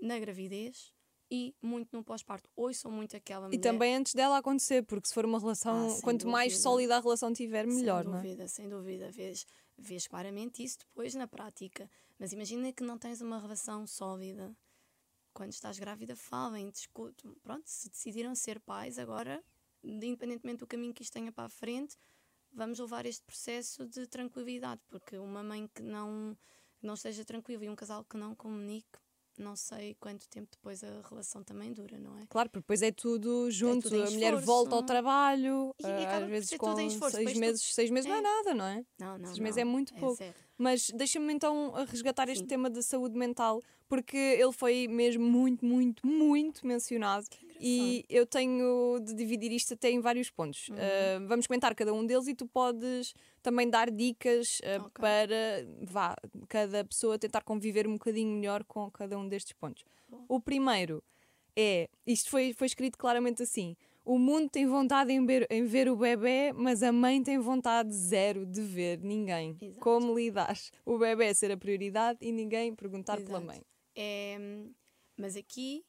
na 0.00 0.18
gravidez 0.18 0.92
e 1.34 1.56
muito 1.62 1.96
no 1.96 2.04
pós-parto. 2.04 2.50
Ouçam 2.54 2.92
muito 2.92 3.16
aquela 3.16 3.46
mulher. 3.46 3.56
E 3.56 3.58
também 3.58 3.96
antes 3.96 4.14
dela 4.14 4.36
acontecer, 4.36 4.82
porque 4.82 5.08
se 5.08 5.14
for 5.14 5.24
uma 5.24 5.40
relação, 5.40 5.86
ah, 5.86 6.02
quanto 6.02 6.20
dúvida. 6.20 6.30
mais 6.30 6.58
sólida 6.58 6.98
a 6.98 7.00
relação 7.00 7.32
tiver, 7.32 7.66
melhor, 7.66 8.04
sem 8.04 8.12
dúvida, 8.12 8.36
não 8.36 8.44
é? 8.44 8.48
Sem 8.48 8.68
dúvida, 8.68 9.10
vês, 9.10 9.46
vês 9.78 10.06
claramente 10.06 10.62
isso 10.62 10.80
depois 10.80 11.14
na 11.14 11.26
prática. 11.26 11.90
Mas 12.18 12.34
imagina 12.34 12.70
que 12.70 12.84
não 12.84 12.98
tens 12.98 13.22
uma 13.22 13.38
relação 13.38 13.86
sólida. 13.86 14.54
Quando 15.32 15.52
estás 15.52 15.78
grávida, 15.78 16.14
falem, 16.14 16.68
discutam. 16.68 17.34
Pronto, 17.42 17.62
se 17.64 17.88
decidiram 17.88 18.34
ser 18.34 18.60
pais, 18.60 18.98
agora, 18.98 19.42
independentemente 19.82 20.58
do 20.58 20.66
caminho 20.66 20.92
que 20.92 21.02
isto 21.02 21.14
tenha 21.14 21.32
para 21.32 21.46
a 21.46 21.48
frente, 21.48 21.96
vamos 22.52 22.78
levar 22.78 23.06
este 23.06 23.24
processo 23.24 23.86
de 23.86 24.06
tranquilidade, 24.06 24.82
porque 24.90 25.16
uma 25.16 25.42
mãe 25.42 25.66
que 25.74 25.82
não, 25.82 26.36
não 26.82 26.92
esteja 26.92 27.24
tranquila 27.24 27.64
e 27.64 27.70
um 27.70 27.74
casal 27.74 28.04
que 28.04 28.18
não 28.18 28.34
comunique, 28.34 28.98
não 29.38 29.56
sei 29.56 29.94
quanto 30.00 30.28
tempo 30.28 30.48
depois 30.50 30.82
a 30.84 31.02
relação 31.08 31.42
também 31.42 31.72
dura, 31.72 31.98
não 31.98 32.18
é? 32.18 32.26
Claro, 32.28 32.50
porque 32.50 32.62
depois 32.62 32.82
é 32.82 32.90
tudo 32.90 33.50
junto, 33.50 33.88
é 33.88 33.90
tudo 33.90 34.08
a 34.08 34.10
mulher 34.10 34.36
volta 34.36 34.74
ao 34.74 34.82
trabalho, 34.82 35.74
e, 35.78 35.86
e 35.86 36.06
às 36.06 36.28
vezes 36.28 36.56
com 36.56 36.74
seis 37.10 37.36
meses, 37.36 37.62
tu... 37.62 37.74
seis 37.74 37.90
meses 37.90 38.10
é. 38.10 38.12
não 38.12 38.16
é 38.16 38.20
nada, 38.20 38.54
não 38.54 38.64
é? 38.64 38.84
Não, 38.98 39.18
não, 39.18 39.26
seis 39.26 39.38
não. 39.38 39.44
meses 39.44 39.58
é 39.58 39.64
muito 39.64 39.94
pouco. 39.94 40.22
É 40.22 40.34
Mas 40.62 40.90
deixa-me 40.90 41.32
então 41.32 41.72
resgatar 41.88 42.28
este 42.28 42.42
Sim. 42.42 42.46
tema 42.46 42.70
da 42.70 42.80
saúde 42.80 43.18
mental, 43.18 43.60
porque 43.88 44.16
ele 44.16 44.52
foi 44.52 44.86
mesmo 44.86 45.24
muito, 45.24 45.66
muito, 45.66 46.06
muito 46.06 46.64
mencionado 46.64 47.26
e 47.60 48.04
eu 48.08 48.24
tenho 48.24 49.00
de 49.00 49.12
dividir 49.12 49.50
isto 49.50 49.74
até 49.74 49.90
em 49.90 50.00
vários 50.00 50.30
pontos. 50.30 50.68
Uhum. 50.68 50.76
Uh, 50.76 51.26
vamos 51.26 51.48
comentar 51.48 51.74
cada 51.74 51.92
um 51.92 52.06
deles 52.06 52.28
e 52.28 52.34
tu 52.34 52.46
podes 52.46 53.12
também 53.42 53.68
dar 53.68 53.90
dicas 53.90 54.60
uh, 54.60 54.86
okay. 54.86 55.00
para 55.00 55.66
vá, 55.82 56.14
cada 56.48 56.84
pessoa 56.84 57.18
tentar 57.18 57.42
conviver 57.42 57.88
um 57.88 57.94
bocadinho 57.94 58.30
melhor 58.30 58.62
com 58.62 58.88
cada 58.88 59.18
um 59.18 59.26
destes 59.26 59.54
pontos. 59.54 59.84
Bom. 60.08 60.24
O 60.28 60.40
primeiro 60.40 61.02
é, 61.56 61.88
isto 62.06 62.30
foi, 62.30 62.52
foi 62.52 62.68
escrito 62.68 62.96
claramente 62.96 63.42
assim: 63.42 63.76
o 64.04 64.18
mundo 64.18 64.48
tem 64.50 64.66
vontade 64.66 65.12
em 65.12 65.24
ver, 65.24 65.46
em 65.50 65.64
ver 65.64 65.88
o 65.88 65.96
bebê, 65.96 66.52
mas 66.52 66.82
a 66.82 66.90
mãe 66.92 67.22
tem 67.22 67.38
vontade 67.38 67.92
zero 67.92 68.44
de 68.44 68.60
ver 68.60 68.98
ninguém. 69.00 69.56
Exato. 69.60 69.80
Como 69.80 70.14
lidar? 70.14 70.58
O 70.84 70.98
bebê 70.98 71.32
ser 71.34 71.52
a 71.52 71.56
prioridade 71.56 72.18
e 72.20 72.32
ninguém 72.32 72.74
perguntar 72.74 73.14
Exato. 73.14 73.26
pela 73.26 73.40
mãe. 73.40 73.62
É, 73.94 74.36
mas 75.16 75.36
aqui 75.36 75.84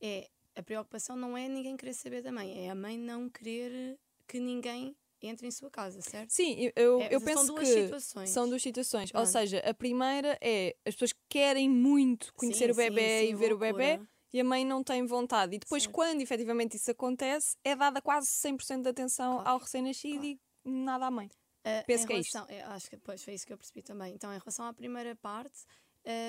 é 0.00 0.28
a 0.56 0.62
preocupação 0.62 1.16
não 1.16 1.36
é 1.36 1.48
ninguém 1.48 1.76
querer 1.76 1.94
saber 1.94 2.22
da 2.22 2.32
mãe, 2.32 2.66
é 2.66 2.70
a 2.70 2.74
mãe 2.74 2.96
não 2.96 3.28
querer 3.28 3.98
que 4.26 4.38
ninguém 4.38 4.96
entre 5.22 5.46
em 5.46 5.50
sua 5.50 5.70
casa, 5.70 6.00
certo? 6.02 6.30
Sim, 6.30 6.70
eu, 6.76 7.00
é, 7.00 7.14
eu 7.14 7.20
penso 7.20 7.46
são 7.46 7.54
duas 7.54 7.68
que 7.68 7.82
situações. 7.82 8.30
são 8.30 8.48
duas 8.48 8.62
situações. 8.62 9.10
Pronto. 9.10 9.22
Ou 9.22 9.26
seja, 9.26 9.58
a 9.60 9.72
primeira 9.72 10.38
é 10.40 10.76
as 10.84 10.94
pessoas 10.94 11.14
querem 11.28 11.68
muito 11.68 12.32
conhecer 12.34 12.66
sim, 12.66 12.72
o 12.72 12.74
bebê 12.74 13.20
sim, 13.20 13.26
sim, 13.26 13.32
e 13.32 13.34
ver 13.34 13.50
loucura. 13.50 13.54
o 13.54 13.76
bebê 13.76 14.00
e 14.34 14.40
a 14.40 14.44
mãe 14.44 14.64
não 14.64 14.84
tem 14.84 15.06
vontade. 15.06 15.56
E 15.56 15.58
depois, 15.58 15.84
certo. 15.84 15.94
quando 15.94 16.20
efetivamente 16.20 16.76
isso 16.76 16.90
acontece, 16.90 17.56
é 17.64 17.74
dada 17.74 18.02
quase 18.02 18.26
100% 18.26 18.82
de 18.82 18.88
atenção 18.88 19.36
claro. 19.36 19.48
ao 19.48 19.58
recém-nascido 19.58 20.18
claro. 20.18 20.38
e 20.66 20.70
nada 20.70 21.06
à 21.06 21.10
mãe. 21.10 21.28
Uh, 21.28 21.86
Penso 21.86 22.06
que 22.06 22.12
é 22.12 22.16
relação, 22.16 22.46
é 22.48 22.58
isto. 22.58 22.70
acho 22.70 22.90
que 22.90 22.96
pois, 22.98 23.24
foi 23.24 23.32
isso 23.32 23.46
que 23.46 23.52
eu 23.52 23.56
percebi 23.56 23.82
também. 23.82 24.12
Então, 24.12 24.34
em 24.34 24.38
relação 24.38 24.66
à 24.66 24.74
primeira 24.74 25.16
parte, 25.16 25.64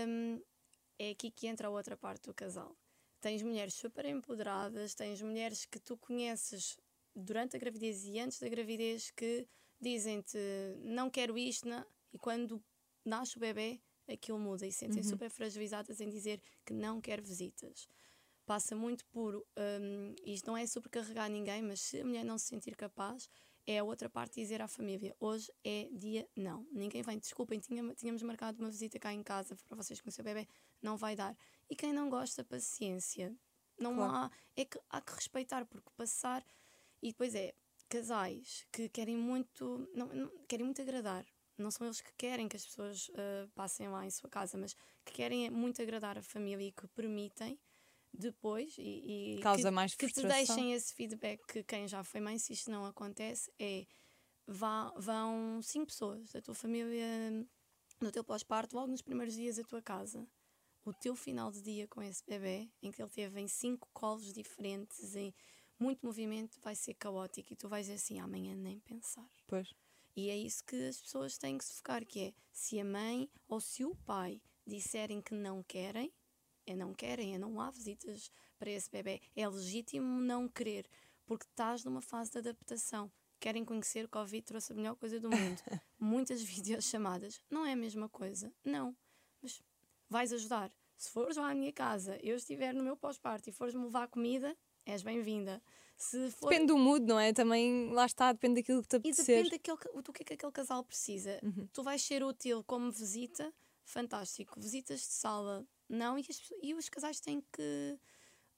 um, 0.07 0.39
é 0.97 1.09
aqui 1.09 1.29
que 1.29 1.47
entra 1.47 1.67
a 1.67 1.71
outra 1.71 1.97
parte 1.97 2.27
do 2.27 2.33
casal 2.33 2.73
tens 3.25 3.41
mulheres 3.41 3.73
super 3.73 4.05
empoderadas, 4.05 4.93
tens 4.93 5.19
mulheres 5.19 5.65
que 5.65 5.79
tu 5.79 5.97
conheces 5.97 6.77
durante 7.15 7.55
a 7.55 7.59
gravidez 7.59 8.05
e 8.05 8.19
antes 8.19 8.37
da 8.37 8.47
gravidez 8.47 9.09
que 9.09 9.47
dizem-te 9.81 10.37
não 10.83 11.09
quero 11.09 11.35
isto, 11.35 11.67
não. 11.67 11.83
e 12.13 12.19
quando 12.19 12.63
nasce 13.03 13.37
o 13.37 13.39
bebê, 13.39 13.81
aquilo 14.07 14.39
muda 14.39 14.65
e 14.65 14.71
sentem 14.71 15.01
uhum. 15.01 15.09
super 15.09 15.29
fragilizadas 15.29 15.99
em 15.99 16.09
dizer 16.09 16.41
que 16.65 16.73
não 16.73 17.01
quer 17.01 17.21
visitas. 17.21 17.87
Passa 18.45 18.75
muito 18.75 19.05
por, 19.07 19.35
um, 19.35 20.15
isto 20.23 20.45
não 20.45 20.55
é 20.55 20.67
sobrecarregar 20.67 21.29
ninguém, 21.29 21.63
mas 21.63 21.81
se 21.81 22.01
a 22.01 22.05
mulher 22.05 22.23
não 22.23 22.37
se 22.37 22.45
sentir 22.45 22.75
capaz, 22.75 23.27
é 23.65 23.79
a 23.79 23.83
outra 23.83 24.09
parte 24.09 24.39
dizer 24.39 24.61
à 24.61 24.67
família: 24.67 25.15
hoje 25.19 25.51
é 25.63 25.89
dia 25.91 26.27
não. 26.35 26.67
Ninguém 26.71 27.01
vem, 27.01 27.17
desculpem, 27.17 27.59
tínhamos 27.59 28.21
marcado 28.21 28.59
uma 28.59 28.69
visita 28.69 28.99
cá 28.99 29.11
em 29.11 29.23
casa 29.23 29.55
para 29.55 29.75
vocês 29.75 29.99
conhecer 29.99 30.21
o 30.21 30.23
bebê, 30.23 30.47
não 30.81 30.95
vai 30.95 31.15
dar. 31.15 31.35
E 31.69 31.75
quem 31.75 31.91
não 31.91 32.09
gosta, 32.09 32.43
paciência. 32.43 33.35
Não 33.79 33.95
claro. 33.95 34.13
há. 34.13 34.31
É 34.55 34.63
que 34.65 34.79
há 34.89 35.01
que 35.01 35.13
respeitar, 35.13 35.65
porque 35.65 35.89
passar. 35.97 36.45
E 37.01 37.09
depois 37.09 37.35
é 37.35 37.53
casais 37.89 38.65
que 38.71 38.87
querem 38.89 39.17
muito. 39.17 39.89
Não, 39.93 40.07
não 40.07 40.45
querem 40.47 40.65
muito 40.65 40.81
agradar. 40.81 41.25
Não 41.57 41.71
são 41.71 41.87
eles 41.87 42.01
que 42.01 42.11
querem 42.17 42.47
que 42.47 42.55
as 42.55 42.65
pessoas 42.65 43.07
uh, 43.09 43.47
passem 43.55 43.87
lá 43.87 44.05
em 44.05 44.09
sua 44.09 44.29
casa, 44.29 44.57
mas 44.57 44.73
que 45.05 45.13
querem 45.13 45.49
muito 45.49 45.81
agradar 45.81 46.17
a 46.17 46.21
família 46.21 46.67
e 46.67 46.71
que 46.71 46.87
permitem 46.87 47.57
depois 48.13 48.75
e, 48.77 49.35
e 49.37 49.39
causa 49.41 49.69
que, 49.69 49.71
mais 49.71 49.93
frustração. 49.93 50.29
que 50.29 50.45
te 50.45 50.47
deixem 50.47 50.73
esse 50.73 50.93
feedback 50.93 51.41
que 51.47 51.63
quem 51.63 51.87
já 51.87 52.03
foi 52.03 52.21
mãe, 52.21 52.37
se 52.37 52.53
isto 52.53 52.71
não 52.71 52.85
acontece, 52.85 53.51
é 53.59 53.85
vá, 54.47 54.91
vão 54.97 55.61
cinco 55.61 55.87
pessoas 55.87 56.31
da 56.31 56.41
tua 56.41 56.55
família 56.55 57.07
no 58.01 58.11
teu 58.11 58.23
pós-parto, 58.23 58.75
logo 58.75 58.91
nos 58.91 59.01
primeiros 59.01 59.35
dias 59.35 59.57
da 59.57 59.63
tua 59.63 59.81
casa. 59.81 60.27
O 60.83 60.93
teu 60.93 61.15
final 61.15 61.51
de 61.51 61.61
dia 61.61 61.87
com 61.87 62.01
esse 62.01 62.23
bebê, 62.25 62.69
em 62.81 62.91
que 62.91 63.01
ele 63.01 63.09
teve 63.09 63.39
em 63.39 63.47
cinco 63.47 63.89
colos 63.91 64.31
diferentes, 64.31 65.15
em 65.15 65.33
muito 65.79 66.05
movimento, 66.05 66.59
vai 66.61 66.75
ser 66.75 66.93
caótico 66.93 67.53
e 67.53 67.55
tu 67.55 67.67
vais 67.67 67.87
dizer 67.87 67.95
assim, 67.95 68.19
amanhã 68.19 68.55
nem 68.55 68.79
pensar. 68.79 69.27
Pois. 69.47 69.73
E 70.15 70.29
é 70.29 70.37
isso 70.37 70.63
que 70.63 70.87
as 70.87 71.01
pessoas 71.01 71.37
têm 71.37 71.57
que 71.57 71.65
se 71.65 71.73
focar, 71.73 72.05
que 72.05 72.19
é 72.27 72.33
se 72.51 72.79
a 72.79 72.85
mãe 72.85 73.29
ou 73.47 73.59
se 73.59 73.83
o 73.83 73.95
pai 73.95 74.41
disserem 74.65 75.21
que 75.21 75.33
não 75.33 75.61
querem, 75.61 76.13
é 76.65 76.75
não 76.75 76.93
querem, 76.93 77.35
é 77.35 77.37
não 77.37 77.59
há 77.59 77.69
visitas 77.69 78.31
para 78.57 78.71
esse 78.71 78.89
bebê. 78.89 79.21
É 79.35 79.47
legítimo 79.47 80.21
não 80.21 80.47
querer, 80.47 80.89
porque 81.25 81.45
estás 81.45 81.83
numa 81.83 82.01
fase 82.01 82.31
de 82.31 82.37
adaptação. 82.39 83.11
Querem 83.39 83.65
conhecer 83.65 84.07
Covid 84.07 84.43
trouxe 84.45 84.71
a 84.71 84.75
melhor 84.75 84.95
coisa 84.95 85.19
do 85.19 85.29
mundo. 85.29 85.61
Muitas 85.99 86.41
videochamadas. 86.41 87.41
Não 87.49 87.65
é 87.65 87.73
a 87.73 87.75
mesma 87.75 88.07
coisa. 88.09 88.51
Não. 88.63 88.95
Mas 89.41 89.61
vais 90.09 90.31
ajudar. 90.31 90.71
Se 90.97 91.09
fores 91.09 91.35
lá 91.35 91.51
à 91.51 91.53
minha 91.53 91.73
casa, 91.73 92.17
eu 92.23 92.37
estiver 92.37 92.73
no 92.73 92.83
meu 92.83 92.95
pós-parto 92.95 93.49
e 93.49 93.53
fores-me 93.53 93.83
levar 93.83 94.07
comida, 94.07 94.57
és 94.85 95.01
bem-vinda. 95.03 95.61
For... 95.97 96.49
Depende 96.49 96.67
do 96.67 96.77
mood, 96.77 97.05
não 97.05 97.19
é? 97.19 97.31
Também 97.31 97.89
lá 97.91 98.05
está, 98.05 98.31
depende 98.33 98.61
daquilo 98.61 98.81
que 98.81 98.87
te 98.89 98.95
apetecer. 98.97 99.39
E 99.39 99.49
depende 99.49 99.73
daquele, 99.73 100.01
do 100.01 100.13
que 100.13 100.23
é 100.23 100.25
que 100.25 100.33
aquele 100.33 100.51
casal 100.51 100.83
precisa. 100.83 101.39
Uhum. 101.41 101.67
Tu 101.71 101.83
vais 101.83 102.01
ser 102.01 102.23
útil 102.23 102.63
como 102.65 102.91
visita, 102.91 103.53
fantástico. 103.85 104.59
Visitas 104.59 104.99
de 105.01 105.13
sala, 105.13 105.65
Não, 105.87 106.17
e, 106.17 106.25
as 106.29 106.41
e 106.61 106.73
os 106.73 106.89
casais 106.89 107.19
têm 107.21 107.41
que, 107.53 107.97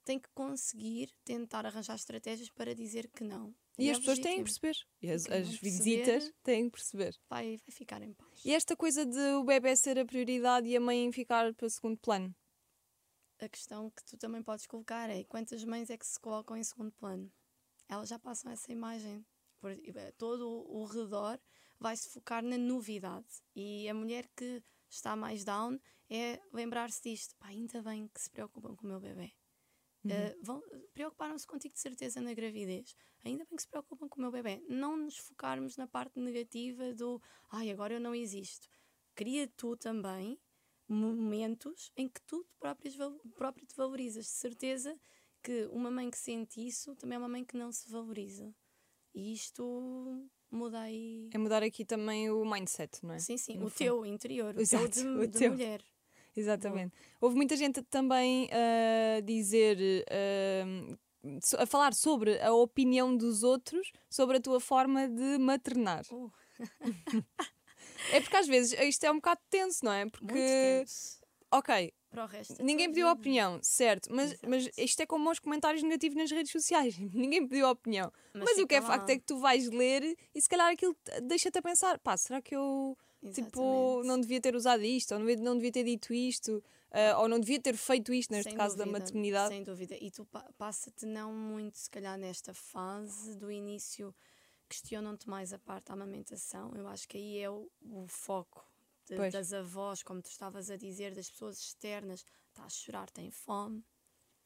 têm 0.04 0.18
que 0.20 0.30
conseguir 0.34 1.12
tentar 1.24 1.66
arranjar 1.66 1.96
estratégias 1.96 2.50
para 2.50 2.74
dizer 2.74 3.08
que 3.10 3.24
não. 3.24 3.54
E 3.78 3.90
é 3.90 3.92
as 3.92 4.00
pessoas 4.00 4.18
têm 4.18 4.38
que 4.38 4.42
legítimo. 4.42 4.62
perceber. 4.62 4.88
E 5.04 5.12
as, 5.12 5.26
E 5.26 5.34
as 5.34 5.50
visitas 5.60 6.34
têm 6.42 6.66
que 6.66 6.72
perceber. 6.72 7.16
Vai, 7.30 7.58
vai 7.58 7.72
ficar 7.72 8.02
em 8.02 8.14
paz. 8.14 8.30
E 8.44 8.52
esta 8.52 8.76
coisa 8.76 9.06
de 9.06 9.20
o 9.36 9.44
bebê 9.44 9.76
ser 9.76 10.00
a 10.00 10.06
prioridade 10.06 10.68
e 10.68 10.76
a 10.76 10.80
mãe 10.80 11.12
ficar 11.12 11.54
para 11.54 11.70
segundo 11.70 11.98
plano. 11.98 12.34
A 13.40 13.48
questão 13.48 13.92
que 13.92 14.04
tu 14.04 14.18
também 14.18 14.42
podes 14.42 14.66
colocar 14.66 15.10
é 15.10 15.24
quantas 15.24 15.64
mães 15.64 15.90
é 15.90 15.98
que 15.98 16.06
se 16.06 16.20
colocam 16.20 16.58
em 16.58 16.64
segundo 16.64 16.92
plano? 16.92 17.32
Elas 17.88 18.10
já 18.10 18.18
passam 18.18 18.52
essa 18.52 18.72
imagem. 18.72 19.26
Por, 19.60 19.72
eh, 19.72 20.12
todo 20.18 20.48
o, 20.68 20.86
redor 20.86 21.40
vai 21.80 21.96
se 21.96 22.10
focar 22.10 22.44
na 22.44 22.58
novidade. 22.58 23.28
E 23.56 23.88
a 23.88 23.94
mulher 23.94 24.28
que 24.36 24.64
está 24.90 25.16
mais 25.16 25.44
down 25.44 25.80
é 26.10 26.40
lembrar-se 26.52 27.02
disto. 27.04 27.36
Pá, 27.38 27.48
ainda 27.48 27.82
bem 27.82 28.08
que 28.08 28.22
se 28.22 28.30
preocupam 28.30 28.76
com 28.76 28.86
o 28.86 28.90
meu 28.90 29.00
bebê. 29.00 29.34
Eh, 30.10 30.36
vão- 30.42 30.64
Preocuparam-se 30.94 31.46
contigo 31.46 31.74
de 31.74 31.80
certeza 31.82 32.20
na 32.22 32.34
gravidez. 32.34 32.96
Ainda 33.24 33.46
bem 33.46 33.56
que 33.56 33.62
se 33.62 33.68
preocupam 33.68 34.08
com 34.08 34.18
o 34.18 34.22
meu 34.22 34.32
bebê. 34.32 34.64
Não 34.68 34.98
nos 34.98 35.18
focarmos 35.18 35.78
na 35.78 35.88
parte 35.88 36.20
negativa 36.20 36.94
do 36.94 37.22
ai, 37.52 37.70
agora 37.70 37.94
eu 37.94 38.00
não 38.00 38.16
existo. 38.16 38.68
Cria 39.14 39.48
tu 39.48 39.76
também 39.76 40.40
momentos 40.88 41.92
em 41.96 42.08
que 42.08 42.22
tu 42.22 42.46
próprias 42.60 42.96
val- 42.96 43.20
próprio 43.36 43.66
te 43.66 43.76
valorizas. 43.76 44.26
De 44.26 44.32
certeza 44.32 44.98
que 45.44 45.68
uma 45.72 45.90
mãe 45.92 46.10
que 46.10 46.18
sente 46.18 46.66
isso 46.66 46.96
também 46.96 47.16
é 47.16 47.20
uma 47.20 47.28
mãe 47.30 47.44
que 47.46 47.56
não 47.58 47.72
se 47.72 47.90
valoriza. 47.90 48.54
E 49.14 49.34
isto 49.34 50.28
muda 50.52 50.80
aí. 50.82 51.30
É 51.34 51.38
mudar 51.38 51.64
aqui 51.64 51.84
também 51.86 52.30
o 52.30 52.46
mindset, 52.46 53.04
não 53.06 53.14
é? 53.16 53.20
Sim, 53.20 53.38
sim, 53.38 53.58
no 53.58 53.66
o 53.66 53.70
fundo. 53.70 53.78
teu 53.78 54.06
interior, 54.06 54.56
o 54.56 54.62
Exato, 54.62 54.90
teu 54.92 55.14
o 55.18 55.22
de, 55.22 55.28
de 55.28 55.40
teu. 55.40 55.52
mulher. 55.52 55.84
Exatamente. 56.36 56.94
Houve 57.20 57.36
muita 57.36 57.56
gente 57.56 57.82
também 57.82 58.48
a 58.52 59.20
dizer, 59.22 60.06
ah, 60.12 60.98
so- 61.44 61.58
a 61.58 61.66
falar 61.66 61.94
sobre 61.96 62.40
a 62.42 62.54
opinião 62.54 63.18
dos 63.18 63.42
outros 63.42 63.92
sobre 64.10 64.38
a 64.38 64.42
tua 64.42 64.60
forma 64.60 65.08
de 65.08 65.38
maternar. 65.40 66.04
Uh. 66.12 66.32
é 68.12 68.22
porque 68.22 68.36
às 68.38 68.48
vezes 68.48 68.78
isto 68.80 69.04
é 69.04 69.12
um 69.12 69.16
bocado 69.16 69.42
tenso, 69.50 69.84
não 69.86 69.92
é? 69.92 70.04
Muito 70.06 70.20
Porque, 70.20 70.34
tenso. 70.36 71.20
ok, 71.52 71.94
da 72.12 72.28
ninguém 72.64 72.88
pediu 72.90 73.08
a 73.08 73.12
vida. 73.12 73.20
opinião, 73.22 73.60
certo, 73.62 74.10
mas, 74.12 74.32
Exato. 74.32 74.50
mas 74.50 74.70
isto 74.78 75.00
é 75.02 75.06
como 75.06 75.30
os 75.30 75.40
comentários 75.40 75.84
negativos 75.84 76.18
nas 76.18 76.32
redes 76.32 76.52
sociais. 76.52 76.96
Ninguém 77.14 77.48
pediu 77.48 77.68
a 77.68 77.72
opinião. 77.72 78.12
Mas, 78.34 78.44
Mas 78.52 78.58
o 78.60 78.68
que 78.68 78.76
é 78.76 78.82
fica 78.82 78.92
facto 78.94 79.08
lá. 79.10 79.14
é 79.14 79.18
que 79.20 79.26
tu 79.26 79.38
vais 79.40 79.70
ler 79.70 80.18
e 80.34 80.42
se 80.42 80.50
calhar 80.50 80.72
aquilo 80.72 80.96
te- 81.04 81.22
deixa-te 81.22 81.58
a 81.58 81.62
pensar: 81.62 82.00
pá, 82.00 82.16
será 82.18 82.42
que 82.42 82.56
eu 82.56 82.98
tipo, 83.34 83.60
Exatamente. 83.62 84.08
não 84.08 84.20
devia 84.22 84.40
ter 84.42 84.56
usado 84.56 84.84
isto, 84.84 85.12
ou 85.14 85.20
não 85.20 85.26
devia, 85.28 85.44
não 85.44 85.56
devia 85.56 85.72
ter 85.72 85.84
dito 85.84 86.14
isto, 86.14 86.64
ah, 86.92 87.20
ou 87.20 87.28
não 87.28 87.40
devia 87.40 87.60
ter 87.60 87.76
feito 87.76 88.14
isto, 88.14 88.32
neste 88.32 88.50
Sem 88.50 88.58
caso 88.58 88.78
da 88.78 88.86
dúvida, 88.86 89.00
maternidade? 89.00 89.50
Sem 89.50 89.64
dúvida. 89.64 89.96
E 90.00 90.10
tu 90.12 90.24
pa- 90.26 90.48
passa-te 90.58 91.06
não 91.06 91.34
muito, 91.34 91.78
se 91.78 91.90
calhar, 91.90 92.18
nesta 92.18 92.54
fase 92.54 93.36
do 93.36 93.52
início, 93.52 94.14
questionam-te 94.68 95.30
mais 95.30 95.54
a 95.54 95.60
parte 95.60 95.86
da 95.88 95.94
amamentação. 95.94 96.74
Eu 96.76 96.88
acho 96.88 97.08
que 97.08 97.18
aí 97.18 97.40
é 97.40 97.50
o, 97.50 97.70
o 97.82 98.08
foco 98.08 98.66
de- 99.06 99.30
das 99.30 99.54
avós, 99.54 100.04
como 100.04 100.22
tu 100.22 100.30
estavas 100.30 100.70
a 100.70 100.76
dizer, 100.78 101.14
das 101.16 101.30
pessoas 101.30 101.58
externas. 101.60 102.26
Está 102.50 102.64
a 102.66 102.70
chorar, 102.70 103.10
tem 103.12 103.30
fome. 103.32 103.84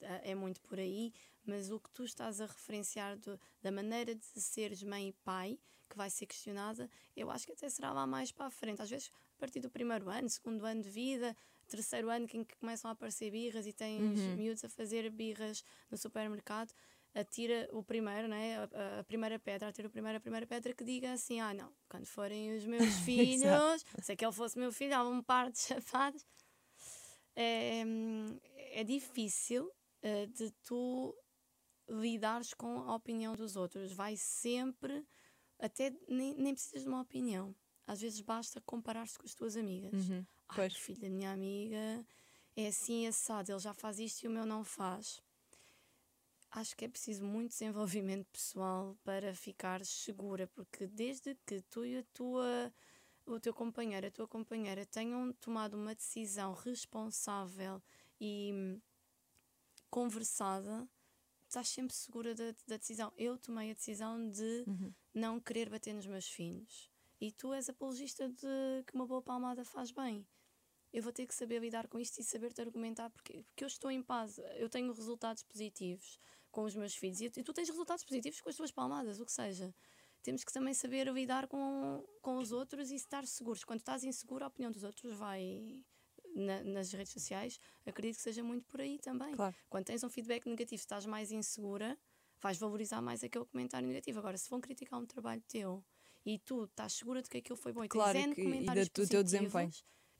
eh, 0.01 0.31
É 0.31 0.35
muito 0.35 0.59
por 0.61 0.79
aí, 0.79 1.13
mas 1.45 1.69
o 1.71 1.79
que 1.79 1.89
tu 1.91 2.03
estás 2.03 2.41
a 2.41 2.45
referenciar 2.47 3.17
do- 3.17 3.39
da 3.61 3.71
maneira 3.71 4.15
de 4.15 4.25
seres 4.41 4.81
mãe 4.83 5.09
e 5.09 5.13
pai, 5.13 5.59
que 5.89 5.95
vai 5.97 6.09
ser 6.09 6.25
questionada, 6.25 6.89
eu 7.15 7.29
acho 7.29 7.45
que 7.45 7.51
até 7.53 7.69
será 7.69 7.91
lá 7.91 8.07
mais 8.07 8.31
para 8.31 8.47
a 8.47 8.49
frente. 8.49 8.81
Às 8.81 8.89
vezes, 8.89 9.11
a 9.35 9.39
partir 9.39 9.59
do 9.59 9.69
primeiro 9.69 10.09
ano, 10.09 10.27
segundo 10.29 10.65
ano 10.65 10.81
de 10.81 10.89
vida, 10.89 11.35
terceiro 11.67 12.09
ano, 12.09 12.27
em 12.33 12.43
que 12.43 12.55
começam 12.55 12.89
a 12.89 12.93
aparecer 12.93 13.29
birras 13.31 13.65
e 13.67 13.73
tens 13.73 14.19
Uhum. 14.21 14.35
miúdos 14.37 14.63
a 14.63 14.69
fazer 14.69 15.09
birras 15.11 15.63
no 15.89 15.97
supermercado, 15.97 16.73
atira 17.13 17.67
o 17.71 17.83
primeiro, 17.83 18.27
né? 18.27 18.57
a, 18.57 18.99
a- 18.99 19.03
primeira 19.03 19.37
pedra, 19.39 19.67
atira 19.69 19.87
o 19.87 19.91
primeiro, 19.91 20.17
a 20.17 20.21
primeira 20.21 20.47
pedra 20.47 20.73
que 20.73 20.83
diga 20.83 21.11
assim: 21.13 21.39
ah, 21.39 21.53
não, 21.53 21.71
quando 21.89 22.05
forem 22.05 22.55
os 22.55 22.65
meus 22.65 22.85
filhos, 23.05 23.85
se 24.01 24.11
aquele 24.13 24.31
fosse 24.31 24.57
meu 24.57 24.71
filho, 24.71 24.95
há 24.95 25.03
um 25.07 25.21
par 25.21 25.51
de 25.51 25.59
chapados. 25.59 26.25
É, 27.35 27.83
é 28.73 28.83
difícil 28.83 29.71
eh, 30.01 30.25
de 30.27 30.51
tu 30.63 31.15
lidares 31.87 32.53
com 32.53 32.79
a 32.79 32.95
opinião 32.95 33.35
dos 33.35 33.55
outros. 33.55 33.91
Vai 33.93 34.15
sempre, 34.17 35.05
até 35.59 35.93
nem, 36.07 36.33
nem 36.35 36.53
precisas 36.53 36.83
de 36.83 36.87
uma 36.89 37.01
opinião. 37.01 37.55
Às 37.87 38.01
vezes 38.01 38.21
basta 38.21 38.61
comparar-se 38.61 39.17
com 39.17 39.25
as 39.25 39.33
tuas 39.33 39.55
amigas. 39.57 39.91
Uhum, 39.93 40.25
Ai, 40.49 40.55
pois. 40.55 40.75
filho 40.75 40.99
da 40.99 41.09
minha 41.09 41.31
amiga 41.31 42.05
é 42.55 42.67
assim 42.67 43.07
assado, 43.07 43.51
ele 43.51 43.59
já 43.59 43.73
faz 43.73 43.97
isto 43.99 44.23
e 44.23 44.27
o 44.27 44.31
meu 44.31 44.45
não 44.45 44.63
faz. 44.63 45.21
Acho 46.51 46.75
que 46.75 46.83
é 46.83 46.89
preciso 46.89 47.23
muito 47.23 47.51
desenvolvimento 47.51 48.27
pessoal 48.27 48.97
para 49.05 49.33
ficar 49.33 49.85
segura, 49.85 50.47
porque 50.47 50.85
desde 50.85 51.33
que 51.45 51.61
tu 51.61 51.85
e 51.85 51.99
a 51.99 52.03
tua, 52.13 52.73
o 53.25 53.39
teu 53.39 53.53
companheiro, 53.53 54.07
a 54.07 54.11
tua 54.11 54.27
companheira 54.27 54.85
tenham 54.85 55.31
tomado 55.33 55.75
uma 55.75 55.95
decisão 55.95 56.53
responsável 56.53 57.81
e 58.19 58.51
hum, 58.53 58.81
conversada, 59.89 60.85
estás 61.47 61.69
sempre 61.69 61.95
segura 61.95 62.35
da, 62.35 62.51
da 62.67 62.75
decisão. 62.75 63.13
Eu 63.17 63.37
tomei 63.37 63.71
a 63.71 63.73
decisão 63.73 64.29
de 64.29 64.65
Uhum. 64.67 64.93
não 65.13 65.39
querer 65.39 65.69
bater 65.69 65.93
nos 65.93 66.05
meus 66.05 66.27
filhos. 66.27 66.91
E 67.19 67.31
tu 67.31 67.53
és 67.53 67.69
apologista 67.69 68.27
de 68.27 68.83
que 68.85 68.93
uma 68.93 69.07
boa 69.07 69.21
palmada 69.21 69.63
faz 69.63 69.89
bem. 69.91 70.27
Eu 70.91 71.01
vou 71.01 71.13
ter 71.13 71.25
que 71.25 71.33
saber 71.33 71.59
lidar 71.61 71.87
com 71.87 71.97
isto 71.97 72.19
e 72.19 72.23
saber-te 72.23 72.59
argumentar, 72.59 73.09
porque, 73.09 73.43
porque 73.43 73.63
eu 73.63 73.67
estou 73.67 73.89
em 73.89 74.01
paz. 74.03 74.37
Eu 74.57 74.67
tenho 74.67 74.91
resultados 74.91 75.43
positivos 75.43 76.19
com 76.51 76.63
os 76.63 76.75
meus 76.75 76.95
filhos 76.95 77.19
e, 77.21 77.25
e 77.25 77.43
tu 77.43 77.53
tens 77.53 77.69
resultados 77.69 78.03
positivos 78.03 78.41
com 78.41 78.49
as 78.49 78.55
tuas 78.55 78.71
palmadas, 78.71 79.19
o 79.19 79.25
que 79.25 79.31
seja. 79.31 79.73
Temos 80.21 80.43
que 80.43 80.53
também 80.53 80.73
saber 80.73 81.07
lidar 81.07 81.47
com, 81.47 82.05
com 82.21 82.37
os 82.37 82.51
outros 82.51 82.91
e 82.91 82.95
estar 82.95 83.25
seguros. 83.25 83.63
Quando 83.63 83.79
estás 83.79 84.03
inseguro, 84.03 84.43
a 84.43 84.47
opinião 84.47 84.71
dos 84.71 84.83
outros 84.83 85.11
vai 85.17 85.83
na- 86.35 86.63
nas 86.63 86.91
redes 86.91 87.11
sociais. 87.11 87.59
Acredito 87.85 88.17
que 88.17 88.21
seja 88.21 88.43
muito 88.43 88.65
por 88.65 88.79
aí 88.81 88.99
também. 88.99 89.33
Claro. 89.33 89.55
Quando 89.69 89.85
tens 89.85 90.03
um 90.03 90.09
feedback 90.09 90.45
negativo, 90.47 90.79
estás 90.79 91.05
mais 91.07 91.31
insegura, 91.31 91.97
vais 92.39 92.57
valorizar 92.57 93.01
mais 93.01 93.23
aquele 93.23 93.45
comentário 93.45 93.87
negativo. 93.87 94.19
Agora, 94.19 94.37
se 94.37 94.49
vão 94.49 94.61
criticar 94.61 94.99
um 94.99 95.05
trabalho 95.07 95.41
teu 95.47 95.83
e 96.23 96.37
tu 96.37 96.65
estás 96.65 96.93
segura 96.93 97.21
de 97.23 97.29
que 97.29 97.37
aquilo 97.37 97.57
foi 97.57 97.73
bom 97.73 97.83
e 97.83 97.87
Claro, 97.87 98.13
tens 98.19 98.35
que- 98.35 98.41
e 98.41 98.43
comentários 98.43 98.89
da- 98.89 99.03
do 99.03 99.09
teu 99.09 99.23
desempenho. 99.23 99.71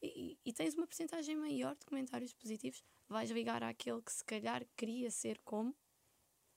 e, 0.02 0.32
e- 0.32 0.40
e 0.46 0.54
tens 0.54 0.74
uma 0.74 0.88
porcentagem 0.88 1.36
maior 1.36 1.76
de 1.76 1.86
comentários 1.86 2.34
positivos, 2.34 2.84
vais 3.08 3.30
ligar 3.30 3.62
àquele 3.62 4.02
que 4.02 4.12
se 4.12 4.24
calhar 4.26 4.66
queria 4.76 5.12
ser 5.12 5.38
como. 5.44 5.76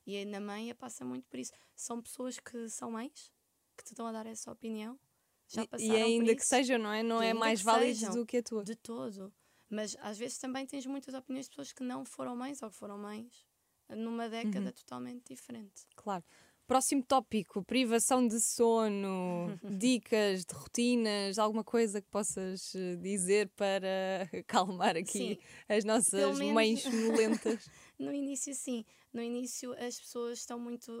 E 0.05 0.17
aí 0.17 0.25
na 0.25 0.39
mãe 0.39 0.73
passa 0.75 1.03
muito 1.03 1.25
por 1.27 1.39
isso. 1.39 1.51
São 1.75 2.01
pessoas 2.01 2.39
que 2.39 2.69
são 2.69 2.91
mães, 2.91 3.31
que 3.77 3.83
te 3.83 3.91
estão 3.91 4.05
a 4.07 4.11
dar 4.11 4.25
essa 4.25 4.51
opinião. 4.51 4.99
Já 5.47 5.65
passaram 5.67 5.93
e 5.93 6.01
ainda 6.01 6.25
por 6.25 6.35
que 6.35 6.41
isso. 6.41 6.49
sejam, 6.49 6.77
não 6.79 6.91
é? 6.91 7.03
Não 7.03 7.21
E 7.23 7.27
é 7.27 7.33
mais 7.33 7.61
válido 7.61 8.11
do 8.13 8.25
que 8.25 8.37
a 8.37 8.43
tua. 8.43 8.63
De 8.63 8.75
todo. 8.75 9.33
Mas 9.69 9.95
às 9.99 10.17
vezes 10.17 10.37
também 10.37 10.65
tens 10.65 10.85
muitas 10.85 11.13
opiniões 11.13 11.45
de 11.45 11.49
pessoas 11.51 11.71
que 11.73 11.83
não 11.83 12.05
foram 12.05 12.35
mães 12.35 12.61
ou 12.61 12.69
que 12.69 12.75
foram 12.75 12.97
mães 12.97 13.45
numa 13.89 14.27
década 14.29 14.67
Uhum. 14.67 14.71
totalmente 14.71 15.23
diferente. 15.29 15.83
Claro. 15.95 16.23
Próximo 16.67 17.03
tópico: 17.03 17.63
privação 17.63 18.27
de 18.27 18.39
sono, 18.41 19.59
dicas 19.79 20.43
de 20.45 20.53
rotinas, 20.55 21.37
alguma 21.37 21.63
coisa 21.63 22.01
que 22.01 22.07
possas 22.09 22.73
eh, 22.73 22.95
dizer 22.95 23.49
para 23.55 24.27
acalmar 24.47 24.97
aqui 24.97 25.35
Sim. 25.35 25.37
as 25.69 25.83
nossas 25.83 26.39
menos- 26.39 26.53
mães 26.53 26.81
sonolentas. 26.81 27.69
No 27.99 28.11
início, 28.11 28.53
sim. 28.53 28.85
No 29.13 29.21
início, 29.21 29.73
as 29.73 29.99
pessoas 29.99 30.39
estão 30.39 30.59
muito. 30.59 30.91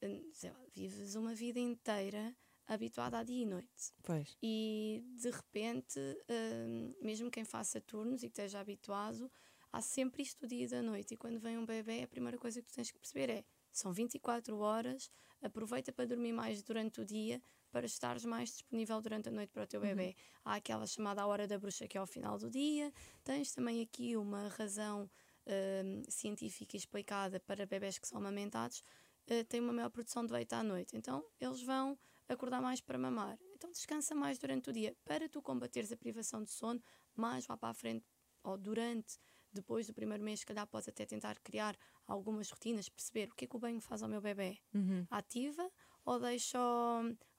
eh, 0.00 0.22
Sei 0.32 0.50
lá, 0.50 0.60
vives 0.74 1.14
uma 1.14 1.34
vida 1.34 1.58
inteira 1.60 2.36
habituada 2.66 3.18
a 3.18 3.22
dia 3.22 3.42
e 3.42 3.46
noite. 3.46 3.92
pois. 4.02 4.36
E 4.42 5.02
de 5.16 5.30
repente, 5.30 5.98
hum, 6.28 6.94
mesmo 7.00 7.30
quem 7.30 7.44
faça 7.44 7.80
turnos 7.80 8.22
e 8.22 8.26
que 8.28 8.32
esteja 8.32 8.60
habituado, 8.60 9.30
há 9.72 9.80
sempre 9.80 10.22
isto 10.22 10.40
do 10.40 10.48
dia 10.48 10.64
e 10.64 10.68
da 10.68 10.82
noite. 10.82 11.14
E 11.14 11.16
quando 11.16 11.38
vem 11.38 11.56
um 11.58 11.64
bebê, 11.64 12.02
a 12.02 12.08
primeira 12.08 12.36
coisa 12.38 12.60
que 12.60 12.68
tu 12.68 12.74
tens 12.74 12.90
que 12.90 12.98
perceber 12.98 13.30
é: 13.30 13.44
são 13.72 13.92
24 13.92 14.58
horas, 14.58 15.10
aproveita 15.40 15.92
para 15.92 16.06
dormir 16.06 16.32
mais 16.32 16.62
durante 16.62 17.00
o 17.00 17.04
dia 17.04 17.40
para 17.70 17.84
estares 17.86 18.24
mais 18.24 18.48
disponível 18.50 19.00
durante 19.02 19.28
a 19.28 19.32
noite 19.32 19.50
para 19.52 19.64
o 19.64 19.66
teu 19.66 19.80
bebê. 19.80 20.16
Há 20.44 20.54
aquela 20.54 20.86
chamada 20.86 21.26
hora 21.26 21.46
da 21.46 21.58
bruxa 21.58 21.86
que 21.86 21.98
é 21.98 22.00
ao 22.00 22.06
final 22.06 22.38
do 22.38 22.48
dia. 22.50 22.90
Tens 23.22 23.52
também 23.52 23.82
aqui 23.82 24.16
uma 24.16 24.48
razão 24.48 25.10
hum, 25.46 26.02
científica 26.08 26.76
explicada 26.76 27.40
para 27.40 27.66
bebés 27.66 27.98
que 27.98 28.08
são 28.08 28.18
amamentados, 28.18 28.82
eh, 29.26 29.44
têm 29.44 29.60
uma 29.60 29.72
maior 29.72 29.90
produção 29.90 30.24
de 30.26 30.32
leite 30.32 30.54
à 30.54 30.62
noite. 30.62 30.96
Então, 30.96 31.24
eles 31.40 31.62
vão 31.62 31.98
acordar 32.28 32.60
mais 32.60 32.80
para 32.80 32.98
mamar. 32.98 33.38
Então, 33.54 33.70
descansa 33.70 34.14
mais 34.14 34.38
durante 34.38 34.70
o 34.70 34.72
dia 34.72 34.96
para 35.04 35.28
tu 35.28 35.40
combateres 35.42 35.92
a 35.92 35.96
privação 35.96 36.42
de 36.42 36.50
sono, 36.50 36.82
mais 37.14 37.46
lá 37.46 37.56
para 37.56 37.70
a 37.70 37.74
frente 37.74 38.06
ou 38.42 38.56
durante, 38.56 39.18
depois 39.52 39.86
do 39.86 39.94
primeiro 39.94 40.22
mês, 40.22 40.40
se 40.40 40.46
calhar 40.46 40.66
podes 40.66 40.88
até 40.88 41.04
tentar 41.04 41.38
criar 41.40 41.76
algumas 42.06 42.50
rotinas, 42.50 42.88
perceber 42.88 43.28
o 43.30 43.34
que 43.34 43.44
é 43.44 43.48
que 43.48 43.56
o 43.56 43.58
banho 43.58 43.80
faz 43.80 44.02
ao 44.02 44.08
meu 44.08 44.20
bebê. 44.20 44.58
Uhum. 44.74 45.06
Ativa 45.10 45.68
ou 46.04 46.20
deixa 46.20 46.58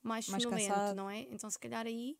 mais 0.01 0.25
Mais 0.27 0.43
sonolento, 0.43 0.73
cansado. 0.73 0.95
não 0.95 1.09
é? 1.09 1.21
Então, 1.21 1.49
se 1.49 1.59
calhar 1.59 1.85
aí 1.85 2.17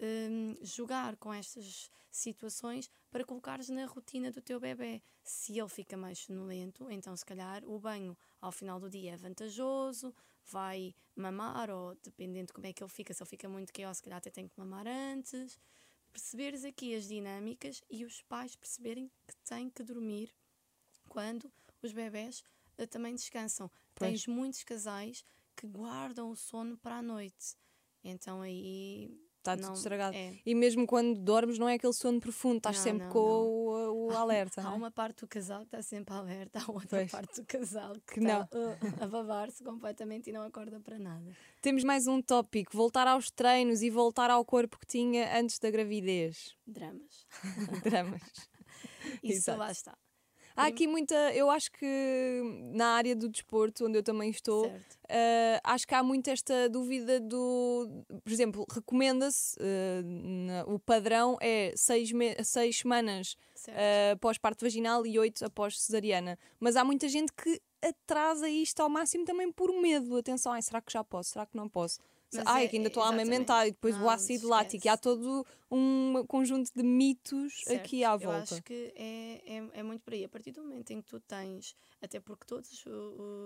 hum, 0.00 0.56
jogar 0.62 1.16
com 1.16 1.32
estas 1.32 1.90
situações 2.10 2.90
para 3.10 3.24
colocares 3.24 3.68
na 3.68 3.84
rotina 3.86 4.30
do 4.30 4.40
teu 4.40 4.58
bebê. 4.58 5.02
Se 5.22 5.58
ele 5.58 5.68
fica 5.68 5.96
mais 5.96 6.18
sonolento, 6.18 6.90
então 6.90 7.16
se 7.16 7.24
calhar 7.24 7.64
o 7.64 7.78
banho 7.78 8.16
ao 8.40 8.52
final 8.52 8.80
do 8.80 8.88
dia 8.88 9.12
é 9.12 9.16
vantajoso, 9.16 10.14
vai 10.46 10.94
mamar, 11.14 11.70
ou 11.70 11.94
dependendo 11.96 12.46
de 12.46 12.52
como 12.52 12.66
é 12.66 12.72
que 12.72 12.82
ele 12.82 12.90
fica, 12.90 13.12
se 13.12 13.22
ele 13.22 13.30
fica 13.30 13.48
muito 13.48 13.72
QO, 13.72 13.92
se 13.94 14.02
calhar 14.02 14.18
até 14.18 14.30
tem 14.30 14.48
que 14.48 14.58
mamar 14.58 14.86
antes. 14.86 15.58
Perceberes 16.12 16.64
aqui 16.64 16.94
as 16.94 17.06
dinâmicas 17.06 17.82
e 17.90 18.04
os 18.04 18.22
pais 18.22 18.56
perceberem 18.56 19.10
que 19.26 19.36
têm 19.44 19.68
que 19.68 19.82
dormir 19.82 20.34
quando 21.08 21.52
os 21.82 21.92
bebés 21.92 22.42
uh, 22.78 22.86
também 22.86 23.14
descansam. 23.14 23.70
Pois. 23.94 24.10
Tens 24.10 24.26
muitos 24.26 24.62
casais 24.64 25.24
que 25.54 25.66
guardam 25.66 26.30
o 26.30 26.36
sono 26.36 26.76
para 26.78 26.96
a 26.96 27.02
noite. 27.02 27.56
Então 28.02 28.40
aí 28.40 29.25
está 29.52 29.56
tudo 29.56 29.76
estragado. 29.76 30.16
É. 30.16 30.34
E 30.44 30.54
mesmo 30.54 30.86
quando 30.86 31.18
dormes, 31.18 31.58
não 31.58 31.68
é 31.68 31.74
aquele 31.74 31.92
sono 31.92 32.20
profundo, 32.20 32.58
estás 32.58 32.76
não, 32.76 32.82
sempre 32.82 33.04
não, 33.04 33.12
com 33.12 33.18
não. 33.18 33.46
O, 33.46 34.06
o, 34.06 34.16
alerta. 34.16 34.60
Há, 34.60 34.72
é? 34.72 34.74
uma 34.74 34.90
parte 34.90 35.20
do 35.20 35.28
casal 35.28 35.60
que 35.60 35.66
está 35.66 35.82
sempre 35.82 36.14
alerta, 36.14 36.58
há 36.58 36.70
outra 36.70 36.98
pois. 36.98 37.10
parte 37.10 37.40
do 37.40 37.46
casal 37.46 37.94
que, 38.06 38.14
que 38.14 38.20
está 38.20 38.42
uh, 38.42 39.02
a 39.04 39.06
babar-se 39.06 39.62
completamente 39.62 40.30
e 40.30 40.32
não 40.32 40.42
acorda 40.42 40.80
para 40.80 40.98
nada. 40.98 41.30
Temos 41.60 41.84
mais 41.84 42.06
um 42.06 42.20
tópico: 42.20 42.76
voltar 42.76 43.06
aos 43.06 43.30
treinos 43.30 43.82
e 43.82 43.90
voltar 43.90 44.30
ao 44.30 44.44
corpo 44.44 44.78
que 44.78 44.86
tinha 44.86 45.38
antes 45.38 45.58
da 45.58 45.70
gravidez. 45.70 46.54
Dramas. 46.66 47.26
Dramas. 47.84 48.22
Isso 49.22 49.50
Exato. 49.50 49.58
lá 49.58 49.70
está. 49.70 49.98
Há 50.56 50.66
aqui 50.66 50.86
muita. 50.86 51.14
Eu 51.34 51.50
acho 51.50 51.70
que 51.70 52.40
na 52.72 52.88
área 52.94 53.14
do 53.14 53.28
desporto, 53.28 53.86
onde 53.86 53.98
eu 53.98 54.02
também 54.02 54.30
estou, 54.30 54.66
uh, 54.66 55.60
acho 55.62 55.86
que 55.86 55.94
há 55.94 56.02
muito 56.02 56.28
esta 56.28 56.68
dúvida 56.68 57.20
do. 57.20 58.04
Por 58.24 58.32
exemplo, 58.32 58.66
recomenda-se. 58.70 59.58
Uh, 59.60 60.74
o 60.74 60.78
padrão 60.78 61.36
é 61.40 61.74
seis, 61.76 62.10
seis 62.42 62.78
semanas 62.78 63.36
uh, 63.68 64.18
pós-parto 64.18 64.64
vaginal 64.64 65.06
e 65.06 65.18
oito 65.18 65.44
após 65.44 65.78
cesariana. 65.78 66.38
Mas 66.58 66.76
há 66.76 66.84
muita 66.84 67.08
gente 67.08 67.32
que 67.32 67.60
atrasa 67.82 68.48
isto 68.48 68.80
ao 68.80 68.88
máximo 68.88 69.24
também 69.24 69.52
por 69.52 69.70
medo. 69.72 70.16
Atenção, 70.16 70.52
ai, 70.52 70.62
será 70.62 70.80
que 70.80 70.92
já 70.92 71.04
posso? 71.04 71.30
Será 71.30 71.44
que 71.44 71.56
não 71.56 71.68
posso? 71.68 72.00
Mas 72.32 72.46
Ai, 72.46 72.64
é, 72.64 72.68
que 72.68 72.76
ainda 72.76 72.88
estou 72.88 73.02
a 73.02 73.08
amamentar 73.08 73.66
e 73.66 73.70
depois 73.70 73.96
não, 73.96 74.04
o 74.04 74.10
ácido 74.10 74.48
lático. 74.48 74.86
E 74.86 74.88
há 74.88 74.96
todo 74.96 75.46
um 75.70 76.24
conjunto 76.26 76.70
de 76.74 76.82
mitos 76.82 77.62
certo. 77.64 77.80
aqui 77.80 78.04
à 78.04 78.16
volta. 78.16 78.54
Eu 78.54 78.56
acho 78.56 78.62
que 78.62 78.92
é, 78.96 79.42
é, 79.46 79.70
é, 79.74 79.82
muito 79.82 80.02
por 80.02 80.12
aí. 80.12 80.24
A 80.24 80.28
partir 80.28 80.52
do 80.52 80.62
momento 80.62 80.90
em 80.90 81.00
que 81.00 81.08
tu 81.08 81.20
tens, 81.20 81.74
até 82.02 82.18
porque 82.18 82.44
todos 82.44 82.84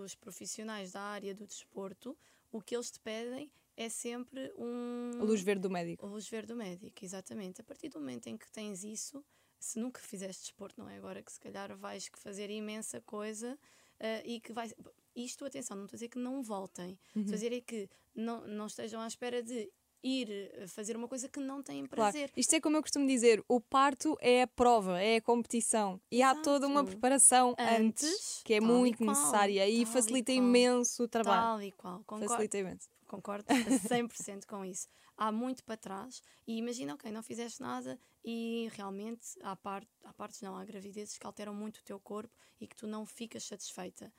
os 0.02 0.14
profissionais 0.14 0.92
da 0.92 1.02
área 1.02 1.34
do 1.34 1.46
desporto, 1.46 2.16
o 2.50 2.60
que 2.60 2.74
eles 2.74 2.90
te 2.90 2.98
pedem 3.00 3.50
é 3.76 3.88
sempre 3.88 4.52
um. 4.56 5.20
A 5.20 5.24
luz 5.24 5.42
verde 5.42 5.62
do 5.62 5.70
médico. 5.70 6.04
A 6.04 6.08
luz 6.08 6.28
verde 6.28 6.48
do 6.48 6.56
médico, 6.56 7.04
exatamente. 7.04 7.60
A 7.60 7.64
partir 7.64 7.88
do 7.88 7.98
momento 8.00 8.28
em 8.28 8.36
que 8.36 8.50
tens 8.50 8.82
isso, 8.82 9.24
se 9.58 9.78
nunca 9.78 10.00
fizeste 10.00 10.42
desporto, 10.42 10.80
não 10.80 10.88
é 10.88 10.96
agora 10.96 11.22
que 11.22 11.32
se 11.32 11.40
calhar 11.40 11.76
vais 11.76 12.10
fazer 12.16 12.50
imensa 12.50 13.00
coisa 13.00 13.58
uh, 14.00 14.26
e 14.26 14.40
que 14.40 14.52
vais 14.52 14.74
isto, 15.14 15.44
atenção, 15.44 15.76
não 15.76 15.84
estou 15.84 15.96
a 15.96 15.98
dizer 15.98 16.08
que 16.08 16.18
não 16.18 16.42
voltem. 16.42 16.98
Uhum. 17.14 17.22
Estou 17.22 17.32
a 17.32 17.36
dizer 17.36 17.52
é 17.52 17.60
que 17.60 17.88
não, 18.14 18.46
não 18.46 18.66
estejam 18.66 19.00
à 19.00 19.06
espera 19.06 19.42
de 19.42 19.70
ir 20.02 20.30
eh, 20.30 20.66
fazer 20.66 20.96
uma 20.96 21.08
coisa 21.08 21.28
que 21.28 21.40
não 21.40 21.62
têm 21.62 21.86
prazer. 21.86 22.28
Claro. 22.28 22.32
Isto 22.36 22.54
é 22.54 22.60
como 22.60 22.76
eu 22.76 22.82
costumo 22.82 23.06
dizer: 23.06 23.42
o 23.48 23.60
parto 23.60 24.16
é 24.20 24.42
a 24.42 24.46
prova, 24.46 25.00
é 25.00 25.16
a 25.16 25.22
competição. 25.22 26.00
E 26.10 26.22
Exato. 26.22 26.40
há 26.40 26.42
toda 26.42 26.66
uma 26.66 26.84
preparação 26.84 27.54
antes, 27.58 28.08
antes 28.08 28.42
que 28.44 28.54
é 28.54 28.60
muito 28.60 29.04
necessária 29.04 29.68
e 29.68 29.84
facilita 29.86 30.32
e 30.32 30.36
imenso 30.36 31.04
o 31.04 31.08
trabalho. 31.08 31.40
Tal 31.40 31.62
e 31.62 31.72
qual, 31.72 31.98
concordo. 32.04 32.28
Facilita 32.28 32.58
imenso. 32.58 32.88
Concordo 33.06 33.44
100% 33.48 34.46
com 34.46 34.64
isso. 34.64 34.88
Há 35.16 35.30
muito 35.32 35.64
para 35.64 35.76
trás 35.76 36.22
e 36.46 36.56
imagina, 36.56 36.94
ok, 36.94 37.10
não 37.10 37.22
fizeste 37.22 37.60
nada 37.60 37.98
e 38.24 38.68
realmente 38.72 39.36
há, 39.42 39.54
part, 39.54 39.86
há 40.04 40.14
partes, 40.14 40.40
não, 40.40 40.56
há 40.56 40.64
gravidezes 40.64 41.18
que 41.18 41.26
alteram 41.26 41.52
muito 41.52 41.78
o 41.78 41.82
teu 41.82 41.98
corpo 41.98 42.34
e 42.60 42.66
que 42.66 42.76
tu 42.76 42.86
não 42.86 43.04
ficas 43.04 43.44
satisfeita 43.44 44.10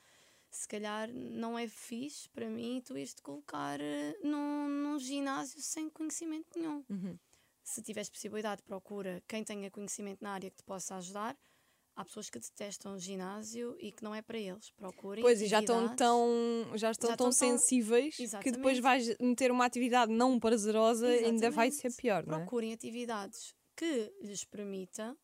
se 0.52 0.68
calhar 0.68 1.10
não 1.14 1.58
é 1.58 1.68
fixe 1.68 2.30
para 2.30 2.50
mim 2.50 2.82
tu 2.86 2.98
ires 2.98 3.14
te 3.14 3.22
colocar 3.22 3.80
uh, 3.80 4.28
num, 4.28 4.68
num 4.68 5.00
ginásio 5.00 5.62
sem 5.62 5.90
conhecimento 5.90 6.48
nenhum. 6.56 6.84
Uhum. 6.90 7.18
Se 7.64 7.82
tiveres 7.82 8.10
possibilidade, 8.10 8.62
procura 8.64 9.24
quem 9.28 9.44
tenha 9.44 9.72
conhecimento 9.72 10.22
na 10.22 10.32
área 10.32 10.50
que 10.50 10.58
te 10.58 10.64
possa 10.64 10.96
ajudar. 10.96 11.38
Há 11.96 12.06
pessoas 12.06 12.30
que 12.30 12.40
detestam 12.40 12.96
o 12.96 13.00
ginásio 13.00 13.76
e 13.80 13.92
que 13.92 14.04
não 14.04 14.16
é 14.16 14.22
para 14.22 14.38
eles. 14.38 14.72
Procurem. 14.72 15.22
Pois, 15.22 15.42
e 15.42 15.48
já 15.48 15.60
estão 15.60 15.94
tão, 15.96 16.28
já 16.76 16.92
estão 16.92 17.10
já 17.12 17.18
tão 17.18 17.32
sensíveis 17.32 18.16
tão... 18.30 18.40
que 18.40 18.52
depois 18.52 18.80
vais 18.80 19.16
meter 19.20 19.52
uma 19.52 19.66
atividade 19.66 20.12
não 20.12 20.40
prazerosa 20.40 21.14
e 21.14 21.26
ainda 21.26 21.52
vai 21.52 21.70
ser 21.70 21.94
pior. 21.94 22.24
Procurem 22.24 22.72
é? 22.72 22.74
atividades 22.74 23.54
que 23.76 24.14
lhes 24.22 24.44
permitam 24.46 25.18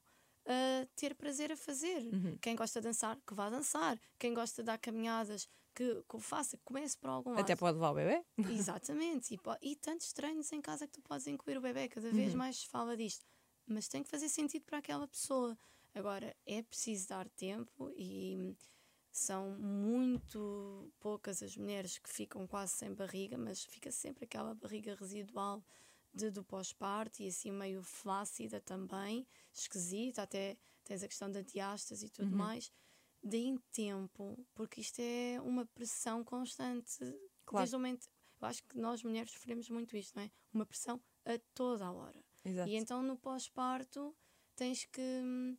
uh, 0.47 0.87
ter 0.95 1.13
prazer 1.15 1.51
a 1.51 1.57
fazer. 1.57 2.09
Uhum. 2.13 2.37
Quem 2.41 2.55
gosta 2.55 2.79
de 2.79 2.87
dançar, 2.87 3.17
que 3.25 3.33
vá 3.33 3.49
dançar. 3.49 3.99
Quem 4.17 4.33
gosta 4.33 4.61
de 4.61 4.67
dar 4.67 4.77
caminhadas, 4.77 5.47
que, 5.75 6.03
que 6.09 6.15
o 6.15 6.19
faça, 6.19 6.57
que 6.57 6.63
comece 6.63 6.97
por 6.97 7.09
algum 7.09 7.31
lado. 7.31 7.41
Até 7.41 7.55
pode 7.55 7.75
levar 7.75 7.91
o 7.91 7.95
bebê. 7.95 8.25
Exatamente. 8.51 9.35
E, 9.35 9.39
e 9.61 9.75
tantos 9.75 10.11
treinos 10.13 10.51
em 10.51 10.61
casa 10.61 10.87
que 10.87 10.93
tu 10.93 11.01
podes 11.01 11.27
incluir 11.27 11.57
o 11.57 11.61
bebê, 11.61 11.87
cada 11.87 12.09
vez 12.11 12.31
uhum. 12.31 12.37
mais 12.37 12.61
se 12.61 12.67
fala 12.67 12.97
disto. 12.97 13.25
Mas 13.67 13.87
tem 13.87 14.01
que 14.01 14.09
fazer 14.09 14.29
sentido 14.29 14.63
para 14.65 14.79
aquela 14.79 15.07
pessoa. 15.07 15.57
Agora, 15.93 16.35
é 16.45 16.61
preciso 16.61 17.09
dar 17.09 17.27
tempo 17.29 17.91
e 17.95 18.55
são 19.11 19.57
muito 19.57 20.91
poucas 20.99 21.41
as 21.41 21.57
mulheres 21.57 21.97
que 21.97 22.09
ficam 22.09 22.45
quase 22.47 22.73
sem 22.73 22.93
barriga, 22.93 23.37
mas 23.37 23.65
fica 23.65 23.91
sempre 23.91 24.25
aquela 24.25 24.53
barriga 24.53 24.95
residual 24.95 25.63
de, 26.17 26.31
do 26.31 26.43
pós-parto 26.43 27.21
e 27.21 27.27
assim 27.27 27.51
meio 27.51 27.83
flácida 27.83 28.59
também, 28.59 29.25
esquisita, 29.53 30.23
até 30.23 30.57
tens 30.83 31.03
a 31.03 31.07
questão 31.07 31.31
da 31.31 31.41
diástase 31.41 32.07
e 32.07 32.09
tudo 32.09 32.31
uhum. 32.31 32.37
mais. 32.37 32.71
Deem 33.23 33.57
tempo, 33.71 34.37
porque 34.53 34.81
isto 34.81 34.99
é 34.99 35.39
uma 35.41 35.65
pressão 35.65 36.23
constante. 36.23 36.99
Claro. 37.45 37.63
Desde 37.63 37.75
o 37.75 37.79
momento, 37.79 38.07
eu 38.41 38.47
acho 38.47 38.63
que 38.63 38.77
nós 38.77 39.03
mulheres 39.03 39.31
sofremos 39.31 39.69
muito 39.69 39.95
isto, 39.95 40.15
não 40.15 40.23
é? 40.23 40.31
Uma 40.53 40.65
pressão 40.65 41.01
a 41.25 41.39
toda 41.53 41.85
a 41.85 41.91
hora. 41.91 42.23
Exato. 42.43 42.69
E 42.69 42.75
então 42.75 43.01
no 43.03 43.17
pós-parto 43.17 44.15
tens 44.55 44.85
que 44.85 45.01
hum, 45.01 45.57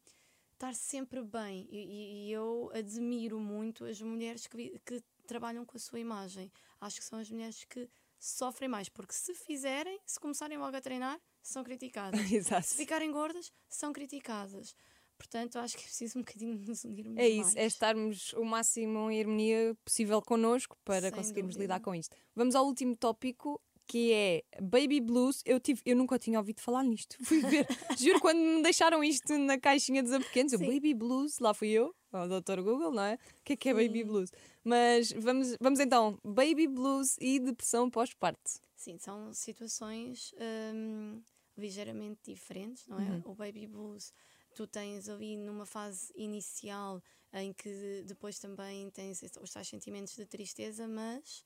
estar 0.54 0.74
sempre 0.74 1.22
bem. 1.22 1.66
E, 1.70 2.26
e, 2.26 2.32
eu 2.32 2.70
admiro 2.74 3.38
muito 3.38 3.84
as 3.84 4.00
mulheres 4.00 4.46
que, 4.46 4.78
que 4.84 5.02
trabalham 5.26 5.64
com 5.64 5.76
a 5.76 5.80
sua 5.80 6.00
imagem. 6.00 6.50
Acho 6.80 6.98
que 7.00 7.04
são 7.04 7.18
as 7.18 7.30
mulheres 7.30 7.64
que 7.64 7.88
sofrem 8.18 8.68
mais, 8.68 8.88
porque 8.88 9.12
se 9.12 9.34
fizerem, 9.34 9.98
se 10.04 10.18
começarem 10.18 10.58
logo 10.58 10.76
a 10.76 10.80
treinar, 10.80 11.18
são 11.42 11.62
criticadas. 11.64 12.20
Se 12.64 12.76
ficarem 12.76 13.10
gordas, 13.10 13.50
são 13.68 13.92
criticadas. 13.92 14.74
Portanto, 15.16 15.58
acho 15.58 15.76
que 15.76 15.82
é 15.82 15.86
preciso 15.86 16.18
um 16.18 16.22
bocadinho 16.22 16.58
nos 16.58 16.84
unirmos 16.84 17.16
É 17.18 17.28
isso, 17.28 17.42
mais. 17.42 17.56
é 17.56 17.66
estarmos 17.66 18.32
o 18.34 18.44
máximo 18.44 19.10
em 19.10 19.20
harmonia 19.20 19.76
possível 19.84 20.20
connosco 20.22 20.76
para 20.84 21.02
Sem 21.02 21.10
conseguirmos 21.12 21.54
dúvida. 21.56 21.74
lidar 21.74 21.80
com 21.84 21.94
isto. 21.94 22.16
Vamos 22.36 22.54
ao 22.54 22.64
último 22.66 22.94
tópico, 22.96 23.60
que 23.86 24.12
é 24.12 24.42
Baby 24.60 25.00
Blues. 25.00 25.42
Eu, 25.44 25.58
tive, 25.58 25.80
eu 25.84 25.96
nunca 25.96 26.18
tinha 26.18 26.38
ouvido 26.38 26.60
falar 26.60 26.84
nisto. 26.84 27.16
Fui 27.24 27.40
ver, 27.40 27.66
juro, 27.98 28.20
quando 28.20 28.38
me 28.38 28.62
deixaram 28.62 29.02
isto 29.02 29.36
na 29.38 29.58
caixinha 29.58 30.02
dos 30.02 30.12
apequenos, 30.12 30.52
eu, 30.52 30.58
Baby 30.60 30.94
Blues, 30.94 31.38
lá 31.40 31.52
fui 31.54 31.70
eu, 31.70 31.92
ao 32.12 32.28
Dr. 32.28 32.60
Google, 32.62 32.92
não 32.92 33.02
é? 33.02 33.14
O 33.14 33.44
que 33.44 33.52
é 33.52 33.56
que 33.56 33.68
é. 33.68 33.74
Baby 33.74 34.04
Blues? 34.04 34.30
Mas 34.64 35.12
vamos, 35.12 35.56
vamos 35.60 35.80
então, 35.80 36.18
baby 36.24 36.66
blues 36.66 37.16
e 37.20 37.38
depressão 37.38 37.90
pós-parto. 37.90 38.60
Sim, 38.76 38.98
são 38.98 39.32
situações 39.32 40.34
hum, 40.74 41.22
ligeiramente 41.56 42.20
diferentes, 42.24 42.86
não 42.86 42.98
é? 42.98 43.10
Uhum. 43.10 43.22
O 43.24 43.34
baby 43.34 43.66
blues, 43.66 44.12
tu 44.54 44.66
tens 44.66 45.08
ali 45.08 45.36
numa 45.36 45.66
fase 45.66 46.12
inicial 46.16 47.02
em 47.32 47.52
que 47.52 48.02
depois 48.06 48.38
também 48.38 48.90
tens 48.90 49.22
os 49.40 49.52
tais 49.52 49.68
sentimentos 49.68 50.14
de 50.14 50.26
tristeza, 50.26 50.86
mas 50.86 51.44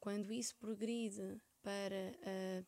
quando 0.00 0.32
isso 0.32 0.56
progride 0.56 1.40
para 1.62 2.12
uh, 2.18 2.66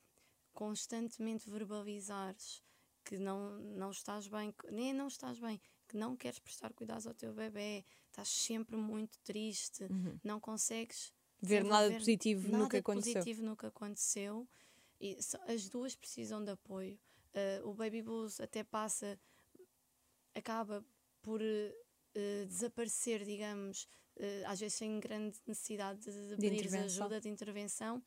constantemente 0.53 1.51
verbalizares 1.51 2.63
que 3.05 3.19
não, 3.19 3.59
não 3.59 3.91
estás 3.91 4.27
bem, 4.29 4.55
nem 4.71 4.93
não 4.93 5.09
estás 5.09 5.39
bem, 5.39 5.61
que 5.89 5.97
não 5.97 6.17
queres 6.17 6.39
prestar 6.39 6.73
cuidados 6.73 7.07
ao 7.07 7.15
teu 7.15 7.33
bebê, 7.33 7.85
estás 8.07 8.29
sempre 8.29 8.77
muito 8.77 9.19
triste, 9.21 9.85
uhum. 9.85 10.19
não 10.23 10.41
consegues 10.41 11.13
ver 11.41 11.65
nada 11.65 11.93
positivo 11.93 12.49
nada 12.49 12.65
no 12.65 12.71
que 12.71 12.77
aconteceu. 12.77 13.15
positivo 13.15 13.43
no 13.43 13.57
que 13.57 13.67
aconteceu. 13.67 14.49
E 15.01 15.19
as 15.49 15.69
duas 15.69 15.95
precisam 15.95 16.43
de 16.43 16.53
apoio. 16.53 16.99
Uh, 17.35 17.69
o 17.69 17.75
baby 17.75 18.01
blues 18.01 18.41
até 18.41 18.63
passa, 18.63 19.19
acaba 20.35 20.85
por 21.21 21.41
uh, 21.43 22.47
desaparecer, 22.47 23.25
digamos, 23.25 23.89
uh, 24.17 24.47
às 24.47 24.61
vezes 24.61 24.75
sem 24.75 25.01
grande 25.01 25.39
necessidade 25.47 26.01
de, 26.01 26.13
de, 26.13 26.37
de 26.37 26.37
pedir 26.37 26.77
ajuda 26.77 27.21
de 27.21 27.29
intervenção, 27.29 28.03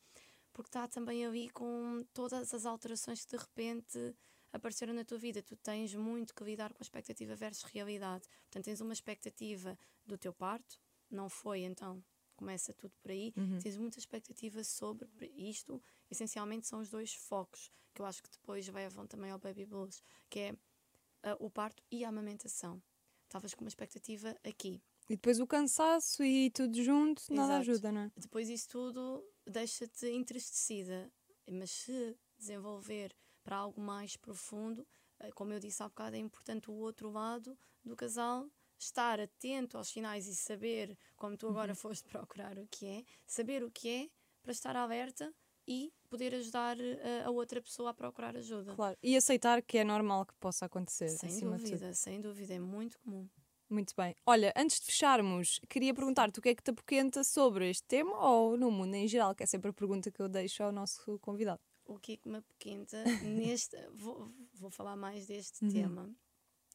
porque 0.52 0.68
está 0.68 0.88
também 0.88 1.24
ali 1.26 1.50
com 1.50 2.04
todas 2.12 2.52
as 2.54 2.64
alterações 2.64 3.24
que 3.24 3.36
de 3.36 3.42
repente 3.42 4.16
apareceram 4.52 4.92
na 4.94 5.04
tua 5.04 5.18
vida. 5.18 5.42
Tu 5.42 5.56
tens 5.56 5.94
muito 5.94 6.34
que 6.34 6.44
lidar 6.44 6.72
com 6.72 6.82
a 6.82 6.84
expectativa 6.84 7.34
versus 7.34 7.64
realidade. 7.64 8.28
Portanto, 8.42 8.64
tens 8.64 8.80
uma 8.80 8.92
expectativa 8.92 9.78
do 10.06 10.16
teu 10.16 10.32
parto, 10.32 10.80
não 11.10 11.28
foi, 11.28 11.60
então 11.60 12.02
começa 12.36 12.72
tudo 12.72 12.94
por 13.02 13.10
aí. 13.10 13.32
Uhum. 13.36 13.58
Tens 13.58 13.76
muita 13.76 13.98
expectativa 13.98 14.62
sobre 14.62 15.08
isto 15.36 15.82
essencialmente 16.10 16.66
são 16.66 16.80
os 16.80 16.88
dois 16.88 17.14
focos, 17.14 17.70
que 17.94 18.00
eu 18.00 18.06
acho 18.06 18.22
que 18.22 18.30
depois 18.30 18.68
levam 18.68 19.06
também 19.06 19.30
ao 19.30 19.38
baby 19.38 19.66
blues, 19.66 20.02
que 20.28 20.40
é 20.40 20.52
uh, 20.52 21.36
o 21.38 21.50
parto 21.50 21.82
e 21.90 22.04
a 22.04 22.08
amamentação. 22.08 22.82
Estavas 23.24 23.54
com 23.54 23.62
uma 23.62 23.68
expectativa 23.68 24.34
aqui. 24.42 24.80
E 25.08 25.16
depois 25.16 25.38
o 25.38 25.46
cansaço 25.46 26.22
e 26.22 26.50
tudo 26.50 26.82
junto, 26.82 27.22
nada 27.30 27.54
Exato. 27.54 27.70
ajuda, 27.70 27.92
não 27.92 28.00
é? 28.02 28.12
Depois 28.16 28.48
isso 28.48 28.68
tudo 28.68 29.24
deixa-te 29.46 30.06
entristecida. 30.08 31.10
Mas 31.50 31.70
se 31.70 32.16
desenvolver 32.38 33.14
para 33.48 33.56
algo 33.56 33.80
mais 33.80 34.14
profundo, 34.14 34.86
eh, 35.20 35.30
como 35.32 35.54
eu 35.54 35.58
disse 35.58 35.82
há 35.82 35.88
bocado, 35.88 36.16
é 36.16 36.18
importante 36.18 36.70
o 36.70 36.74
outro 36.74 37.10
lado 37.10 37.58
do 37.82 37.96
casal 37.96 38.46
estar 38.78 39.18
atento 39.18 39.78
aos 39.78 39.88
sinais 39.88 40.26
e 40.26 40.36
saber, 40.36 40.98
como 41.16 41.34
tu 41.34 41.48
agora 41.48 41.74
foste 41.74 42.04
procurar 42.12 42.58
o 42.58 42.66
que 42.66 42.84
é, 42.84 43.04
saber 43.26 43.64
o 43.64 43.70
que 43.70 43.88
é 43.88 44.10
para 44.42 44.52
estar 44.52 44.76
alerta 44.76 45.34
e 45.66 45.90
poder 46.10 46.34
ajudar 46.34 46.78
eh, 46.78 47.22
a 47.24 47.30
outra 47.30 47.62
pessoa 47.62 47.88
a 47.88 47.94
procurar 47.94 48.36
ajuda. 48.36 48.74
Claro. 48.74 48.98
E 49.02 49.16
aceitar 49.16 49.62
que 49.62 49.78
é 49.78 49.84
normal 49.84 50.26
que 50.26 50.34
possa 50.34 50.66
acontecer. 50.66 51.08
Sem 51.08 51.40
dúvida, 51.40 51.94
sem 51.94 52.20
dúvida, 52.20 52.52
é 52.52 52.58
muito 52.58 52.98
comum. 52.98 53.26
Muito 53.70 53.94
bem. 53.96 54.14
Olha, 54.26 54.52
antes 54.54 54.78
de 54.78 54.86
fecharmos, 54.86 55.58
queria 55.70 55.94
perguntar-te 55.94 56.38
o 56.38 56.42
que 56.42 56.50
é 56.50 56.54
que 56.54 56.62
te 56.62 56.70
apoquenta 56.70 57.24
sobre 57.24 57.70
este 57.70 57.86
tema 57.86 58.14
ou 58.18 58.58
no 58.58 58.70
mundo 58.70 58.94
em 58.94 59.08
geral, 59.08 59.34
que 59.34 59.42
é 59.42 59.46
sempre 59.46 59.70
a 59.70 59.72
pergunta 59.72 60.10
que 60.10 60.20
eu 60.20 60.28
deixo 60.28 60.62
ao 60.62 60.70
nosso 60.70 61.18
convidado. 61.18 61.60
O 61.88 61.98
que 61.98 62.12
é 62.12 62.16
que 62.16 62.28
me 62.28 62.38
apoquenta 62.38 62.96
neste. 63.24 63.76
Vou, 63.94 64.30
vou 64.54 64.70
falar 64.70 64.94
mais 64.96 65.26
deste 65.26 65.64
Uhum. 65.64 65.70
tema. 65.72 66.14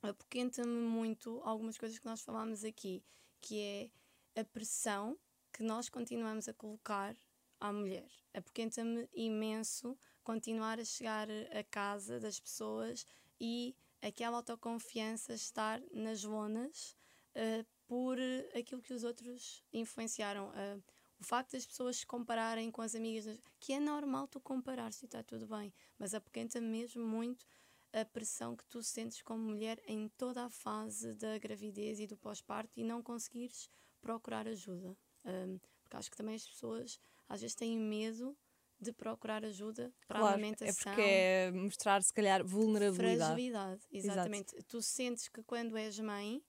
Apoquenta-me 0.01 0.67
muito 0.81 1.39
algumas 1.45 1.77
coisas 1.77 1.97
que 1.97 2.05
nós 2.05 2.21
falámos 2.21 2.65
aqui, 2.65 3.01
que 3.39 3.91
é 4.35 4.41
a 4.41 4.43
pressão 4.43 5.17
que 5.53 5.63
nós 5.63 5.87
continuamos 5.87 6.49
a 6.49 6.53
colocar 6.53 7.15
à 7.59 7.71
mulher. 7.71 8.09
Apoquenta-me 8.33 9.07
imenso 9.13 9.97
continuar 10.23 10.79
a 10.79 10.83
chegar 10.83 11.29
a 11.29 11.63
casa 11.63 12.19
das 12.19 12.39
pessoas 12.39 13.05
e 13.39 13.75
aquela 14.01 14.37
autoconfiança 14.37 15.33
estar 15.33 15.79
nas 15.93 16.23
lonas 16.23 16.97
eh, 17.35 17.63
por 17.87 18.17
aquilo 18.57 18.81
que 18.81 18.93
os 18.93 19.03
outros 19.05 19.63
influenciaram. 19.71 20.51
Eh, 20.55 20.79
o 21.23 21.25
facto 21.25 21.53
das 21.53 21.65
pessoas 21.65 21.97
se 21.97 22.05
compararem 22.05 22.69
com 22.69 22.81
as 22.81 22.93
amigas, 22.95 23.39
que 23.57 23.71
é 23.71 23.79
normal 23.79 24.27
tu 24.27 24.41
comparar-se 24.41 25.05
e 25.05 25.07
está 25.07 25.23
tudo 25.23 25.47
bem, 25.47 25.73
mas 25.97 26.13
apoquenta 26.13 26.59
mesmo 26.59 27.05
muito 27.07 27.45
a 27.93 28.03
pressão 28.03 28.57
que 28.57 28.65
tu 28.65 28.83
sentes 28.83 29.21
como 29.21 29.41
mulher 29.41 29.81
em 29.87 30.09
toda 30.09 30.43
a 30.43 30.49
fase 30.49 31.13
da 31.13 31.37
gravidez 31.37 31.99
e 32.01 32.07
do 32.07 32.17
pós-parto 32.17 32.77
e 32.77 32.83
não 32.83 33.01
conseguires 33.01 33.69
procurar 34.01 34.47
ajuda. 34.49 34.97
Ahm, 35.23 35.59
porque 35.81 35.95
acho 35.95 36.11
que 36.11 36.17
também 36.17 36.35
as 36.35 36.45
pessoas 36.45 36.99
às 37.29 37.39
vezes 37.39 37.55
têm 37.55 37.77
medo 37.79 38.37
de 38.81 38.91
procurar 38.91 39.45
ajuda 39.45 39.93
para 40.05 40.19
a 40.19 40.21
claro, 40.21 40.23
amamentação. 40.23 40.69
é 40.69 40.73
porque 40.73 41.01
é 41.01 41.51
mostrar, 41.51 42.01
se 42.03 42.13
calhar, 42.13 42.45
vulnerabilidade. 42.45 43.41
Fragilidade, 43.41 43.81
exatamente. 43.91 44.55
Tu 44.63 44.81
sentes 44.81 45.27
que 45.27 45.41
quando 45.43 45.75
és 45.77 45.97
mãe 45.99 46.43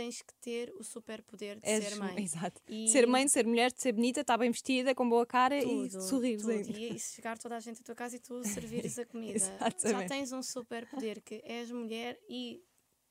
tens 0.00 0.22
que 0.22 0.32
ter 0.40 0.72
o 0.78 0.84
superpoder 0.84 1.58
de 1.58 1.66
ser 1.66 1.96
mãe. 1.96 2.22
Exato. 2.22 2.60
E 2.68 2.88
Ser 2.88 3.06
mãe, 3.06 3.24
de 3.26 3.32
ser 3.32 3.46
mulher, 3.46 3.72
de 3.72 3.80
ser 3.82 3.92
bonita, 3.92 4.20
estar 4.20 4.36
bem 4.38 4.50
vestida, 4.50 4.94
com 4.94 5.08
boa 5.08 5.26
cara 5.26 5.58
e 5.58 5.62
tudo, 5.62 6.00
sorrir 6.02 6.36
tudo. 6.38 6.50
ainda. 6.50 6.70
E, 6.78 6.94
e 6.94 6.98
chegar 7.00 7.36
toda 7.38 7.56
a 7.56 7.60
gente 7.60 7.80
à 7.80 7.84
tua 7.84 7.94
casa 7.94 8.16
e 8.16 8.20
tu 8.20 8.42
servires 8.46 8.98
a 8.98 9.04
comida. 9.04 9.38
Já 9.84 10.06
tens 10.06 10.30
um 10.32 10.42
superpoder 10.42 11.20
que 11.22 11.40
és 11.44 11.70
mulher 11.70 12.18
e 12.28 12.62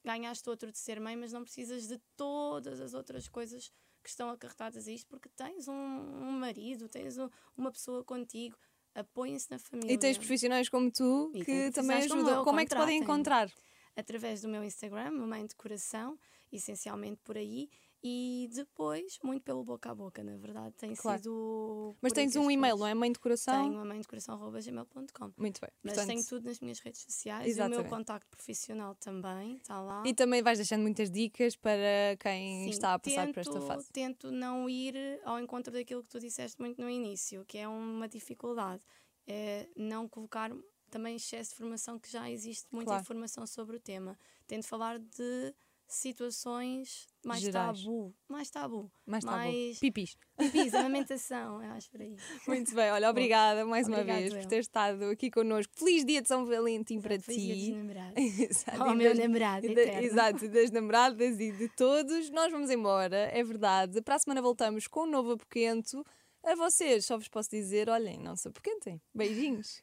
ganhaste 0.06 0.50
outro 0.50 0.72
de 0.72 0.78
ser 0.80 1.00
mãe, 1.00 1.16
mas 1.18 1.34
não 1.34 1.44
precisas 1.44 1.88
de 1.88 1.98
todas 2.16 2.80
as 2.80 2.94
outras 2.94 3.28
coisas 3.28 3.70
que 4.04 4.10
estão 4.10 4.30
acarretadas 4.30 4.88
a 4.88 4.92
isto, 4.92 5.08
porque 5.10 5.28
tens 5.36 5.68
um, 5.68 5.74
um 5.74 6.32
marido, 6.32 6.88
tens 6.88 7.18
um- 7.18 7.30
uma 7.58 7.72
pessoa 7.72 8.04
contigo, 8.06 8.56
apoiem-se 8.96 9.52
na 9.52 9.60
família. 9.60 9.92
E 9.94 9.98
tens 9.98 10.18
profissionais 10.18 10.70
como 10.70 10.90
tu 10.90 11.30
E 11.36 11.44
que 11.44 11.72
também 11.72 11.72
profissionais 11.72 12.08
como 12.08 12.22
ajudam. 12.22 12.38
eu, 12.40 12.44
Como 12.46 12.60
é 12.62 12.64
que 12.66 12.70
te 12.74 12.78
podem 12.78 13.00
encontrar? 13.00 13.52
através 13.98 14.42
do 14.42 14.48
meu 14.48 14.64
Instagram, 14.64 15.12
Mamãe 15.12 15.46
de 15.46 15.56
Coração, 15.56 16.18
essencialmente 16.52 17.20
por 17.24 17.38
aí, 17.38 17.70
e 18.04 18.48
depois, 18.54 19.18
muito 19.24 19.44
pelo 19.44 19.64
boca 19.64 19.92
a 19.92 19.96
boca, 19.96 20.24
na 20.24 20.38
verdade, 20.38 20.76
tem 20.76 20.94
Claro. 20.96 21.18
sido. 21.20 21.98
Mas 22.02 22.14
tens 22.14 22.36
um 22.36 22.50
e-mail, 22.50 22.78
não 22.78 22.86
é? 22.88 22.94
Mãe 22.94 23.12
de 23.12 23.20
coração? 23.20 23.64
Tenho 23.64 23.74
mamãe 23.76 24.00
de 24.00 24.08
coração.gmail.com. 24.08 25.34
Muito 25.38 25.60
bem. 25.60 25.70
Mas 25.84 25.94
Portanto, 25.94 26.08
tenho 26.08 26.26
tudo 26.26 26.46
nas 26.46 26.60
minhas 26.60 26.80
redes 26.80 27.02
sociais 27.02 27.46
e 27.46 27.50
o 27.50 27.52
Exatamente. 27.54 27.82
meu 27.82 27.90
contacto 27.90 28.30
profissional 28.30 28.96
também 28.96 29.56
está 29.58 29.82
lá. 29.82 30.04
E 30.06 30.14
também 30.14 30.42
vais 30.44 30.60
deixando 30.60 30.82
muitas 30.82 31.10
dicas 31.10 31.56
para 31.56 32.16
quem 32.20 32.64
Sim, 32.66 32.70
está 32.70 32.94
a 32.94 33.00
passar 33.00 33.26
tento, 33.26 33.34
por 33.34 33.40
esta 33.42 33.62
fase. 33.62 33.92
Tento 33.92 34.32
não 34.32 34.70
ir 34.70 34.96
ao 35.24 35.40
encontro 35.40 35.74
daquilo 35.74 36.04
que 36.04 36.10
tu 36.10 36.20
disseste 36.20 36.60
muito 36.62 36.80
no 36.82 36.90
início, 36.90 37.44
que 37.46 37.58
é 37.58 37.68
uma 37.68 38.08
dificuldade. 38.08 38.84
É 39.26 39.68
não 39.76 40.08
colocar 40.08 40.52
também 40.90 41.16
excesso 41.18 41.52
de 41.52 41.58
formação, 41.58 42.00
que 42.00 42.10
já 42.10 42.30
existe 42.32 42.68
muita 42.72 42.92
Claro. 42.92 43.02
informação 43.02 43.46
sobre 43.46 43.76
o 43.76 43.80
tema. 43.80 44.18
Tento 44.46 44.66
falar 44.66 45.00
de 45.00 45.54
situações 45.88 47.08
mais 47.26 47.42
Gerais. 47.42 47.80
tabu. 47.82 48.14
Mais 48.28 48.50
tabu. 48.50 48.92
Mais 49.06 49.24
bom. 49.24 49.32
mais 49.32 49.80
Pipis. 49.80 50.18
pipis, 50.38 50.74
amamentação, 50.76 51.64
eu 51.64 51.72
acho 51.72 51.90
por 51.90 52.02
aí. 52.02 52.16
Muito 52.48 52.74
bem, 52.76 52.92
olha, 52.92 53.10
obrigada 53.10 53.66
mais 53.66 53.88
uma 53.88 54.04
vez 54.04 54.34
por 54.34 54.42
eu. 54.44 54.48
ter 54.48 54.60
estado 54.60 55.04
aqui 55.06 55.32
connosco. 55.32 55.74
Feliz 55.78 56.06
dia 56.06 56.22
de 56.22 56.28
São 56.28 56.46
Valentim 56.46 57.00
para 57.00 57.20
Feliz 57.20 57.42
dia 57.42 57.56
dos 57.56 57.64
ti. 57.64 57.72
namorados. 57.74 58.16
Exato, 58.40 58.84
Ao 58.84 58.94
e 58.94 58.96
meu 58.98 59.10
das- 59.10 59.20
namorado 59.20 59.74
da-. 59.74 60.02
Exato, 60.04 60.50
das 60.50 60.72
namoradas 60.72 61.40
e 61.40 61.52
de 61.52 61.70
todos. 61.70 62.30
Nós 62.32 62.52
vamos 62.52 62.70
embora, 62.70 63.18
é 63.34 63.44
verdade. 63.44 64.02
Para 64.02 64.16
a 64.16 64.20
semana 64.20 64.42
voltamos 64.42 64.88
com 64.88 65.04
um 65.04 65.10
novo 65.10 65.32
apoquento. 65.34 66.04
A 66.44 66.56
vocês, 66.56 67.06
só 67.06 67.18
vos 67.18 67.28
posso 67.28 67.50
dizer: 67.50 67.90
olhem, 67.90 68.20
não 68.20 68.36
se 68.36 68.48
apoquentem. 68.48 69.02
Beijinhos. 69.14 69.82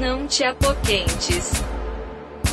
Não 0.00 0.26
te 0.26 0.42
apoquentes. 0.44 1.50